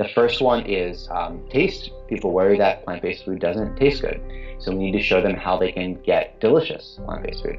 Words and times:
The 0.00 0.08
first 0.14 0.40
one 0.40 0.64
is 0.64 1.10
um, 1.10 1.46
taste. 1.50 1.90
People 2.08 2.32
worry 2.32 2.56
that 2.56 2.86
plant 2.86 3.02
based 3.02 3.26
food 3.26 3.38
doesn't 3.38 3.76
taste 3.76 4.00
good. 4.00 4.18
So 4.58 4.72
we 4.72 4.78
need 4.78 4.92
to 4.92 5.02
show 5.02 5.20
them 5.20 5.34
how 5.34 5.58
they 5.58 5.72
can 5.72 6.00
get 6.00 6.40
delicious 6.40 6.98
plant 7.04 7.22
based 7.22 7.42
food. 7.42 7.58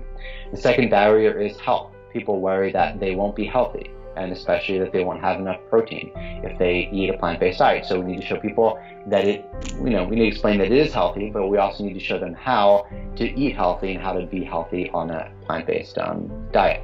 The 0.49 0.57
second 0.57 0.89
barrier 0.89 1.39
is 1.39 1.59
health. 1.59 1.91
People 2.11 2.41
worry 2.41 2.71
that 2.71 2.99
they 2.99 3.13
won't 3.13 3.35
be 3.35 3.45
healthy 3.45 3.91
and 4.17 4.31
especially 4.31 4.79
that 4.79 4.91
they 4.91 5.03
won't 5.03 5.21
have 5.21 5.39
enough 5.39 5.59
protein 5.69 6.11
if 6.43 6.57
they 6.57 6.89
eat 6.91 7.11
a 7.11 7.17
plant-based 7.19 7.59
diet. 7.59 7.85
So 7.85 7.99
we 7.99 8.13
need 8.13 8.21
to 8.21 8.25
show 8.25 8.37
people 8.37 8.79
that 9.07 9.23
it, 9.23 9.45
you 9.75 9.91
know, 9.91 10.03
we 10.03 10.15
need 10.15 10.23
to 10.23 10.27
explain 10.27 10.57
that 10.59 10.71
it 10.71 10.77
is 10.77 10.91
healthy, 10.91 11.29
but 11.29 11.47
we 11.47 11.59
also 11.59 11.83
need 11.83 11.93
to 11.93 11.99
show 11.99 12.17
them 12.17 12.33
how 12.33 12.87
to 13.17 13.39
eat 13.39 13.55
healthy 13.55 13.93
and 13.93 14.03
how 14.03 14.13
to 14.13 14.25
be 14.25 14.43
healthy 14.43 14.89
on 14.89 15.11
a 15.11 15.31
plant-based 15.45 15.97
um, 15.99 16.29
diet. 16.51 16.81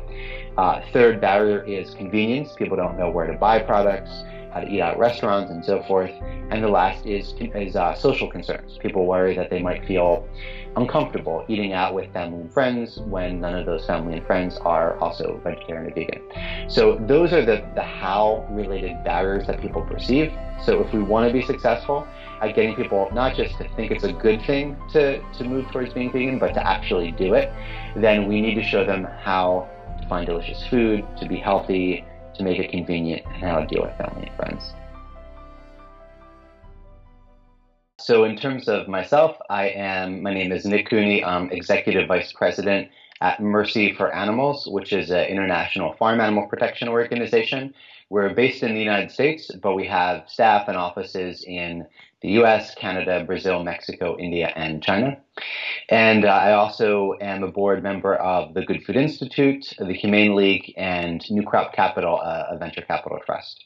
Uh, 0.57 0.81
third 0.93 1.19
barrier 1.19 1.63
is 1.63 1.95
convenience. 1.95 2.53
People 2.55 2.77
don't 2.77 2.97
know 2.97 3.09
where 3.09 3.25
to 3.25 3.33
buy 3.33 3.59
products 3.59 4.23
how 4.51 4.61
to 4.61 4.67
eat 4.67 4.81
out 4.81 4.93
at 4.93 4.99
restaurants 4.99 5.51
and 5.51 5.63
so 5.63 5.83
forth. 5.83 6.11
And 6.49 6.63
the 6.63 6.67
last 6.67 7.05
is, 7.05 7.33
is 7.39 7.75
uh, 7.75 7.93
social 7.95 8.29
concerns. 8.29 8.77
People 8.77 9.05
worry 9.05 9.35
that 9.35 9.49
they 9.49 9.61
might 9.61 9.85
feel 9.85 10.27
uncomfortable 10.77 11.43
eating 11.47 11.73
out 11.73 11.93
with 11.93 12.11
family 12.13 12.41
and 12.41 12.53
friends 12.53 12.99
when 12.99 13.41
none 13.41 13.55
of 13.55 13.65
those 13.65 13.85
family 13.85 14.17
and 14.17 14.25
friends 14.25 14.57
are 14.57 14.97
also 14.99 15.41
vegetarian 15.43 15.91
or 15.91 15.93
vegan. 15.93 16.21
So 16.69 16.97
those 17.07 17.33
are 17.33 17.43
the, 17.43 17.67
the 17.73 17.81
how 17.81 18.47
related 18.51 19.03
barriers 19.03 19.47
that 19.47 19.59
people 19.59 19.81
perceive. 19.81 20.31
So 20.63 20.81
if 20.81 20.93
we 20.93 21.01
want 21.01 21.27
to 21.27 21.33
be 21.33 21.41
successful 21.45 22.07
at 22.41 22.55
getting 22.55 22.75
people 22.75 23.09
not 23.11 23.35
just 23.35 23.57
to 23.57 23.67
think 23.75 23.91
it's 23.91 24.03
a 24.03 24.13
good 24.13 24.41
thing 24.43 24.77
to, 24.91 25.19
to 25.19 25.43
move 25.43 25.69
towards 25.71 25.93
being 25.93 26.11
vegan, 26.11 26.37
but 26.37 26.53
to 26.53 26.65
actually 26.65 27.11
do 27.11 27.33
it, 27.33 27.51
then 27.95 28.27
we 28.27 28.41
need 28.41 28.55
to 28.55 28.63
show 28.63 28.85
them 28.85 29.05
how 29.23 29.67
to 29.99 30.07
find 30.07 30.27
delicious 30.27 30.65
food, 30.67 31.05
to 31.19 31.27
be 31.27 31.37
healthy, 31.37 32.05
to 32.37 32.43
make 32.43 32.59
it 32.59 32.71
convenient 32.71 33.25
and 33.25 33.35
how 33.35 33.59
to 33.59 33.67
deal 33.67 33.81
with 33.81 33.97
family 33.97 34.27
and 34.27 34.35
friends. 34.35 34.73
So 37.99 38.23
in 38.23 38.37
terms 38.37 38.67
of 38.69 38.87
myself, 38.87 39.37
I 39.49 39.69
am, 39.69 40.21
my 40.21 40.33
name 40.33 40.51
is 40.51 40.65
Nick 40.65 40.89
Cooney. 40.89 41.25
I'm 41.25 41.51
Executive 41.51 42.07
Vice 42.07 42.31
President 42.31 42.89
at 43.21 43.41
Mercy 43.41 43.93
for 43.93 44.13
Animals, 44.13 44.67
which 44.67 44.93
is 44.93 45.09
an 45.09 45.25
international 45.25 45.93
farm 45.93 46.21
animal 46.21 46.47
protection 46.47 46.87
organization. 46.87 47.73
We're 48.09 48.33
based 48.33 48.63
in 48.63 48.73
the 48.73 48.79
United 48.79 49.11
States, 49.11 49.51
but 49.61 49.75
we 49.75 49.87
have 49.87 50.23
staff 50.29 50.69
and 50.69 50.77
offices 50.77 51.43
in 51.43 51.85
the 52.21 52.29
US, 52.43 52.73
Canada, 52.75 53.23
Brazil, 53.25 53.63
Mexico, 53.63 54.17
India, 54.17 54.51
and 54.55 54.81
China. 54.83 55.17
And 55.89 56.25
uh, 56.25 56.29
I 56.29 56.53
also 56.53 57.13
am 57.21 57.43
a 57.43 57.51
board 57.51 57.83
member 57.83 58.15
of 58.15 58.53
the 58.53 58.63
Good 58.63 58.83
Food 58.83 58.95
Institute, 58.95 59.73
the 59.77 59.93
Humane 59.93 60.35
League, 60.35 60.73
and 60.77 61.23
New 61.29 61.43
Crop 61.43 61.73
Capital, 61.73 62.19
uh, 62.23 62.45
a 62.49 62.57
venture 62.57 62.81
capital 62.81 63.19
trust. 63.25 63.65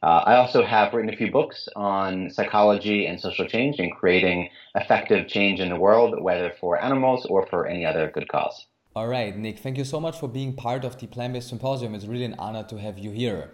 Uh, 0.00 0.22
I 0.26 0.36
also 0.36 0.64
have 0.64 0.94
written 0.94 1.12
a 1.12 1.16
few 1.16 1.30
books 1.30 1.68
on 1.74 2.30
psychology 2.30 3.06
and 3.06 3.20
social 3.20 3.46
change 3.46 3.80
and 3.80 3.92
creating 3.92 4.48
effective 4.76 5.26
change 5.26 5.58
in 5.58 5.70
the 5.70 5.76
world, 5.76 6.22
whether 6.22 6.52
for 6.60 6.80
animals 6.80 7.26
or 7.26 7.46
for 7.48 7.66
any 7.66 7.84
other 7.84 8.08
good 8.14 8.28
cause. 8.28 8.66
All 8.94 9.08
right, 9.08 9.36
Nick, 9.36 9.58
thank 9.58 9.76
you 9.76 9.84
so 9.84 10.00
much 10.00 10.18
for 10.18 10.28
being 10.28 10.54
part 10.54 10.84
of 10.84 10.98
the 10.98 11.06
Plant 11.08 11.32
Based 11.32 11.48
Symposium. 11.48 11.94
It's 11.94 12.06
really 12.06 12.24
an 12.24 12.36
honor 12.38 12.62
to 12.64 12.78
have 12.78 12.98
you 12.98 13.10
here. 13.10 13.50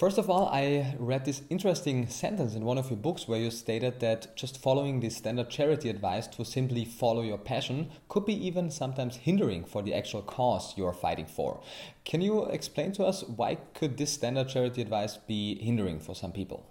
First 0.00 0.16
of 0.16 0.30
all, 0.30 0.48
I 0.48 0.96
read 0.98 1.26
this 1.26 1.42
interesting 1.50 2.08
sentence 2.08 2.54
in 2.54 2.64
one 2.64 2.78
of 2.78 2.88
your 2.88 2.96
books 2.96 3.28
where 3.28 3.38
you 3.38 3.50
stated 3.50 4.00
that 4.00 4.34
just 4.34 4.56
following 4.56 5.00
the 5.00 5.10
standard 5.10 5.50
charity 5.50 5.90
advice 5.90 6.26
to 6.28 6.42
simply 6.42 6.86
follow 6.86 7.20
your 7.20 7.36
passion 7.36 7.90
could 8.08 8.24
be 8.24 8.46
even 8.46 8.70
sometimes 8.70 9.16
hindering 9.16 9.62
for 9.62 9.82
the 9.82 9.92
actual 9.92 10.22
cause 10.22 10.72
you 10.78 10.86
are 10.86 10.94
fighting 10.94 11.26
for. 11.26 11.60
Can 12.06 12.22
you 12.22 12.46
explain 12.46 12.92
to 12.92 13.04
us 13.04 13.24
why 13.24 13.58
could 13.74 13.98
this 13.98 14.14
standard 14.14 14.48
charity 14.48 14.80
advice 14.80 15.18
be 15.18 15.62
hindering 15.62 16.00
for 16.00 16.14
some 16.14 16.32
people? 16.32 16.64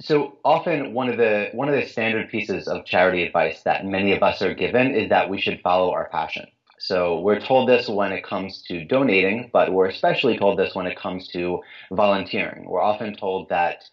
So 0.00 0.38
often 0.46 0.94
one 0.94 1.10
of 1.10 1.18
the 1.18 1.50
one 1.52 1.68
of 1.68 1.74
the 1.74 1.86
standard 1.86 2.30
pieces 2.30 2.68
of 2.68 2.86
charity 2.86 3.22
advice 3.22 3.64
that 3.64 3.84
many 3.84 4.12
of 4.12 4.22
us 4.22 4.40
are 4.40 4.54
given 4.54 4.94
is 4.94 5.10
that 5.10 5.28
we 5.28 5.42
should 5.42 5.60
follow 5.60 5.92
our 5.92 6.08
passion. 6.08 6.46
So 6.84 7.20
we're 7.20 7.40
told 7.40 7.68
this 7.68 7.88
when 7.88 8.10
it 8.12 8.24
comes 8.24 8.62
to 8.62 8.84
donating, 8.84 9.50
but 9.52 9.72
we're 9.72 9.86
especially 9.86 10.36
told 10.36 10.58
this 10.58 10.74
when 10.74 10.86
it 10.86 10.98
comes 10.98 11.28
to 11.28 11.60
volunteering. 11.92 12.64
We're 12.68 12.82
often 12.82 13.14
told 13.14 13.48
that 13.50 13.84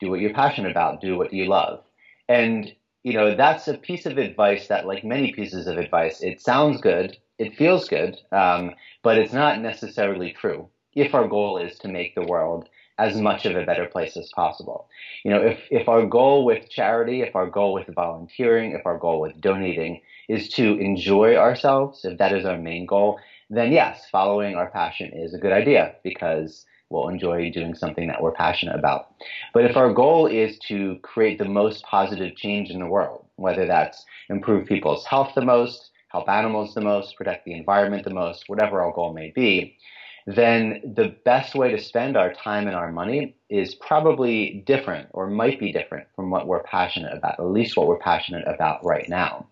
do 0.00 0.10
what 0.10 0.20
you're 0.20 0.34
passionate 0.34 0.70
about, 0.70 1.00
do 1.00 1.16
what 1.16 1.32
you 1.32 1.46
love. 1.46 1.82
And 2.28 2.70
you 3.04 3.12
know, 3.12 3.34
that's 3.34 3.68
a 3.68 3.76
piece 3.76 4.06
of 4.06 4.18
advice 4.18 4.68
that, 4.68 4.86
like 4.86 5.04
many 5.04 5.32
pieces 5.32 5.66
of 5.66 5.76
advice, 5.76 6.22
it 6.22 6.40
sounds 6.40 6.80
good, 6.80 7.16
it 7.38 7.56
feels 7.56 7.86
good, 7.88 8.18
um, 8.32 8.72
but 9.02 9.18
it's 9.18 9.32
not 9.32 9.60
necessarily 9.60 10.32
true 10.32 10.68
if 10.94 11.14
our 11.14 11.28
goal 11.28 11.58
is 11.58 11.78
to 11.78 11.88
make 11.88 12.14
the 12.14 12.26
world 12.26 12.68
as 12.98 13.16
much 13.16 13.44
of 13.44 13.56
a 13.56 13.64
better 13.64 13.86
place 13.86 14.16
as 14.16 14.30
possible. 14.34 14.88
You 15.24 15.32
know, 15.32 15.42
if, 15.42 15.58
if 15.70 15.88
our 15.88 16.06
goal 16.06 16.44
with 16.44 16.70
charity, 16.70 17.22
if 17.22 17.34
our 17.34 17.48
goal 17.48 17.72
with 17.72 17.92
volunteering, 17.94 18.72
if 18.72 18.86
our 18.86 18.98
goal 18.98 19.20
with 19.20 19.40
donating 19.40 20.00
is 20.28 20.48
to 20.50 20.78
enjoy 20.78 21.36
ourselves, 21.36 22.04
if 22.04 22.18
that 22.18 22.32
is 22.32 22.44
our 22.44 22.58
main 22.58 22.86
goal, 22.86 23.18
then 23.50 23.72
yes, 23.72 24.06
following 24.10 24.54
our 24.54 24.70
passion 24.70 25.10
is 25.14 25.34
a 25.34 25.38
good 25.38 25.52
idea 25.52 25.94
because 26.02 26.64
we'll 26.90 27.08
enjoy 27.08 27.50
doing 27.50 27.74
something 27.74 28.06
that 28.08 28.22
we're 28.22 28.32
passionate 28.32 28.76
about. 28.76 29.06
But 29.52 29.64
if 29.64 29.76
our 29.76 29.92
goal 29.92 30.26
is 30.26 30.58
to 30.68 30.98
create 31.02 31.38
the 31.38 31.44
most 31.44 31.82
positive 31.84 32.36
change 32.36 32.70
in 32.70 32.78
the 32.78 32.86
world, 32.86 33.26
whether 33.36 33.66
that's 33.66 34.04
improve 34.28 34.66
people's 34.66 35.04
health 35.06 35.32
the 35.34 35.42
most, 35.42 35.90
help 36.08 36.28
animals 36.28 36.74
the 36.74 36.80
most, 36.80 37.16
protect 37.16 37.44
the 37.44 37.54
environment 37.54 38.04
the 38.04 38.14
most, 38.14 38.44
whatever 38.46 38.82
our 38.82 38.92
goal 38.92 39.12
may 39.12 39.32
be, 39.34 39.76
then 40.26 40.80
the 40.84 41.14
best 41.24 41.54
way 41.54 41.70
to 41.70 41.78
spend 41.78 42.16
our 42.16 42.32
time 42.32 42.66
and 42.66 42.76
our 42.76 42.90
money 42.90 43.34
is 43.50 43.74
probably 43.74 44.62
different 44.66 45.08
or 45.12 45.28
might 45.28 45.60
be 45.60 45.72
different 45.72 46.06
from 46.16 46.30
what 46.30 46.46
we're 46.46 46.62
passionate 46.62 47.14
about, 47.14 47.38
at 47.38 47.46
least 47.46 47.76
what 47.76 47.86
we're 47.86 47.98
passionate 47.98 48.46
about 48.46 48.82
right 48.84 49.08
now. 49.08 49.46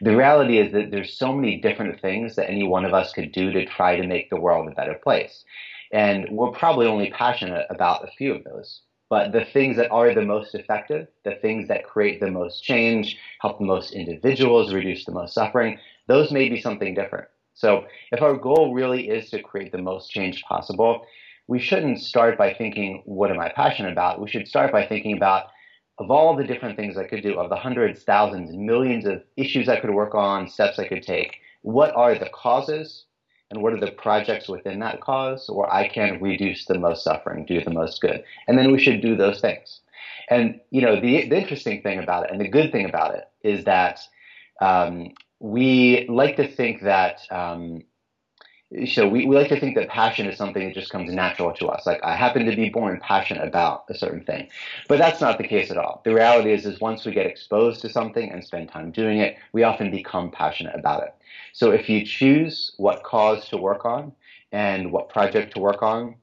The 0.00 0.16
reality 0.16 0.58
is 0.58 0.72
that 0.72 0.90
there's 0.90 1.18
so 1.18 1.32
many 1.32 1.60
different 1.60 2.00
things 2.00 2.36
that 2.36 2.50
any 2.50 2.66
one 2.66 2.84
of 2.84 2.94
us 2.94 3.12
could 3.12 3.32
do 3.32 3.52
to 3.52 3.66
try 3.66 3.96
to 3.96 4.06
make 4.06 4.30
the 4.30 4.40
world 4.40 4.68
a 4.68 4.74
better 4.74 4.94
place. 4.94 5.44
And 5.92 6.28
we're 6.30 6.52
probably 6.52 6.86
only 6.86 7.10
passionate 7.10 7.66
about 7.70 8.04
a 8.04 8.10
few 8.12 8.34
of 8.34 8.44
those. 8.44 8.82
But 9.08 9.32
the 9.32 9.44
things 9.44 9.76
that 9.76 9.90
are 9.90 10.14
the 10.14 10.22
most 10.22 10.54
effective, 10.54 11.08
the 11.24 11.34
things 11.42 11.66
that 11.66 11.84
create 11.84 12.20
the 12.20 12.30
most 12.30 12.62
change, 12.62 13.18
help 13.40 13.58
the 13.58 13.64
most 13.64 13.92
individuals, 13.92 14.72
reduce 14.72 15.04
the 15.04 15.12
most 15.12 15.34
suffering, 15.34 15.78
those 16.06 16.30
may 16.30 16.48
be 16.48 16.60
something 16.60 16.94
different. 16.94 17.26
So 17.54 17.86
if 18.12 18.22
our 18.22 18.36
goal 18.36 18.72
really 18.72 19.08
is 19.08 19.28
to 19.30 19.42
create 19.42 19.72
the 19.72 19.78
most 19.78 20.10
change 20.10 20.42
possible, 20.44 21.04
we 21.48 21.58
shouldn't 21.58 21.98
start 21.98 22.38
by 22.38 22.54
thinking, 22.54 23.02
what 23.04 23.32
am 23.32 23.40
I 23.40 23.48
passionate 23.48 23.92
about? 23.92 24.20
We 24.20 24.30
should 24.30 24.46
start 24.46 24.70
by 24.70 24.86
thinking 24.86 25.16
about, 25.16 25.46
of 26.00 26.10
all 26.10 26.34
the 26.34 26.44
different 26.44 26.76
things 26.76 26.96
I 26.96 27.04
could 27.04 27.22
do, 27.22 27.38
of 27.38 27.50
the 27.50 27.56
hundreds, 27.56 28.02
thousands, 28.02 28.56
millions 28.56 29.04
of 29.04 29.22
issues 29.36 29.68
I 29.68 29.78
could 29.78 29.90
work 29.90 30.14
on, 30.14 30.48
steps 30.48 30.78
I 30.78 30.88
could 30.88 31.02
take, 31.02 31.36
what 31.60 31.94
are 31.94 32.18
the 32.18 32.30
causes 32.30 33.04
and 33.50 33.62
what 33.62 33.74
are 33.74 33.80
the 33.80 33.92
projects 33.92 34.48
within 34.48 34.80
that 34.80 35.02
cause 35.02 35.48
where 35.52 35.70
I 35.70 35.88
can 35.88 36.18
reduce 36.18 36.64
the 36.64 36.78
most 36.78 37.04
suffering, 37.04 37.44
do 37.44 37.62
the 37.62 37.70
most 37.70 38.00
good? 38.00 38.24
And 38.48 38.58
then 38.58 38.72
we 38.72 38.82
should 38.82 39.02
do 39.02 39.14
those 39.14 39.42
things. 39.42 39.80
And, 40.30 40.58
you 40.70 40.80
know, 40.80 40.98
the, 40.98 41.28
the 41.28 41.38
interesting 41.38 41.82
thing 41.82 41.98
about 41.98 42.24
it 42.24 42.30
and 42.30 42.40
the 42.40 42.48
good 42.48 42.72
thing 42.72 42.86
about 42.86 43.14
it 43.14 43.28
is 43.42 43.64
that 43.64 44.00
um, 44.62 45.08
we 45.38 46.06
like 46.08 46.36
to 46.36 46.48
think 46.48 46.82
that 46.82 47.20
um, 47.30 47.82
so 48.86 49.08
we, 49.08 49.26
we 49.26 49.34
like 49.34 49.48
to 49.48 49.58
think 49.58 49.74
that 49.74 49.88
passion 49.88 50.26
is 50.26 50.36
something 50.36 50.64
that 50.64 50.74
just 50.74 50.90
comes 50.90 51.12
natural 51.12 51.52
to 51.54 51.66
us. 51.66 51.86
Like 51.86 52.00
I 52.04 52.14
happen 52.14 52.46
to 52.46 52.54
be 52.54 52.68
born 52.68 53.00
passionate 53.02 53.46
about 53.46 53.84
a 53.88 53.94
certain 53.94 54.22
thing, 54.22 54.48
but 54.88 54.98
that's 54.98 55.20
not 55.20 55.38
the 55.38 55.46
case 55.46 55.70
at 55.70 55.76
all. 55.76 56.02
The 56.04 56.14
reality 56.14 56.52
is, 56.52 56.66
is 56.66 56.80
once 56.80 57.04
we 57.04 57.12
get 57.12 57.26
exposed 57.26 57.80
to 57.82 57.88
something 57.88 58.30
and 58.30 58.44
spend 58.44 58.68
time 58.68 58.92
doing 58.92 59.18
it, 59.18 59.36
we 59.52 59.64
often 59.64 59.90
become 59.90 60.30
passionate 60.30 60.76
about 60.78 61.02
it. 61.02 61.14
So 61.52 61.72
if 61.72 61.88
you 61.88 62.04
choose 62.04 62.72
what 62.76 63.02
cause 63.02 63.48
to 63.48 63.56
work 63.56 63.84
on 63.84 64.12
and 64.52 64.92
what 64.92 65.08
project 65.08 65.54
to 65.54 65.60
work 65.60 65.82
on 65.82 66.14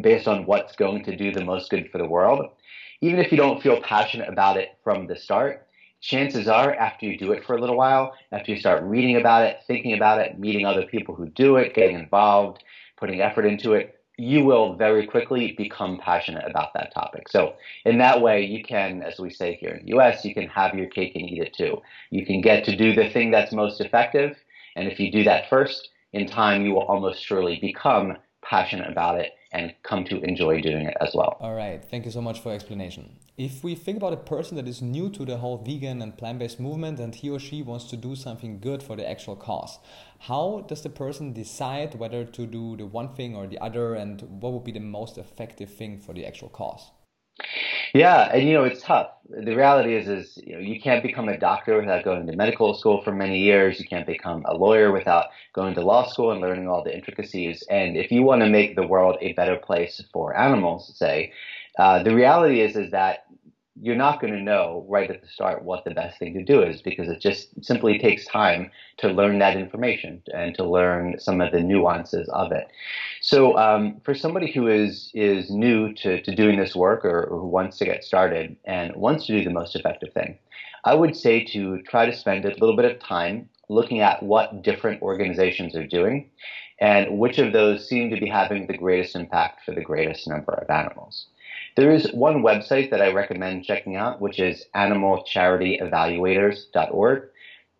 based 0.00 0.26
on 0.26 0.44
what's 0.44 0.74
going 0.74 1.04
to 1.04 1.16
do 1.16 1.32
the 1.32 1.44
most 1.44 1.70
good 1.70 1.90
for 1.92 1.98
the 1.98 2.06
world, 2.06 2.50
even 3.00 3.20
if 3.20 3.30
you 3.30 3.38
don't 3.38 3.62
feel 3.62 3.80
passionate 3.80 4.28
about 4.28 4.56
it 4.56 4.76
from 4.82 5.06
the 5.06 5.16
start, 5.16 5.66
chances 6.06 6.46
are 6.46 6.72
after 6.74 7.06
you 7.06 7.18
do 7.18 7.32
it 7.32 7.44
for 7.44 7.56
a 7.56 7.60
little 7.60 7.76
while, 7.76 8.14
after 8.32 8.52
you 8.52 8.58
start 8.58 8.82
reading 8.84 9.16
about 9.16 9.44
it, 9.44 9.58
thinking 9.66 9.92
about 9.92 10.20
it, 10.20 10.38
meeting 10.38 10.64
other 10.64 10.86
people 10.86 11.14
who 11.14 11.28
do 11.30 11.56
it, 11.56 11.74
getting 11.74 11.98
involved, 11.98 12.62
putting 12.96 13.20
effort 13.20 13.44
into 13.44 13.72
it, 13.72 13.98
you 14.16 14.44
will 14.44 14.76
very 14.76 15.06
quickly 15.06 15.54
become 15.58 15.98
passionate 15.98 16.48
about 16.48 16.72
that 16.74 16.94
topic. 16.94 17.28
So 17.28 17.54
in 17.84 17.98
that 17.98 18.22
way, 18.22 18.44
you 18.44 18.62
can, 18.62 19.02
as 19.02 19.18
we 19.18 19.30
say 19.30 19.56
here 19.56 19.70
in 19.70 19.84
the 19.84 19.96
US, 19.98 20.24
you 20.24 20.32
can 20.32 20.48
have 20.48 20.74
your 20.74 20.86
cake 20.86 21.12
and 21.16 21.28
eat 21.28 21.42
it 21.42 21.52
too. 21.52 21.82
You 22.10 22.24
can 22.24 22.40
get 22.40 22.64
to 22.64 22.76
do 22.76 22.94
the 22.94 23.10
thing 23.10 23.30
that's 23.30 23.52
most 23.52 23.80
effective. 23.80 24.36
And 24.76 24.88
if 24.88 25.00
you 25.00 25.10
do 25.10 25.24
that 25.24 25.50
first, 25.50 25.90
in 26.12 26.26
time, 26.26 26.64
you 26.64 26.72
will 26.72 26.82
almost 26.86 27.22
surely 27.22 27.58
become 27.60 28.16
passionate 28.42 28.90
about 28.90 29.20
it 29.20 29.32
and 29.52 29.74
come 29.82 30.04
to 30.04 30.20
enjoy 30.22 30.60
doing 30.60 30.86
it 30.86 30.96
as 31.00 31.14
well. 31.14 31.36
All 31.40 31.54
right, 31.54 31.84
thank 31.84 32.04
you 32.04 32.10
so 32.10 32.20
much 32.20 32.40
for 32.40 32.52
explanation. 32.52 33.16
If 33.38 33.62
we 33.62 33.74
think 33.74 33.98
about 33.98 34.14
a 34.14 34.16
person 34.16 34.56
that 34.56 34.66
is 34.66 34.80
new 34.80 35.10
to 35.10 35.24
the 35.24 35.36
whole 35.36 35.58
vegan 35.58 36.00
and 36.00 36.16
plant-based 36.16 36.58
movement 36.58 36.98
and 36.98 37.14
he 37.14 37.28
or 37.28 37.38
she 37.38 37.62
wants 37.62 37.84
to 37.90 37.96
do 37.96 38.16
something 38.16 38.60
good 38.60 38.82
for 38.82 38.96
the 38.96 39.08
actual 39.08 39.36
cause, 39.36 39.78
how 40.20 40.64
does 40.66 40.82
the 40.82 40.88
person 40.88 41.32
decide 41.32 41.94
whether 41.96 42.24
to 42.24 42.46
do 42.46 42.76
the 42.76 42.86
one 42.86 43.14
thing 43.14 43.36
or 43.36 43.46
the 43.46 43.58
other 43.58 43.94
and 43.94 44.22
what 44.40 44.52
would 44.52 44.64
be 44.64 44.72
the 44.72 44.80
most 44.80 45.18
effective 45.18 45.70
thing 45.72 45.98
for 45.98 46.14
the 46.14 46.26
actual 46.26 46.48
cause? 46.48 46.90
Yeah, 47.94 48.30
and 48.32 48.46
you 48.46 48.54
know 48.54 48.64
it's 48.64 48.82
tough. 48.82 49.10
The 49.28 49.54
reality 49.56 49.94
is, 49.94 50.08
is 50.08 50.38
you 50.44 50.54
know 50.54 50.60
you 50.60 50.80
can't 50.80 51.02
become 51.02 51.28
a 51.28 51.38
doctor 51.38 51.78
without 51.80 52.04
going 52.04 52.26
to 52.26 52.36
medical 52.36 52.74
school 52.74 53.02
for 53.02 53.12
many 53.12 53.38
years. 53.40 53.78
You 53.80 53.86
can't 53.86 54.06
become 54.06 54.44
a 54.46 54.54
lawyer 54.54 54.92
without 54.92 55.26
going 55.52 55.74
to 55.74 55.82
law 55.82 56.06
school 56.08 56.30
and 56.32 56.40
learning 56.40 56.68
all 56.68 56.84
the 56.84 56.94
intricacies. 56.94 57.62
And 57.70 57.96
if 57.96 58.10
you 58.12 58.22
want 58.22 58.42
to 58.42 58.48
make 58.48 58.76
the 58.76 58.86
world 58.86 59.16
a 59.20 59.32
better 59.32 59.56
place 59.56 60.02
for 60.12 60.36
animals, 60.36 60.92
say, 60.96 61.32
uh, 61.78 62.02
the 62.02 62.14
reality 62.14 62.60
is, 62.60 62.76
is 62.76 62.90
that 62.92 63.25
you're 63.80 63.96
not 63.96 64.20
going 64.20 64.32
to 64.32 64.40
know 64.40 64.86
right 64.88 65.10
at 65.10 65.20
the 65.20 65.28
start 65.28 65.62
what 65.62 65.84
the 65.84 65.90
best 65.90 66.18
thing 66.18 66.34
to 66.34 66.42
do 66.42 66.62
is 66.62 66.80
because 66.80 67.08
it 67.08 67.20
just 67.20 67.48
simply 67.64 67.98
takes 67.98 68.24
time 68.26 68.70
to 68.98 69.08
learn 69.08 69.38
that 69.38 69.56
information 69.56 70.22
and 70.32 70.54
to 70.54 70.64
learn 70.64 71.18
some 71.18 71.40
of 71.40 71.52
the 71.52 71.60
nuances 71.60 72.28
of 72.30 72.52
it. 72.52 72.68
So 73.20 73.56
um, 73.58 74.00
for 74.04 74.14
somebody 74.14 74.50
who 74.50 74.66
is 74.66 75.10
is 75.14 75.50
new 75.50 75.92
to, 75.94 76.22
to 76.22 76.34
doing 76.34 76.58
this 76.58 76.74
work 76.74 77.04
or, 77.04 77.24
or 77.24 77.40
who 77.40 77.46
wants 77.46 77.78
to 77.78 77.84
get 77.84 78.04
started 78.04 78.56
and 78.64 78.94
wants 78.96 79.26
to 79.26 79.38
do 79.38 79.44
the 79.44 79.50
most 79.50 79.76
effective 79.76 80.12
thing, 80.12 80.38
I 80.84 80.94
would 80.94 81.16
say 81.16 81.44
to 81.44 81.82
try 81.82 82.06
to 82.06 82.16
spend 82.16 82.44
a 82.44 82.50
little 82.50 82.76
bit 82.76 82.90
of 82.90 82.98
time 82.98 83.48
looking 83.68 84.00
at 84.00 84.22
what 84.22 84.62
different 84.62 85.02
organizations 85.02 85.74
are 85.74 85.86
doing 85.86 86.30
and 86.80 87.18
which 87.18 87.38
of 87.38 87.52
those 87.52 87.88
seem 87.88 88.10
to 88.10 88.20
be 88.20 88.28
having 88.28 88.66
the 88.66 88.76
greatest 88.76 89.16
impact 89.16 89.64
for 89.64 89.74
the 89.74 89.80
greatest 89.80 90.28
number 90.28 90.52
of 90.52 90.70
animals. 90.70 91.26
There 91.76 91.92
is 91.92 92.12
one 92.12 92.42
website 92.42 92.90
that 92.90 93.00
I 93.02 93.12
recommend 93.12 93.64
checking 93.64 93.94
out, 93.96 94.20
which 94.20 94.40
is 94.40 94.64
animalcharityevaluators.org. 94.74 97.22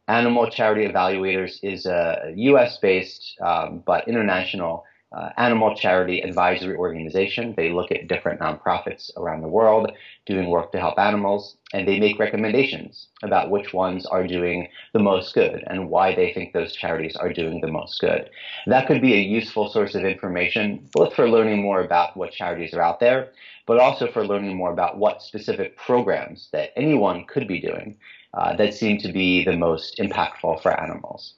Animal 0.09 0.51
Charity 0.51 0.87
Evaluators 0.87 1.59
is 1.63 1.87
a 1.87 2.35
US 2.37 2.77
based 2.77 3.37
um, 3.41 3.83
but 3.87 4.07
international 4.07 4.85
uh, 5.13 5.31
animal 5.37 5.75
charity 5.75 6.21
advisory 6.21 6.77
organization. 6.77 7.55
They 7.57 7.71
look 7.71 7.91
at 7.93 8.09
different 8.09 8.41
nonprofits 8.41 9.17
around 9.17 9.43
the 9.43 9.49
world 9.49 9.93
doing 10.27 10.49
work 10.49 10.73
to 10.73 10.81
help 10.81 10.99
animals, 10.99 11.57
and 11.73 11.87
they 11.87 12.01
make 12.01 12.19
recommendations 12.19 13.07
about 13.23 13.51
which 13.51 13.73
ones 13.73 14.05
are 14.07 14.27
doing 14.27 14.69
the 14.93 14.99
most 14.99 15.35
good 15.35 15.63
and 15.69 15.89
why 15.89 16.15
they 16.15 16.33
think 16.33 16.53
those 16.53 16.75
charities 16.75 17.17
are 17.17 17.33
doing 17.33 17.61
the 17.61 17.71
most 17.71 18.01
good. 18.01 18.29
That 18.67 18.87
could 18.87 19.01
be 19.01 19.15
a 19.15 19.19
useful 19.19 19.69
source 19.69 19.95
of 19.95 20.05
information, 20.05 20.89
both 20.93 21.15
for 21.15 21.29
learning 21.29 21.63
more 21.63 21.81
about 21.81 22.17
what 22.17 22.33
charities 22.33 22.75
are 22.75 22.83
out 22.83 23.01
there, 23.01 23.31
but 23.67 23.79
also 23.79 24.11
for 24.11 24.27
learning 24.27 24.57
more 24.57 24.73
about 24.73 24.99
what 24.99 25.23
specific 25.23 25.77
programs 25.77 26.49
that 26.53 26.73
anyone 26.77 27.25
could 27.27 27.47
be 27.47 27.61
doing 27.61 27.97
uh, 28.35 28.55
that 28.57 28.75
seem 28.75 28.99
to 28.99 29.13
be 29.13 29.45
the 29.45 29.57
most 29.57 29.99
impactful 29.99 30.63
for 30.63 30.79
animals. 30.81 31.35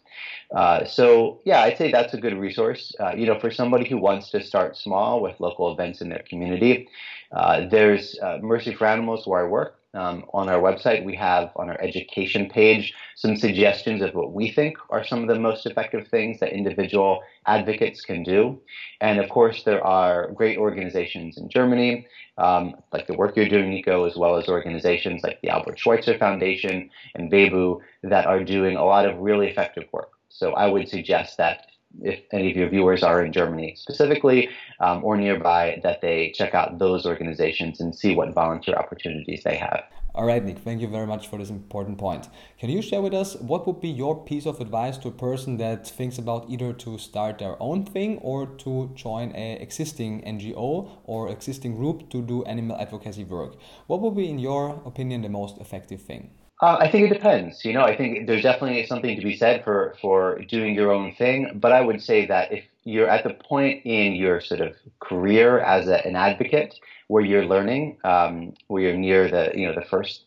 Uh, 0.54 0.84
so 0.84 1.40
yeah, 1.44 1.62
I'd 1.62 1.76
say 1.76 1.92
that's 1.92 2.14
a 2.14 2.20
good 2.20 2.36
resource. 2.36 2.94
Uh, 2.98 3.12
you 3.14 3.26
know, 3.26 3.38
for 3.38 3.50
somebody 3.50 3.88
who 3.88 3.98
wants 3.98 4.30
to 4.30 4.42
start 4.42 4.76
small 4.76 5.20
with 5.20 5.38
local 5.40 5.72
events 5.72 6.00
in 6.00 6.08
their 6.08 6.24
community, 6.28 6.88
uh, 7.32 7.66
there's 7.68 8.18
uh, 8.20 8.38
Mercy 8.40 8.74
for 8.74 8.86
Animals 8.86 9.26
where 9.26 9.44
I 9.44 9.48
work. 9.48 9.77
Um, 9.94 10.24
on 10.34 10.50
our 10.50 10.60
website, 10.60 11.02
we 11.02 11.16
have 11.16 11.50
on 11.56 11.70
our 11.70 11.80
education 11.80 12.50
page 12.50 12.92
some 13.16 13.36
suggestions 13.36 14.02
of 14.02 14.14
what 14.14 14.32
we 14.32 14.50
think 14.50 14.76
are 14.90 15.02
some 15.02 15.22
of 15.22 15.28
the 15.28 15.40
most 15.40 15.64
effective 15.64 16.06
things 16.08 16.40
that 16.40 16.52
individual 16.52 17.20
advocates 17.46 18.02
can 18.02 18.22
do. 18.22 18.60
And 19.00 19.18
of 19.18 19.30
course, 19.30 19.62
there 19.62 19.82
are 19.82 20.30
great 20.32 20.58
organizations 20.58 21.38
in 21.38 21.48
Germany, 21.48 22.06
um, 22.36 22.74
like 22.92 23.06
the 23.06 23.14
work 23.16 23.34
you're 23.34 23.48
doing, 23.48 23.70
Niko, 23.70 24.06
as 24.06 24.16
well 24.16 24.36
as 24.36 24.48
organizations 24.48 25.22
like 25.22 25.40
the 25.40 25.48
Albert 25.48 25.78
Schweitzer 25.78 26.18
Foundation 26.18 26.90
and 27.14 27.32
VEBU 27.32 27.80
that 28.02 28.26
are 28.26 28.44
doing 28.44 28.76
a 28.76 28.84
lot 28.84 29.06
of 29.06 29.18
really 29.18 29.48
effective 29.48 29.84
work. 29.92 30.10
So 30.28 30.52
I 30.52 30.66
would 30.66 30.88
suggest 30.88 31.38
that 31.38 31.66
if 32.02 32.20
any 32.32 32.50
of 32.50 32.56
your 32.56 32.68
viewers 32.68 33.02
are 33.02 33.24
in 33.24 33.32
Germany 33.32 33.74
specifically 33.76 34.48
um, 34.80 35.04
or 35.04 35.16
nearby, 35.16 35.80
that 35.82 36.00
they 36.00 36.32
check 36.34 36.54
out 36.54 36.78
those 36.78 37.06
organizations 37.06 37.80
and 37.80 37.94
see 37.94 38.14
what 38.14 38.32
volunteer 38.34 38.74
opportunities 38.74 39.42
they 39.44 39.56
have. 39.56 39.84
All 40.14 40.26
right, 40.26 40.44
Nick, 40.44 40.58
thank 40.58 40.80
you 40.80 40.88
very 40.88 41.06
much 41.06 41.28
for 41.28 41.38
this 41.38 41.50
important 41.50 41.96
point. 41.96 42.28
Can 42.58 42.70
you 42.70 42.82
share 42.82 43.00
with 43.00 43.14
us 43.14 43.36
what 43.36 43.66
would 43.66 43.80
be 43.80 43.88
your 43.88 44.24
piece 44.24 44.46
of 44.46 44.60
advice 44.60 44.98
to 44.98 45.08
a 45.08 45.12
person 45.12 45.58
that 45.58 45.86
thinks 45.86 46.18
about 46.18 46.50
either 46.50 46.72
to 46.72 46.98
start 46.98 47.38
their 47.38 47.56
own 47.62 47.84
thing 47.84 48.18
or 48.18 48.46
to 48.46 48.90
join 48.96 49.32
a 49.36 49.58
existing 49.60 50.22
NGO 50.22 50.90
or 51.04 51.28
existing 51.28 51.76
group 51.76 52.10
to 52.10 52.20
do 52.20 52.42
animal 52.44 52.76
advocacy 52.80 53.22
work? 53.22 53.54
What 53.86 54.00
would 54.00 54.16
be, 54.16 54.28
in 54.28 54.40
your 54.40 54.82
opinion, 54.84 55.22
the 55.22 55.28
most 55.28 55.58
effective 55.58 56.02
thing? 56.02 56.30
Uh, 56.60 56.76
I 56.80 56.90
think 56.90 57.08
it 57.10 57.14
depends. 57.14 57.64
You 57.64 57.72
know, 57.72 57.82
I 57.82 57.96
think 57.96 58.26
there's 58.26 58.42
definitely 58.42 58.84
something 58.86 59.16
to 59.16 59.22
be 59.22 59.36
said 59.36 59.62
for 59.62 59.94
for 60.00 60.40
doing 60.48 60.74
your 60.74 60.90
own 60.92 61.14
thing. 61.14 61.52
But 61.54 61.72
I 61.72 61.80
would 61.80 62.02
say 62.02 62.26
that 62.26 62.52
if 62.52 62.64
you're 62.84 63.08
at 63.08 63.22
the 63.22 63.34
point 63.34 63.82
in 63.84 64.14
your 64.14 64.40
sort 64.40 64.60
of 64.60 64.74
career 65.00 65.60
as 65.60 65.86
a, 65.88 66.04
an 66.04 66.16
advocate 66.16 66.74
where 67.06 67.22
you're 67.24 67.44
learning, 67.46 67.98
um, 68.04 68.54
where 68.66 68.82
you're 68.82 68.96
near 68.96 69.28
the 69.30 69.52
you 69.54 69.68
know 69.68 69.74
the 69.74 69.86
first 69.86 70.24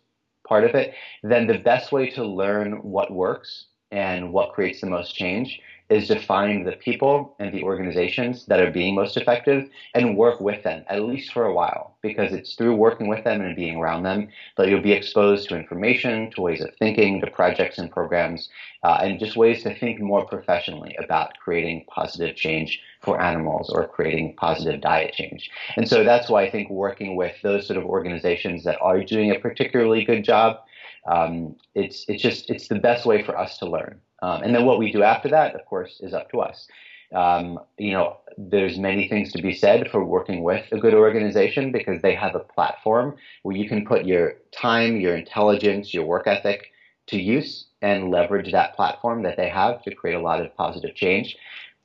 part 0.47 0.63
of 0.63 0.73
it, 0.73 0.93
then 1.21 1.47
the 1.47 1.57
best 1.57 1.91
way 1.91 2.09
to 2.11 2.23
learn 2.25 2.81
what 2.81 3.11
works 3.11 3.65
and 3.91 4.31
what 4.31 4.53
creates 4.53 4.79
the 4.79 4.87
most 4.87 5.13
change 5.15 5.59
is 5.91 6.07
to 6.07 6.17
find 6.17 6.65
the 6.65 6.71
people 6.71 7.35
and 7.37 7.53
the 7.53 7.63
organizations 7.63 8.45
that 8.45 8.61
are 8.61 8.71
being 8.71 8.95
most 8.95 9.17
effective 9.17 9.69
and 9.93 10.15
work 10.15 10.39
with 10.39 10.63
them, 10.63 10.85
at 10.87 11.03
least 11.03 11.33
for 11.33 11.43
a 11.43 11.53
while, 11.53 11.97
because 12.01 12.31
it's 12.31 12.55
through 12.55 12.73
working 12.73 13.09
with 13.09 13.25
them 13.25 13.41
and 13.41 13.57
being 13.57 13.75
around 13.75 14.03
them 14.03 14.29
that 14.55 14.69
you'll 14.69 14.81
be 14.81 14.93
exposed 14.93 15.49
to 15.49 15.57
information, 15.57 16.31
to 16.31 16.41
ways 16.41 16.61
of 16.61 16.73
thinking, 16.79 17.19
to 17.19 17.29
projects 17.29 17.77
and 17.77 17.91
programs, 17.91 18.47
uh, 18.83 18.99
and 19.01 19.19
just 19.19 19.35
ways 19.35 19.63
to 19.63 19.77
think 19.77 19.99
more 19.99 20.25
professionally 20.25 20.95
about 21.03 21.37
creating 21.43 21.83
positive 21.89 22.37
change 22.37 22.79
for 23.01 23.19
animals 23.19 23.69
or 23.69 23.85
creating 23.85 24.33
positive 24.37 24.79
diet 24.79 25.13
change. 25.13 25.51
And 25.75 25.89
so 25.89 26.05
that's 26.05 26.29
why 26.29 26.43
I 26.43 26.49
think 26.49 26.69
working 26.69 27.17
with 27.17 27.35
those 27.43 27.67
sort 27.67 27.77
of 27.77 27.83
organizations 27.83 28.63
that 28.63 28.79
are 28.81 29.03
doing 29.03 29.31
a 29.31 29.39
particularly 29.39 30.05
good 30.05 30.23
job, 30.23 30.59
um, 31.05 31.57
it's, 31.75 32.05
it's 32.07 32.21
just, 32.21 32.49
it's 32.49 32.69
the 32.69 32.79
best 32.79 33.05
way 33.05 33.23
for 33.23 33.37
us 33.37 33.57
to 33.57 33.65
learn. 33.65 33.99
Um, 34.21 34.43
and 34.43 34.53
then 34.53 34.65
what 34.65 34.79
we 34.79 34.91
do 34.91 35.03
after 35.03 35.29
that, 35.29 35.55
of 35.55 35.65
course, 35.65 35.99
is 36.01 36.13
up 36.13 36.29
to 36.31 36.41
us. 36.41 36.67
Um, 37.13 37.59
you 37.77 37.91
know, 37.91 38.17
there's 38.37 38.77
many 38.77 39.07
things 39.07 39.33
to 39.33 39.41
be 39.41 39.53
said 39.53 39.89
for 39.91 40.03
working 40.05 40.43
with 40.43 40.65
a 40.71 40.77
good 40.77 40.93
organization 40.93 41.71
because 41.71 42.01
they 42.01 42.15
have 42.15 42.35
a 42.35 42.39
platform 42.39 43.17
where 43.43 43.55
you 43.55 43.67
can 43.67 43.85
put 43.85 44.05
your 44.05 44.35
time, 44.51 44.99
your 44.99 45.15
intelligence, 45.15 45.93
your 45.93 46.05
work 46.05 46.27
ethic 46.27 46.71
to 47.07 47.19
use 47.19 47.65
and 47.81 48.11
leverage 48.11 48.51
that 48.51 48.75
platform 48.75 49.23
that 49.23 49.35
they 49.35 49.49
have 49.49 49.83
to 49.83 49.93
create 49.93 50.15
a 50.15 50.21
lot 50.21 50.39
of 50.39 50.55
positive 50.55 50.95
change. 50.95 51.35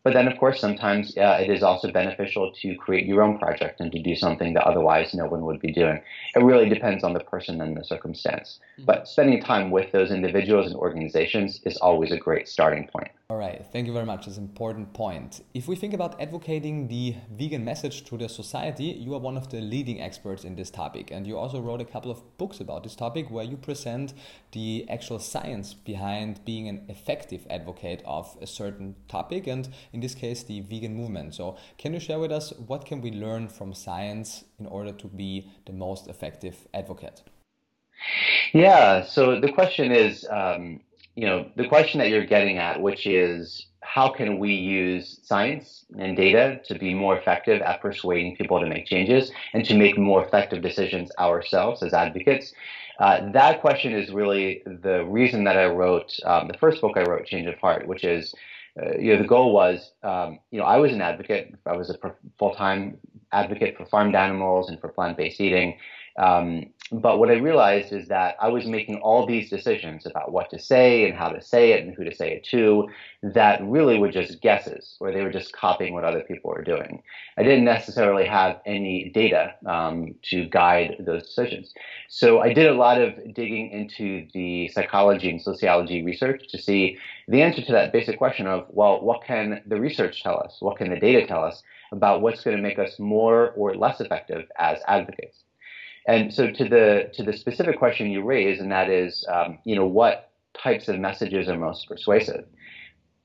But 0.07 0.13
then, 0.13 0.29
of 0.29 0.39
course, 0.39 0.61
sometimes 0.61 1.17
uh, 1.17 1.39
it 1.41 1.51
is 1.51 1.65
also 1.65 1.91
beneficial 1.91 2.53
to 2.63 2.77
create 2.77 3.07
your 3.07 3.25
own 3.25 3.41
project 3.41 3.81
and 3.81 3.91
to 3.91 4.01
do 4.01 4.15
something 4.15 4.55
that 4.55 4.63
otherwise 4.63 5.13
no 5.15 5.27
one 5.27 5.45
would 5.45 5.61
be 5.61 5.73
doing. 5.73 6.01
It 6.37 6.45
really 6.45 6.69
depends 6.69 7.03
on 7.03 7.13
the 7.13 7.19
person 7.19 7.61
and 7.61 7.77
the 7.77 7.83
circumstance. 7.83 8.61
Mm-hmm. 8.75 8.85
But 8.85 9.09
spending 9.09 9.43
time 9.43 9.73
with 9.73 9.91
those 9.91 10.13
individuals 10.13 10.67
and 10.69 10.77
organizations 10.77 11.61
is 11.65 11.77
always 11.79 12.13
a 12.13 12.19
great 12.19 12.47
starting 12.47 12.87
point. 12.87 13.11
All 13.29 13.37
right, 13.37 13.67
thank 13.73 13.89
you 13.89 13.93
very 13.93 14.07
much. 14.07 14.29
It's 14.29 14.37
an 14.37 14.45
important 14.45 14.95
point. 14.95 15.43
If 15.53 15.67
we 15.67 15.75
think 15.75 15.93
about 15.93 16.21
advocating 16.21 16.87
the 16.87 17.17
vegan 17.37 17.65
message 17.65 18.05
to 18.05 18.17
the 18.17 18.29
society, 18.29 18.85
you 18.85 19.13
are 19.15 19.19
one 19.19 19.37
of 19.37 19.51
the 19.51 19.61
leading 19.61 20.01
experts 20.01 20.45
in 20.45 20.55
this 20.55 20.71
topic. 20.71 21.11
And 21.11 21.27
you 21.27 21.37
also 21.37 21.61
wrote 21.61 21.81
a 21.81 21.85
couple 21.85 22.13
of 22.13 22.23
books 22.39 22.61
about 22.61 22.85
this 22.85 22.95
topic 22.95 23.29
where 23.29 23.45
you 23.45 23.57
present 23.57 24.15
the 24.53 24.87
actual 24.89 25.19
science 25.19 25.75
behind 25.75 26.45
being 26.45 26.69
an 26.69 26.85
effective 26.89 27.45
advocate 27.51 28.01
of 28.07 28.39
a 28.41 28.47
certain 28.47 28.95
topic, 29.09 29.49
and 29.49 29.69
in 29.97 30.01
this 30.03 30.15
case, 30.15 30.43
the 30.43 30.61
vegan 30.61 30.95
movement. 30.95 31.35
So, 31.35 31.57
can 31.79 31.95
you 31.95 32.01
share 32.01 32.19
with 32.19 32.31
us 32.31 32.53
what 32.71 32.85
can 32.85 33.01
we 33.01 33.11
learn 33.11 33.49
from 33.49 33.73
science 33.73 34.45
in 34.61 34.67
order 34.67 34.93
to 34.93 35.07
be 35.09 35.51
the 35.65 35.73
most 35.73 36.07
effective 36.07 36.57
advocate? 36.75 37.23
Yeah, 38.53 39.05
so 39.05 39.41
the 39.41 39.51
question 39.51 39.91
is, 39.91 40.27
um, 40.31 40.81
you 41.15 41.27
know, 41.27 41.39
the 41.57 41.67
question 41.67 41.99
that 42.01 42.11
you're 42.11 42.27
getting 42.27 42.59
at, 42.59 42.83
which 42.83 43.07
is 43.07 43.69
how 43.81 44.09
can 44.11 44.39
we 44.39 44.53
use 44.53 45.19
science 45.23 45.87
and 45.99 46.15
data 46.15 46.61
to 46.69 46.75
be 46.79 46.93
more 46.93 47.17
effective 47.17 47.63
at 47.63 47.81
persuading 47.81 48.37
people 48.37 48.61
to 48.61 48.67
make 48.67 48.85
changes 48.85 49.33
and 49.55 49.65
to 49.65 49.75
make 49.75 49.97
more 49.97 50.23
effective 50.27 50.61
decisions 50.61 51.11
ourselves 51.19 51.83
as 51.83 51.95
advocates? 51.95 52.53
Uh, 52.99 53.31
that 53.33 53.63
question 53.63 53.93
is 53.95 54.11
really 54.11 54.63
the 54.67 55.05
reason 55.07 55.45
that 55.45 55.57
I 55.57 55.67
wrote 55.67 56.13
um, 56.27 56.49
the 56.49 56.59
first 56.59 56.83
book 56.83 56.97
I 56.97 57.03
wrote, 57.03 57.25
Change 57.27 57.47
of 57.47 57.59
Heart, 57.59 57.87
which 57.87 58.05
is, 58.05 58.35
uh, 58.81 58.99
you 58.99 59.13
know, 59.13 59.23
the 59.23 59.29
goal 59.29 59.53
was, 59.53 59.93
um, 60.03 60.39
you 60.51 60.59
know, 60.59 60.67
I 60.67 60.77
was 60.77 60.93
an 60.93 61.01
advocate. 61.01 61.55
I 61.65 61.77
was 61.77 61.91
a 61.91 61.97
full-time 62.39 62.99
advocate 63.33 63.77
for 63.77 63.87
farmed 63.87 64.15
animals 64.15 64.69
and 64.69 64.81
for 64.81 64.89
plant-based 64.89 65.41
eating. 65.41 65.79
Um, 66.19 66.67
but 66.93 67.19
what 67.19 67.31
I 67.31 67.35
realized 67.35 67.93
is 67.93 68.07
that 68.09 68.37
I 68.41 68.49
was 68.49 68.65
making 68.65 69.01
all 69.01 69.27
these 69.27 69.51
decisions 69.51 70.07
about 70.07 70.31
what 70.31 70.51
to 70.51 70.59
say 70.59 71.09
and 71.09 71.19
how 71.19 71.31
to 71.31 71.43
say 71.43 71.73
it 71.73 71.85
and 71.85 71.95
who 71.95 72.05
to 72.05 72.15
say 72.15 72.33
it 72.33 72.45
to 72.51 72.89
that 73.25 73.61
really 73.65 73.99
were 73.99 74.11
just 74.11 74.41
guesses 74.41 74.97
or 75.01 75.11
they 75.11 75.23
were 75.23 75.33
just 75.33 75.53
copying 75.53 75.95
what 75.95 76.05
other 76.05 76.21
people 76.21 76.51
were 76.51 76.63
doing. 76.63 77.03
I 77.37 77.43
didn't 77.43 77.65
necessarily 77.65 78.25
have 78.27 78.61
any 78.67 79.11
data 79.13 79.55
um, 79.67 80.15
to 80.31 80.49
guide 80.49 80.97
those 81.01 81.27
decisions. 81.27 81.75
So 82.09 82.41
I 82.41 82.53
did 82.53 82.69
a 82.69 82.75
lot 82.75 83.01
of 83.01 83.35
digging 83.35 83.71
into 83.71 84.29
the 84.33 84.69
psychology 84.69 85.29
and 85.29 85.43
sociology 85.43 86.05
research 86.05 86.47
to 86.51 86.59
see 86.59 86.99
the 87.27 87.43
answer 87.43 87.63
to 87.63 87.73
that 87.73 87.93
basic 87.93 88.17
question 88.17 88.47
of, 88.47 88.67
well, 88.69 89.01
what 89.03 89.25
can 89.25 89.61
the 89.67 89.81
research 89.81 90.23
tell 90.23 90.39
us? 90.39 90.59
What 90.61 90.79
can 90.79 90.91
the 90.91 91.01
data 91.01 91.27
tell 91.27 91.43
us 91.43 91.65
about 91.91 92.21
what's 92.21 92.45
going 92.45 92.57
to 92.57 92.63
make 92.63 92.79
us 92.79 93.01
more 93.01 93.51
or 93.57 93.75
less 93.75 94.01
effective 94.01 94.49
as 94.57 94.79
advocates? 94.87 95.46
And 96.07 96.33
so 96.33 96.51
to 96.51 96.69
the 96.69 97.11
to 97.15 97.23
the 97.23 97.37
specific 97.37 97.79
question 97.79 98.11
you 98.11 98.23
raise, 98.23 98.61
and 98.61 98.71
that 98.71 98.89
is, 98.89 99.27
um, 99.29 99.59
you 99.65 99.75
know, 99.75 99.87
what 99.87 100.31
types 100.57 100.89
of 100.89 100.99
messages 100.99 101.49
are 101.49 101.59
most 101.59 101.89
persuasive? 101.89 102.45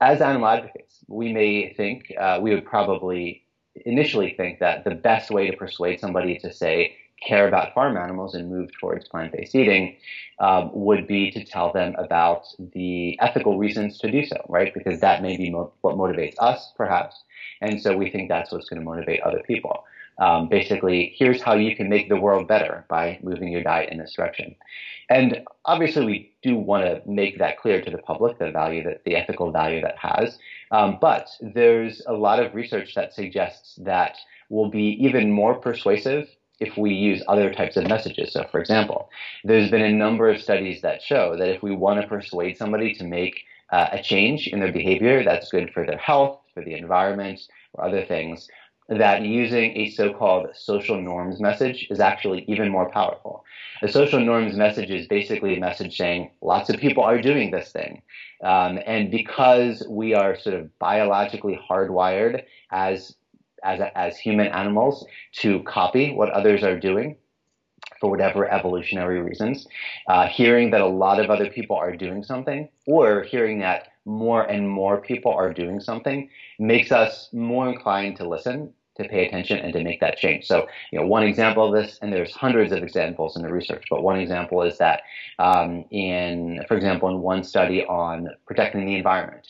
As 0.00 0.20
animal 0.20 0.48
advocates, 0.48 0.98
we 1.06 1.32
may 1.32 1.72
think 1.74 2.12
uh, 2.20 2.38
we 2.42 2.50
would 2.54 2.64
probably 2.64 3.44
initially 3.86 4.34
think 4.36 4.58
that 4.58 4.84
the 4.84 4.94
best 4.94 5.30
way 5.30 5.50
to 5.50 5.56
persuade 5.56 6.00
somebody 6.00 6.38
to 6.38 6.52
say 6.52 6.96
care 7.26 7.46
about 7.46 7.72
farm 7.72 7.96
animals 7.96 8.34
and 8.34 8.50
move 8.50 8.68
towards 8.80 9.06
plant-based 9.08 9.54
eating 9.54 9.96
um, 10.40 10.70
would 10.74 11.06
be 11.06 11.30
to 11.30 11.44
tell 11.44 11.72
them 11.72 11.94
about 11.96 12.44
the 12.74 13.16
ethical 13.20 13.58
reasons 13.58 13.98
to 13.98 14.10
do 14.10 14.26
so, 14.26 14.36
right? 14.48 14.74
Because 14.74 15.00
that 15.00 15.22
may 15.22 15.36
be 15.36 15.50
mo- 15.50 15.72
what 15.82 15.94
motivates 15.94 16.34
us, 16.40 16.72
perhaps, 16.76 17.22
and 17.60 17.80
so 17.80 17.96
we 17.96 18.10
think 18.10 18.28
that's 18.28 18.50
what's 18.50 18.68
going 18.68 18.80
to 18.80 18.84
motivate 18.84 19.20
other 19.20 19.40
people. 19.46 19.84
Um, 20.22 20.48
basically, 20.48 21.12
here's 21.16 21.42
how 21.42 21.54
you 21.54 21.74
can 21.74 21.88
make 21.88 22.08
the 22.08 22.20
world 22.20 22.46
better 22.46 22.84
by 22.88 23.18
moving 23.24 23.48
your 23.48 23.64
diet 23.64 23.90
in 23.90 23.98
this 23.98 24.14
direction. 24.14 24.54
And 25.10 25.42
obviously, 25.64 26.06
we 26.06 26.32
do 26.42 26.56
want 26.56 26.84
to 26.84 27.02
make 27.10 27.40
that 27.40 27.58
clear 27.58 27.82
to 27.82 27.90
the 27.90 27.98
public, 27.98 28.38
the 28.38 28.52
value 28.52 28.84
that 28.84 29.02
the 29.04 29.16
ethical 29.16 29.50
value 29.50 29.80
that 29.80 29.98
has. 29.98 30.38
Um, 30.70 30.98
but 31.00 31.28
there's 31.40 32.02
a 32.06 32.12
lot 32.12 32.38
of 32.38 32.54
research 32.54 32.94
that 32.94 33.12
suggests 33.12 33.74
that 33.82 34.16
will 34.48 34.70
be 34.70 34.96
even 35.04 35.32
more 35.32 35.56
persuasive 35.56 36.28
if 36.60 36.76
we 36.76 36.94
use 36.94 37.24
other 37.26 37.52
types 37.52 37.76
of 37.76 37.88
messages. 37.88 38.32
So, 38.32 38.44
for 38.52 38.60
example, 38.60 39.10
there's 39.42 39.72
been 39.72 39.82
a 39.82 39.92
number 39.92 40.30
of 40.30 40.40
studies 40.40 40.82
that 40.82 41.02
show 41.02 41.36
that 41.36 41.48
if 41.48 41.64
we 41.64 41.74
want 41.74 42.00
to 42.00 42.06
persuade 42.06 42.56
somebody 42.56 42.94
to 42.94 43.02
make 43.02 43.42
uh, 43.72 43.88
a 43.90 44.00
change 44.00 44.46
in 44.46 44.60
their 44.60 44.70
behavior 44.70 45.24
that's 45.24 45.50
good 45.50 45.72
for 45.72 45.84
their 45.84 45.98
health, 45.98 46.38
for 46.54 46.62
the 46.62 46.74
environment, 46.74 47.40
or 47.72 47.86
other 47.86 48.04
things, 48.04 48.48
that 48.98 49.22
using 49.22 49.76
a 49.76 49.90
so-called 49.90 50.48
social 50.54 51.00
norms 51.00 51.40
message 51.40 51.86
is 51.90 52.00
actually 52.00 52.44
even 52.48 52.68
more 52.68 52.90
powerful. 52.90 53.44
A 53.82 53.88
social 53.88 54.20
norms 54.20 54.54
message 54.56 54.90
is 54.90 55.06
basically 55.06 55.56
a 55.56 55.60
message 55.60 55.96
saying 55.96 56.30
lots 56.40 56.70
of 56.70 56.78
people 56.78 57.02
are 57.02 57.20
doing 57.20 57.50
this 57.50 57.72
thing. 57.72 58.02
Um, 58.44 58.78
and 58.86 59.10
because 59.10 59.86
we 59.88 60.14
are 60.14 60.36
sort 60.38 60.56
of 60.56 60.78
biologically 60.78 61.58
hardwired 61.70 62.44
as, 62.70 63.16
as, 63.64 63.80
as 63.94 64.18
human 64.18 64.48
animals 64.48 65.06
to 65.40 65.62
copy 65.62 66.12
what 66.12 66.30
others 66.30 66.62
are 66.62 66.78
doing, 66.78 67.16
for 68.00 68.10
whatever 68.10 68.50
evolutionary 68.50 69.22
reasons, 69.22 69.68
uh, 70.08 70.26
hearing 70.26 70.72
that 70.72 70.80
a 70.80 70.86
lot 70.86 71.20
of 71.20 71.30
other 71.30 71.48
people 71.48 71.76
are 71.76 71.94
doing 71.94 72.24
something, 72.24 72.68
or 72.84 73.22
hearing 73.22 73.60
that 73.60 73.88
more 74.04 74.42
and 74.42 74.68
more 74.68 75.00
people 75.00 75.32
are 75.32 75.52
doing 75.52 75.78
something, 75.78 76.28
makes 76.58 76.90
us 76.90 77.28
more 77.32 77.68
inclined 77.68 78.16
to 78.16 78.28
listen, 78.28 78.74
to 78.96 79.08
pay 79.08 79.26
attention, 79.26 79.58
and 79.58 79.72
to 79.72 79.82
make 79.82 80.00
that 80.00 80.18
change. 80.18 80.46
So, 80.46 80.66
you 80.90 80.98
know, 80.98 81.06
one 81.06 81.22
example 81.22 81.64
of 81.66 81.72
this, 81.72 81.98
and 82.02 82.12
there's 82.12 82.34
hundreds 82.34 82.72
of 82.72 82.82
examples 82.82 83.36
in 83.36 83.42
the 83.42 83.52
research, 83.52 83.84
but 83.88 84.02
one 84.02 84.18
example 84.18 84.62
is 84.62 84.76
that 84.78 85.02
um, 85.38 85.84
in, 85.90 86.62
for 86.68 86.76
example, 86.76 87.08
in 87.08 87.20
one 87.20 87.42
study 87.42 87.84
on 87.86 88.28
protecting 88.46 88.84
the 88.84 88.96
environment, 88.96 89.46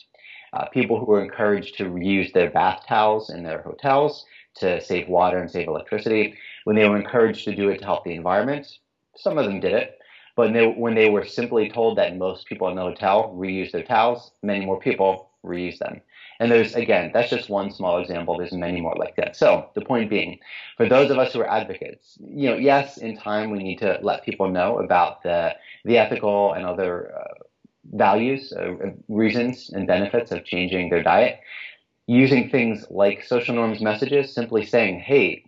uh, 0.53 0.65
people 0.67 0.99
who 0.99 1.05
were 1.05 1.23
encouraged 1.23 1.75
to 1.77 1.85
reuse 1.85 2.31
their 2.31 2.49
bath 2.51 2.83
towels 2.87 3.29
in 3.29 3.43
their 3.43 3.61
hotels 3.61 4.25
to 4.55 4.79
save 4.81 5.09
water 5.09 5.39
and 5.39 5.49
save 5.49 5.67
electricity 5.67 6.35
when 6.63 6.75
they 6.75 6.87
were 6.87 6.97
encouraged 6.97 7.43
to 7.45 7.55
do 7.55 7.69
it 7.69 7.79
to 7.79 7.85
help 7.85 8.03
the 8.03 8.13
environment, 8.13 8.77
some 9.15 9.37
of 9.37 9.45
them 9.45 9.59
did 9.59 9.73
it. 9.73 9.97
But 10.35 10.45
when 10.45 10.53
they, 10.53 10.67
when 10.67 10.95
they 10.95 11.09
were 11.09 11.25
simply 11.25 11.69
told 11.69 11.97
that 11.97 12.17
most 12.17 12.47
people 12.47 12.67
in 12.69 12.75
the 12.75 12.81
hotel 12.81 13.33
reuse 13.35 13.71
their 13.71 13.83
towels, 13.83 14.31
many 14.41 14.65
more 14.65 14.79
people 14.79 15.29
reuse 15.45 15.77
them. 15.77 16.01
And 16.39 16.51
there's, 16.51 16.75
again, 16.75 17.11
that's 17.13 17.29
just 17.29 17.49
one 17.49 17.71
small 17.71 17.99
example. 17.99 18.37
There's 18.37 18.51
many 18.51 18.81
more 18.81 18.95
like 18.97 19.15
that. 19.17 19.35
So 19.35 19.69
the 19.75 19.81
point 19.81 20.09
being, 20.09 20.39
for 20.77 20.87
those 20.87 21.11
of 21.11 21.17
us 21.17 21.33
who 21.33 21.41
are 21.41 21.49
advocates, 21.49 22.17
you 22.19 22.49
know, 22.49 22.57
yes, 22.57 22.97
in 22.97 23.17
time 23.17 23.51
we 23.51 23.59
need 23.59 23.79
to 23.79 23.99
let 24.01 24.23
people 24.25 24.49
know 24.49 24.79
about 24.79 25.23
the, 25.23 25.55
the 25.85 25.97
ethical 25.97 26.53
and 26.53 26.65
other 26.65 27.13
uh, 27.15 27.43
values, 27.93 28.53
uh, 28.53 28.73
reasons, 29.07 29.69
and 29.71 29.87
benefits 29.87 30.31
of 30.31 30.43
changing 30.45 30.89
their 30.89 31.03
diet. 31.03 31.39
Using 32.07 32.49
things 32.49 32.85
like 32.89 33.23
social 33.23 33.55
norms 33.55 33.79
messages, 33.79 34.33
simply 34.33 34.65
saying, 34.65 34.99
hey, 34.99 35.45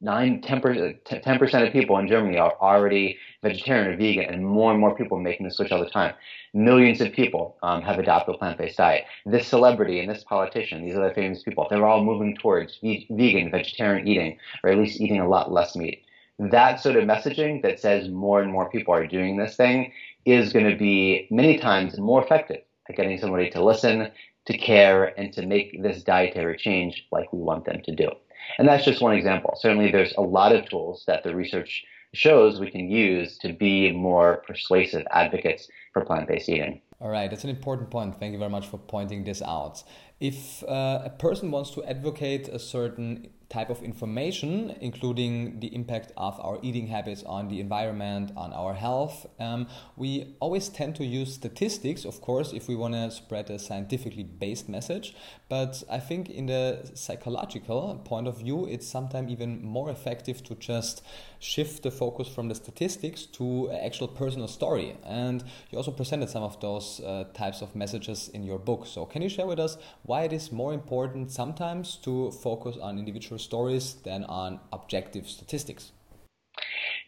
nine, 0.00 0.40
10 0.40 0.60
percent 0.60 1.66
of 1.66 1.72
people 1.72 1.98
in 1.98 2.08
Germany 2.08 2.38
are 2.38 2.54
already 2.60 3.18
vegetarian 3.42 3.92
or 3.92 3.96
vegan, 3.96 4.32
and 4.32 4.46
more 4.46 4.70
and 4.70 4.80
more 4.80 4.94
people 4.94 5.18
are 5.18 5.22
making 5.22 5.46
the 5.46 5.52
switch 5.52 5.72
all 5.72 5.82
the 5.82 5.90
time. 5.90 6.14
Millions 6.54 7.00
of 7.00 7.12
people 7.12 7.56
um, 7.62 7.82
have 7.82 7.98
adopted 7.98 8.34
a 8.34 8.38
plant-based 8.38 8.78
diet. 8.78 9.04
This 9.26 9.46
celebrity 9.46 10.00
and 10.00 10.10
this 10.10 10.24
politician, 10.24 10.84
these 10.84 10.96
other 10.96 11.12
famous 11.14 11.42
people, 11.42 11.66
they're 11.68 11.86
all 11.86 12.04
moving 12.04 12.36
towards 12.36 12.78
ve- 12.78 13.06
vegan, 13.10 13.50
vegetarian 13.50 14.08
eating, 14.08 14.38
or 14.64 14.70
at 14.70 14.78
least 14.78 15.00
eating 15.00 15.20
a 15.20 15.28
lot 15.28 15.52
less 15.52 15.76
meat. 15.76 16.02
That 16.38 16.80
sort 16.80 16.96
of 16.96 17.04
messaging 17.04 17.62
that 17.62 17.80
says 17.80 18.08
more 18.08 18.40
and 18.40 18.50
more 18.50 18.70
people 18.70 18.94
are 18.94 19.06
doing 19.06 19.36
this 19.36 19.56
thing 19.56 19.92
is 20.24 20.52
going 20.52 20.70
to 20.70 20.76
be 20.76 21.28
many 21.30 21.58
times 21.58 21.98
more 21.98 22.22
effective 22.22 22.62
at 22.88 22.96
getting 22.96 23.18
somebody 23.18 23.50
to 23.50 23.62
listen, 23.62 24.10
to 24.46 24.58
care, 24.58 25.18
and 25.18 25.32
to 25.34 25.46
make 25.46 25.82
this 25.82 26.02
dietary 26.02 26.56
change 26.56 27.06
like 27.12 27.32
we 27.32 27.40
want 27.40 27.66
them 27.66 27.82
to 27.82 27.94
do. 27.94 28.08
And 28.58 28.68
that's 28.68 28.84
just 28.84 29.00
one 29.00 29.16
example. 29.16 29.54
Certainly, 29.58 29.92
there's 29.92 30.14
a 30.16 30.22
lot 30.22 30.54
of 30.54 30.68
tools 30.68 31.04
that 31.06 31.22
the 31.22 31.34
research 31.34 31.84
shows 32.12 32.58
we 32.58 32.70
can 32.70 32.90
use 32.90 33.38
to 33.38 33.52
be 33.52 33.92
more 33.92 34.42
persuasive 34.46 35.06
advocates 35.10 35.68
for 35.92 36.04
plant 36.04 36.28
based 36.28 36.48
eating. 36.48 36.80
All 37.00 37.08
right, 37.08 37.30
that's 37.30 37.44
an 37.44 37.50
important 37.50 37.90
point. 37.90 38.18
Thank 38.18 38.32
you 38.32 38.38
very 38.38 38.50
much 38.50 38.66
for 38.66 38.78
pointing 38.78 39.24
this 39.24 39.40
out. 39.40 39.82
If 40.18 40.62
uh, 40.64 41.02
a 41.04 41.10
person 41.10 41.50
wants 41.50 41.70
to 41.70 41.84
advocate 41.84 42.48
a 42.48 42.58
certain 42.58 43.30
type 43.50 43.68
of 43.68 43.82
information, 43.82 44.76
including 44.80 45.58
the 45.58 45.74
impact 45.74 46.12
of 46.16 46.38
our 46.40 46.58
eating 46.62 46.86
habits 46.86 47.24
on 47.24 47.48
the 47.48 47.60
environment, 47.60 48.30
on 48.36 48.52
our 48.52 48.74
health. 48.74 49.26
Um, 49.40 49.66
we 49.96 50.36
always 50.38 50.68
tend 50.68 50.94
to 50.96 51.04
use 51.04 51.34
statistics, 51.34 52.04
of 52.04 52.20
course, 52.20 52.52
if 52.52 52.68
we 52.68 52.76
want 52.76 52.94
to 52.94 53.10
spread 53.10 53.50
a 53.50 53.58
scientifically 53.58 54.22
based 54.22 54.68
message. 54.68 55.16
But 55.48 55.82
I 55.90 55.98
think, 55.98 56.30
in 56.30 56.46
the 56.46 56.90
psychological 56.94 58.00
point 58.04 58.28
of 58.28 58.38
view, 58.38 58.66
it's 58.66 58.86
sometimes 58.86 59.30
even 59.32 59.64
more 59.64 59.90
effective 59.90 60.44
to 60.44 60.54
just 60.54 61.02
shift 61.40 61.82
the 61.82 61.90
focus 61.90 62.28
from 62.28 62.48
the 62.48 62.54
statistics 62.54 63.24
to 63.24 63.70
actual 63.72 64.06
personal 64.06 64.46
story. 64.46 64.96
And 65.04 65.42
you 65.70 65.78
also 65.78 65.90
presented 65.90 66.28
some 66.28 66.42
of 66.42 66.60
those 66.60 67.00
uh, 67.00 67.24
types 67.34 67.62
of 67.62 67.74
messages 67.74 68.28
in 68.28 68.44
your 68.44 68.58
book. 68.58 68.86
So, 68.86 69.06
can 69.06 69.22
you 69.22 69.28
share 69.28 69.46
with 69.46 69.58
us 69.58 69.78
why 70.02 70.22
it 70.24 70.32
is 70.32 70.52
more 70.52 70.72
important 70.72 71.32
sometimes 71.32 71.96
to 72.04 72.30
focus 72.30 72.76
on 72.80 72.98
individual 72.98 73.38
stories 73.38 73.94
than 74.04 74.24
on 74.24 74.60
objective 74.72 75.28
statistics? 75.28 75.92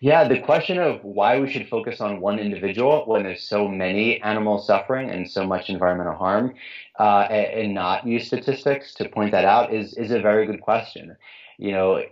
Yeah, 0.01 0.27
the 0.27 0.41
question 0.41 0.79
of 0.79 1.05
why 1.05 1.39
we 1.39 1.49
should 1.49 1.69
focus 1.69 2.01
on 2.01 2.21
one 2.21 2.39
individual 2.39 3.05
when 3.07 3.23
there's 3.23 3.45
so 3.45 3.69
many 3.69 4.21
animals 4.23 4.67
suffering 4.67 5.11
and 5.11 5.31
so 5.31 5.47
much 5.47 5.71
environmental 5.71 6.15
harm, 6.15 6.55
uh, 6.99 7.29
and, 7.31 7.61
and 7.61 7.75
not 7.75 8.07
use 8.07 8.27
statistics 8.27 8.95
to 8.95 9.09
point 9.09 9.31
that 9.31 9.45
out 9.45 9.73
is 9.73 9.95
is 9.95 10.11
a 10.11 10.21
very 10.21 10.47
good 10.47 10.61
question. 10.61 11.17
You 11.59 11.73
know, 11.73 12.03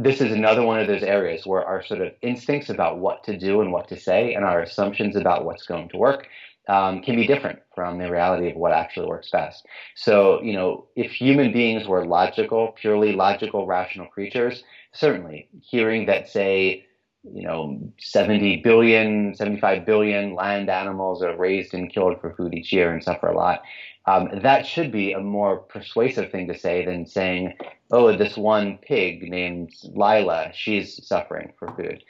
this 0.00 0.20
is 0.20 0.30
another 0.30 0.62
one 0.62 0.78
of 0.78 0.86
those 0.86 1.02
areas 1.02 1.44
where 1.44 1.64
our 1.64 1.82
sort 1.82 2.00
of 2.00 2.12
instincts 2.22 2.70
about 2.70 2.98
what 2.98 3.24
to 3.24 3.36
do 3.36 3.60
and 3.60 3.72
what 3.72 3.88
to 3.88 3.98
say, 3.98 4.32
and 4.34 4.44
our 4.44 4.62
assumptions 4.62 5.16
about 5.16 5.44
what's 5.44 5.66
going 5.66 5.88
to 5.88 5.96
work, 5.96 6.28
um, 6.68 7.02
can 7.02 7.16
be 7.16 7.26
different 7.26 7.58
from 7.74 7.98
the 7.98 8.08
reality 8.08 8.48
of 8.48 8.56
what 8.56 8.72
actually 8.72 9.06
works 9.06 9.30
best. 9.30 9.66
So, 9.96 10.40
you 10.42 10.52
know, 10.52 10.86
if 10.94 11.10
human 11.10 11.52
beings 11.52 11.88
were 11.88 12.04
logical, 12.06 12.76
purely 12.80 13.12
logical, 13.12 13.66
rational 13.66 14.06
creatures, 14.06 14.62
certainly 14.92 15.48
hearing 15.62 16.06
that, 16.06 16.28
say, 16.28 16.86
you 17.24 17.42
know, 17.42 17.80
70 17.98 18.58
billion, 18.58 19.34
75 19.34 19.84
billion 19.84 20.34
land 20.34 20.70
animals 20.70 21.22
are 21.22 21.36
raised 21.36 21.74
and 21.74 21.92
killed 21.92 22.20
for 22.20 22.34
food 22.34 22.54
each 22.54 22.72
year 22.72 22.92
and 22.92 23.02
suffer 23.02 23.26
a 23.26 23.36
lot. 23.36 23.62
Um, 24.08 24.40
that 24.42 24.66
should 24.66 24.90
be 24.90 25.12
a 25.12 25.20
more 25.20 25.58
persuasive 25.58 26.30
thing 26.32 26.48
to 26.48 26.58
say 26.58 26.84
than 26.86 27.04
saying, 27.04 27.58
oh, 27.90 28.16
this 28.16 28.38
one 28.38 28.78
pig 28.78 29.30
named 29.30 29.74
Lila, 29.84 30.50
she's 30.54 31.06
suffering 31.06 31.52
for 31.58 31.68
food 31.76 32.02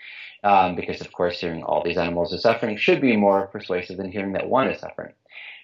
um, 0.44 0.76
because 0.76 1.00
of 1.00 1.10
course 1.12 1.40
hearing 1.40 1.64
all 1.64 1.82
these 1.82 1.96
animals 1.96 2.32
are 2.32 2.38
suffering 2.38 2.76
should 2.76 3.00
be 3.00 3.16
more 3.16 3.48
persuasive 3.48 3.96
than 3.96 4.12
hearing 4.12 4.32
that 4.34 4.48
one 4.48 4.68
is 4.68 4.80
suffering. 4.80 5.12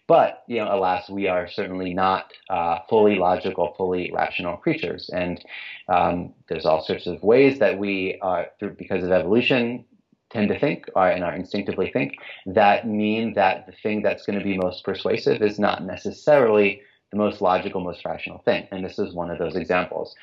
But 0.06 0.42
you 0.48 0.58
know, 0.58 0.74
alas, 0.74 1.08
we 1.08 1.28
are 1.28 1.48
certainly 1.48 1.94
not 1.94 2.32
uh, 2.50 2.80
fully 2.90 3.16
logical, 3.16 3.72
fully 3.76 4.10
rational 4.12 4.56
creatures, 4.58 5.08
and 5.12 5.42
um, 5.88 6.34
there's 6.48 6.66
all 6.66 6.84
sorts 6.84 7.06
of 7.06 7.22
ways 7.22 7.60
that 7.60 7.78
we 7.78 8.18
are, 8.20 8.48
through, 8.58 8.74
because 8.74 9.02
of 9.02 9.12
evolution, 9.12 9.86
tend 10.34 10.48
to 10.48 10.58
think 10.58 10.86
or, 10.94 11.08
and 11.08 11.24
are 11.24 11.34
instinctively 11.34 11.90
think 11.90 12.16
that 12.46 12.86
mean 12.86 13.32
that 13.34 13.66
the 13.66 13.72
thing 13.82 14.02
that's 14.02 14.26
going 14.26 14.38
to 14.38 14.44
be 14.44 14.58
most 14.58 14.84
persuasive 14.84 15.40
is 15.40 15.58
not 15.58 15.84
necessarily 15.84 16.82
the 17.10 17.16
most 17.16 17.40
logical, 17.40 17.80
most 17.80 18.04
rational 18.04 18.38
thing. 18.38 18.66
And 18.72 18.84
this 18.84 18.98
is 18.98 19.14
one 19.14 19.30
of 19.30 19.38
those 19.38 19.54
examples. 19.54 20.14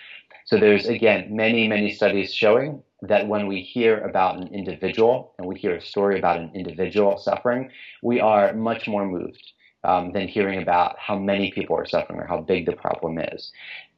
So 0.46 0.58
there's 0.58 0.88
again 0.88 1.36
many, 1.36 1.68
many 1.68 1.92
studies 1.94 2.34
showing 2.34 2.84
that 3.02 3.28
when 3.28 3.48
we 3.48 3.62
hear 3.62 4.00
about 4.00 4.38
an 4.38 4.48
individual 4.54 5.34
and 5.38 5.48
we 5.48 5.58
hear 5.58 5.76
a 5.76 5.82
story 5.82 6.20
about 6.20 6.38
an 6.38 6.52
individual 6.54 7.18
suffering, 7.18 7.70
we 8.04 8.20
are 8.20 8.54
much 8.54 8.88
more 8.88 9.06
moved 9.06 9.54
um, 9.84 10.12
than 10.12 10.28
hearing 10.28 10.62
about 10.62 10.98
how 11.00 11.18
many 11.18 11.52
people 11.52 11.76
are 11.76 11.86
suffering 11.86 12.20
or 12.20 12.28
how 12.28 12.42
big 12.42 12.66
the 12.66 12.74
problem 12.74 13.18
is. 13.18 13.52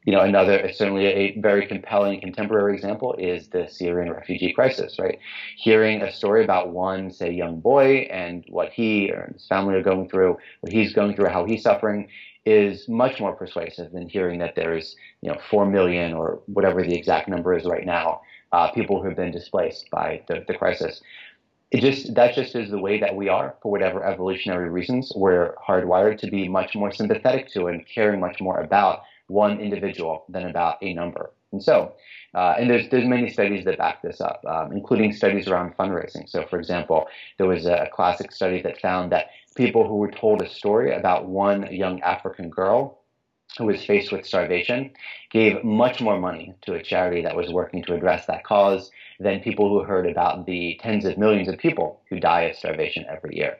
You 0.06 0.12
know, 0.14 0.22
another 0.22 0.72
certainly 0.74 1.06
a 1.06 1.40
very 1.40 1.66
compelling 1.66 2.20
contemporary 2.20 2.76
example 2.76 3.16
is 3.18 3.48
the 3.48 3.68
Syrian 3.70 4.12
refugee 4.12 4.52
crisis, 4.54 5.00
right? 5.00 5.18
Hearing 5.58 6.02
a 6.02 6.12
story 6.12 6.44
about 6.44 6.70
one, 6.70 7.12
say, 7.12 7.32
young 7.32 7.60
boy 7.60 8.08
and 8.12 8.44
what 8.50 8.72
he 8.72 9.12
or 9.12 9.32
his 9.34 9.48
family 9.48 9.76
are 9.76 9.84
going 9.84 10.10
through, 10.10 10.38
what 10.62 10.74
he's 10.74 10.94
going 10.94 11.16
through, 11.16 11.30
how 11.30 11.46
he's 11.46 11.64
suffering, 11.64 12.10
is 12.46 12.90
much 12.90 13.20
more 13.22 13.34
persuasive 13.34 13.92
than 13.94 14.10
hearing 14.10 14.40
that 14.40 14.56
there's, 14.56 14.96
you 15.22 15.32
know, 15.32 15.38
four 15.50 15.66
million 15.66 16.14
or 16.14 16.42
whatever 16.48 16.84
the 16.84 16.94
exact 16.94 17.30
number 17.30 17.56
is 17.56 17.66
right 17.66 17.86
now, 17.86 18.22
uh, 18.52 18.70
people 18.72 19.02
who 19.02 19.08
have 19.08 19.16
been 19.16 19.32
displaced 19.32 19.90
by 19.90 20.22
the, 20.28 20.44
the 20.48 20.54
crisis. 20.54 21.02
It 21.72 21.82
just 21.82 22.14
that 22.14 22.36
just 22.36 22.54
is 22.56 22.70
the 22.70 22.78
way 22.78 23.00
that 23.00 23.16
we 23.16 23.30
are 23.30 23.56
for 23.64 23.72
whatever 23.72 24.04
evolutionary 24.06 24.70
reasons. 24.70 25.12
We're 25.16 25.56
hardwired 25.56 26.20
to 26.20 26.30
be 26.30 26.48
much 26.48 26.76
more 26.76 26.92
sympathetic 26.92 27.48
to 27.54 27.68
and 27.68 27.84
caring 27.88 28.20
much 28.20 28.40
more 28.40 28.60
about 28.60 29.02
one 29.27 29.60
individual 29.60 30.25
than 30.30 30.48
about 30.48 30.77
a 30.82 30.94
number. 30.94 31.32
And 31.51 31.63
so, 31.63 31.94
uh, 32.34 32.56
and 32.58 32.70
there's 32.70 32.89
there's 32.89 33.08
many 33.08 33.30
studies 33.30 33.63
that 33.65 33.77
back 33.77 34.01
this 34.01 34.20
up, 34.20 34.44
um, 34.48 34.72
including 34.72 35.13
studies 35.13 35.48
around 35.48 35.77
fundraising. 35.77 36.27
So, 36.27 36.46
for 36.50 36.58
example, 36.58 37.08
there 37.38 37.48
was 37.48 37.68
a, 37.68 37.88
classic 37.94 38.32
study 38.32 38.62
that 38.63 38.82
found 38.82 39.12
that 39.12 39.27
people 39.56 39.88
who 39.88 39.98
were 39.98 40.10
told 40.10 40.42
a 40.42 40.50
story 40.50 40.96
about 40.96 41.27
one 41.27 41.72
young 41.72 42.01
African 42.01 42.50
girl 42.50 43.03
who 43.58 43.65
was 43.65 43.86
faced 43.86 44.12
with 44.12 44.25
starvation 44.25 44.92
gave 45.30 45.63
much 45.63 46.01
more 46.01 46.20
money 46.20 46.56
to 46.63 46.74
a 46.74 46.82
charity 46.82 47.22
that 47.22 47.36
was 47.36 47.51
working 47.51 47.84
to 47.84 47.94
address 47.94 48.25
that 48.25 48.44
cause 48.44 48.89
than 49.20 49.39
people 49.42 49.70
who 49.70 49.84
heard 49.84 50.10
about 50.10 50.48
the 50.48 50.80
tens 50.82 51.06
of 51.06 51.20
millions 51.20 51.48
of 51.48 51.58
people 51.60 52.01
who 52.10 52.20
die 52.20 52.42
of 52.42 52.56
starvation 52.56 53.06
every 53.08 53.36
year. 53.36 53.58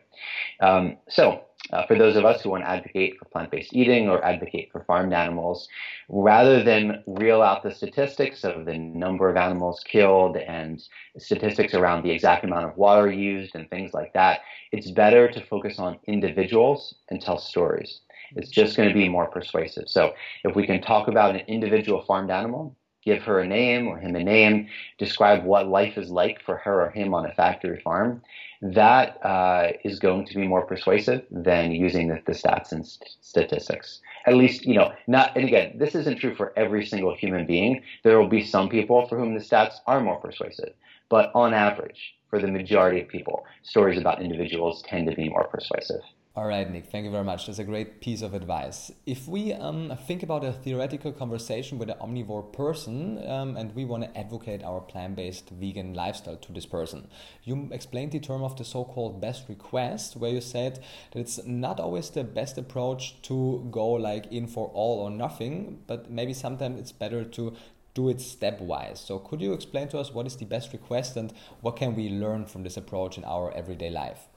Um, 0.62 0.98
so, 1.10 1.44
uh, 1.72 1.86
for 1.86 1.98
those 1.98 2.16
of 2.16 2.26
us 2.26 2.42
who 2.42 2.50
want 2.50 2.64
to 2.64 2.70
advocate 2.70 3.18
for 3.18 3.26
plant 3.26 3.50
based 3.50 3.74
eating 3.74 4.10
or 4.10 4.24
advocate 4.24 4.70
for 4.72 4.84
farmed 4.84 5.14
animals, 5.14 5.68
rather 6.10 6.62
than 6.62 7.04
reel 7.08 7.42
out 7.42 7.64
the 7.64 7.74
statistics 7.74 8.44
of 8.44 8.66
the 8.66 8.78
number 8.78 9.30
of 9.30 9.38
animals 9.38 9.82
killed 9.86 10.36
and 10.38 10.84
statistics 11.18 11.74
around 11.74 12.04
the 12.04 12.12
exact 12.12 12.44
amount 12.44 12.66
of 12.66 12.76
water 12.76 13.12
used 13.12 13.56
and 13.56 13.70
things 13.70 13.94
like 13.94 14.14
that, 14.14 14.42
it's 14.72 14.92
better 14.92 15.32
to 15.32 15.46
focus 15.46 15.80
on 15.80 15.98
individuals 16.08 16.96
and 17.10 17.22
tell 17.22 17.38
stories. 17.38 18.02
It's 18.36 18.50
just 18.50 18.76
going 18.76 18.90
to 18.90 18.96
be 18.96 19.08
more 19.08 19.28
persuasive. 19.28 19.88
So, 19.88 20.14
if 20.44 20.56
we 20.56 20.66
can 20.66 20.82
talk 20.82 21.08
about 21.08 21.36
an 21.36 21.42
individual 21.48 22.04
farmed 22.04 22.32
animal, 22.32 22.76
give 23.06 23.22
her 23.24 23.40
a 23.40 23.48
name 23.48 23.88
or 23.88 23.98
him 23.98 24.16
a 24.16 24.24
name, 24.24 24.68
describe 24.98 25.44
what 25.44 25.68
life 25.68 25.98
is 25.98 26.10
like 26.10 26.42
for 26.42 26.58
her 26.58 26.86
or 26.86 26.90
him 26.90 27.14
on 27.14 27.26
a 27.26 27.34
factory 27.34 27.80
farm, 27.82 28.22
that 28.64 29.24
uh, 29.26 29.74
is 29.84 30.00
going 30.00 30.26
to 30.26 30.36
be 30.36 30.48
more 30.48 30.66
persuasive 30.66 31.26
than 31.30 31.74
using 31.74 32.08
the, 32.08 32.22
the 32.26 32.32
stats 32.32 32.72
and 32.72 32.88
st- 32.88 33.10
statistics. 33.20 34.00
At 34.26 34.36
least, 34.36 34.66
you 34.66 34.76
know, 34.76 34.94
not, 35.06 35.36
and 35.36 35.46
again, 35.46 35.78
this 35.78 35.96
isn't 35.96 36.20
true 36.20 36.34
for 36.34 36.54
every 36.58 36.86
single 36.86 37.14
human 37.14 37.46
being. 37.46 37.84
There 38.04 38.18
will 38.18 38.30
be 38.30 38.44
some 38.44 38.70
people 38.70 39.06
for 39.08 39.18
whom 39.20 39.34
the 39.34 39.42
stats 39.42 39.76
are 39.86 40.00
more 40.00 40.16
persuasive. 40.16 40.74
But 41.10 41.32
on 41.36 41.54
average, 41.54 42.16
for 42.30 42.40
the 42.40 42.48
majority 42.48 43.02
of 43.02 43.10
people, 43.10 43.46
stories 43.64 44.00
about 44.00 44.22
individuals 44.22 44.82
tend 44.84 45.10
to 45.10 45.16
be 45.16 45.28
more 45.28 45.48
persuasive. 45.48 46.02
All 46.36 46.48
right, 46.48 46.68
Nick, 46.68 46.88
thank 46.88 47.06
you 47.06 47.12
very 47.12 47.24
much. 47.24 47.46
That's 47.46 47.60
a 47.60 47.64
great 47.64 48.02
piece 48.02 48.24
of 48.24 48.34
advice. 48.34 48.92
If 49.06 49.28
we 49.28 49.54
um, 49.54 49.96
think 50.08 50.24
about 50.24 50.44
a 50.44 50.52
theoretical 50.52 51.12
conversation 51.12 51.78
with 51.78 51.92
an 51.92 51.98
omnivore 52.00 52.52
person 52.52 53.24
um, 53.28 53.56
and 53.56 53.76
we 53.76 53.86
want 53.86 54.04
to 54.04 54.18
advocate 54.18 54.64
our 54.64 54.82
plant 54.82 55.16
based 55.16 55.50
vegan 55.52 55.94
lifestyle 55.94 56.38
to 56.38 56.52
this 56.52 56.66
person, 56.66 57.08
you 57.44 57.70
explained 57.72 58.14
the 58.14 58.20
term 58.20 58.42
of 58.42 58.58
the 58.58 58.66
so 58.66 58.84
called 58.84 59.22
best 59.22 59.48
request, 59.48 60.16
where 60.16 60.32
you 60.32 60.42
said 60.42 60.84
that 61.12 61.20
it's 61.20 61.40
not 61.46 61.80
always 61.80 62.10
the 62.10 62.24
best 62.24 62.58
approach 62.58 63.22
to 63.22 63.68
go 63.70 63.90
like 63.90 64.26
in 64.32 64.48
for 64.48 64.70
all 64.74 65.02
or 65.02 65.12
nothing, 65.12 65.84
but 65.86 66.10
maybe 66.10 66.34
sometimes 66.34 66.80
it's 66.80 66.92
better 66.92 67.24
to 67.24 67.54
do 67.94 68.10
it 68.10 68.18
stepwise. 68.18 68.98
So, 68.98 69.20
could 69.20 69.40
you 69.40 69.54
explain 69.54 69.88
to 69.90 70.00
us 70.00 70.12
what 70.12 70.26
is 70.26 70.36
the 70.36 70.46
best 70.46 70.74
request 70.74 71.16
and 71.16 71.32
what 71.62 71.76
can 71.76 71.94
we 71.96 72.10
learn 72.10 72.48
from 72.48 72.64
this 72.64 72.76
approach 72.76 73.20
in 73.20 73.24
our 73.24 73.52
everyday 73.54 73.92
life? 73.92 74.30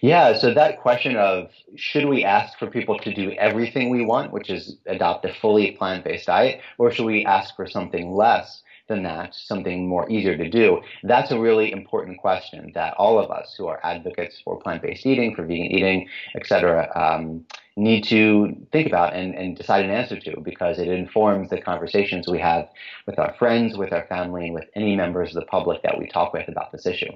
Yeah, 0.00 0.36
so 0.36 0.52
that 0.52 0.80
question 0.80 1.16
of 1.16 1.50
should 1.76 2.04
we 2.06 2.24
ask 2.24 2.58
for 2.58 2.66
people 2.66 2.98
to 2.98 3.14
do 3.14 3.32
everything 3.32 3.90
we 3.90 4.04
want, 4.04 4.32
which 4.32 4.50
is 4.50 4.76
adopt 4.86 5.24
a 5.24 5.32
fully 5.34 5.72
plant 5.72 6.04
based 6.04 6.26
diet, 6.26 6.60
or 6.78 6.90
should 6.90 7.06
we 7.06 7.24
ask 7.24 7.56
for 7.56 7.66
something 7.66 8.12
less 8.12 8.62
than 8.88 9.02
that, 9.02 9.34
something 9.34 9.88
more 9.88 10.08
easier 10.10 10.36
to 10.36 10.48
do? 10.48 10.80
That's 11.02 11.30
a 11.32 11.40
really 11.40 11.72
important 11.72 12.18
question 12.18 12.70
that 12.74 12.94
all 12.94 13.18
of 13.18 13.30
us 13.30 13.54
who 13.56 13.66
are 13.66 13.80
advocates 13.82 14.40
for 14.44 14.60
plant 14.60 14.82
based 14.82 15.06
eating, 15.06 15.34
for 15.34 15.42
vegan 15.42 15.66
eating, 15.66 16.08
et 16.34 16.46
cetera, 16.46 16.90
um, 16.94 17.44
need 17.76 18.04
to 18.04 18.56
think 18.72 18.86
about 18.86 19.12
and, 19.14 19.34
and 19.34 19.56
decide 19.56 19.84
an 19.84 19.90
answer 19.90 20.18
to 20.20 20.40
because 20.40 20.78
it 20.78 20.88
informs 20.88 21.50
the 21.50 21.60
conversations 21.60 22.28
we 22.28 22.38
have 22.38 22.68
with 23.06 23.18
our 23.18 23.34
friends, 23.38 23.76
with 23.76 23.92
our 23.92 24.06
family, 24.06 24.46
and 24.46 24.54
with 24.54 24.68
any 24.74 24.94
members 24.94 25.30
of 25.30 25.40
the 25.40 25.46
public 25.46 25.82
that 25.82 25.98
we 25.98 26.06
talk 26.06 26.32
with 26.32 26.48
about 26.48 26.70
this 26.72 26.86
issue. 26.86 27.10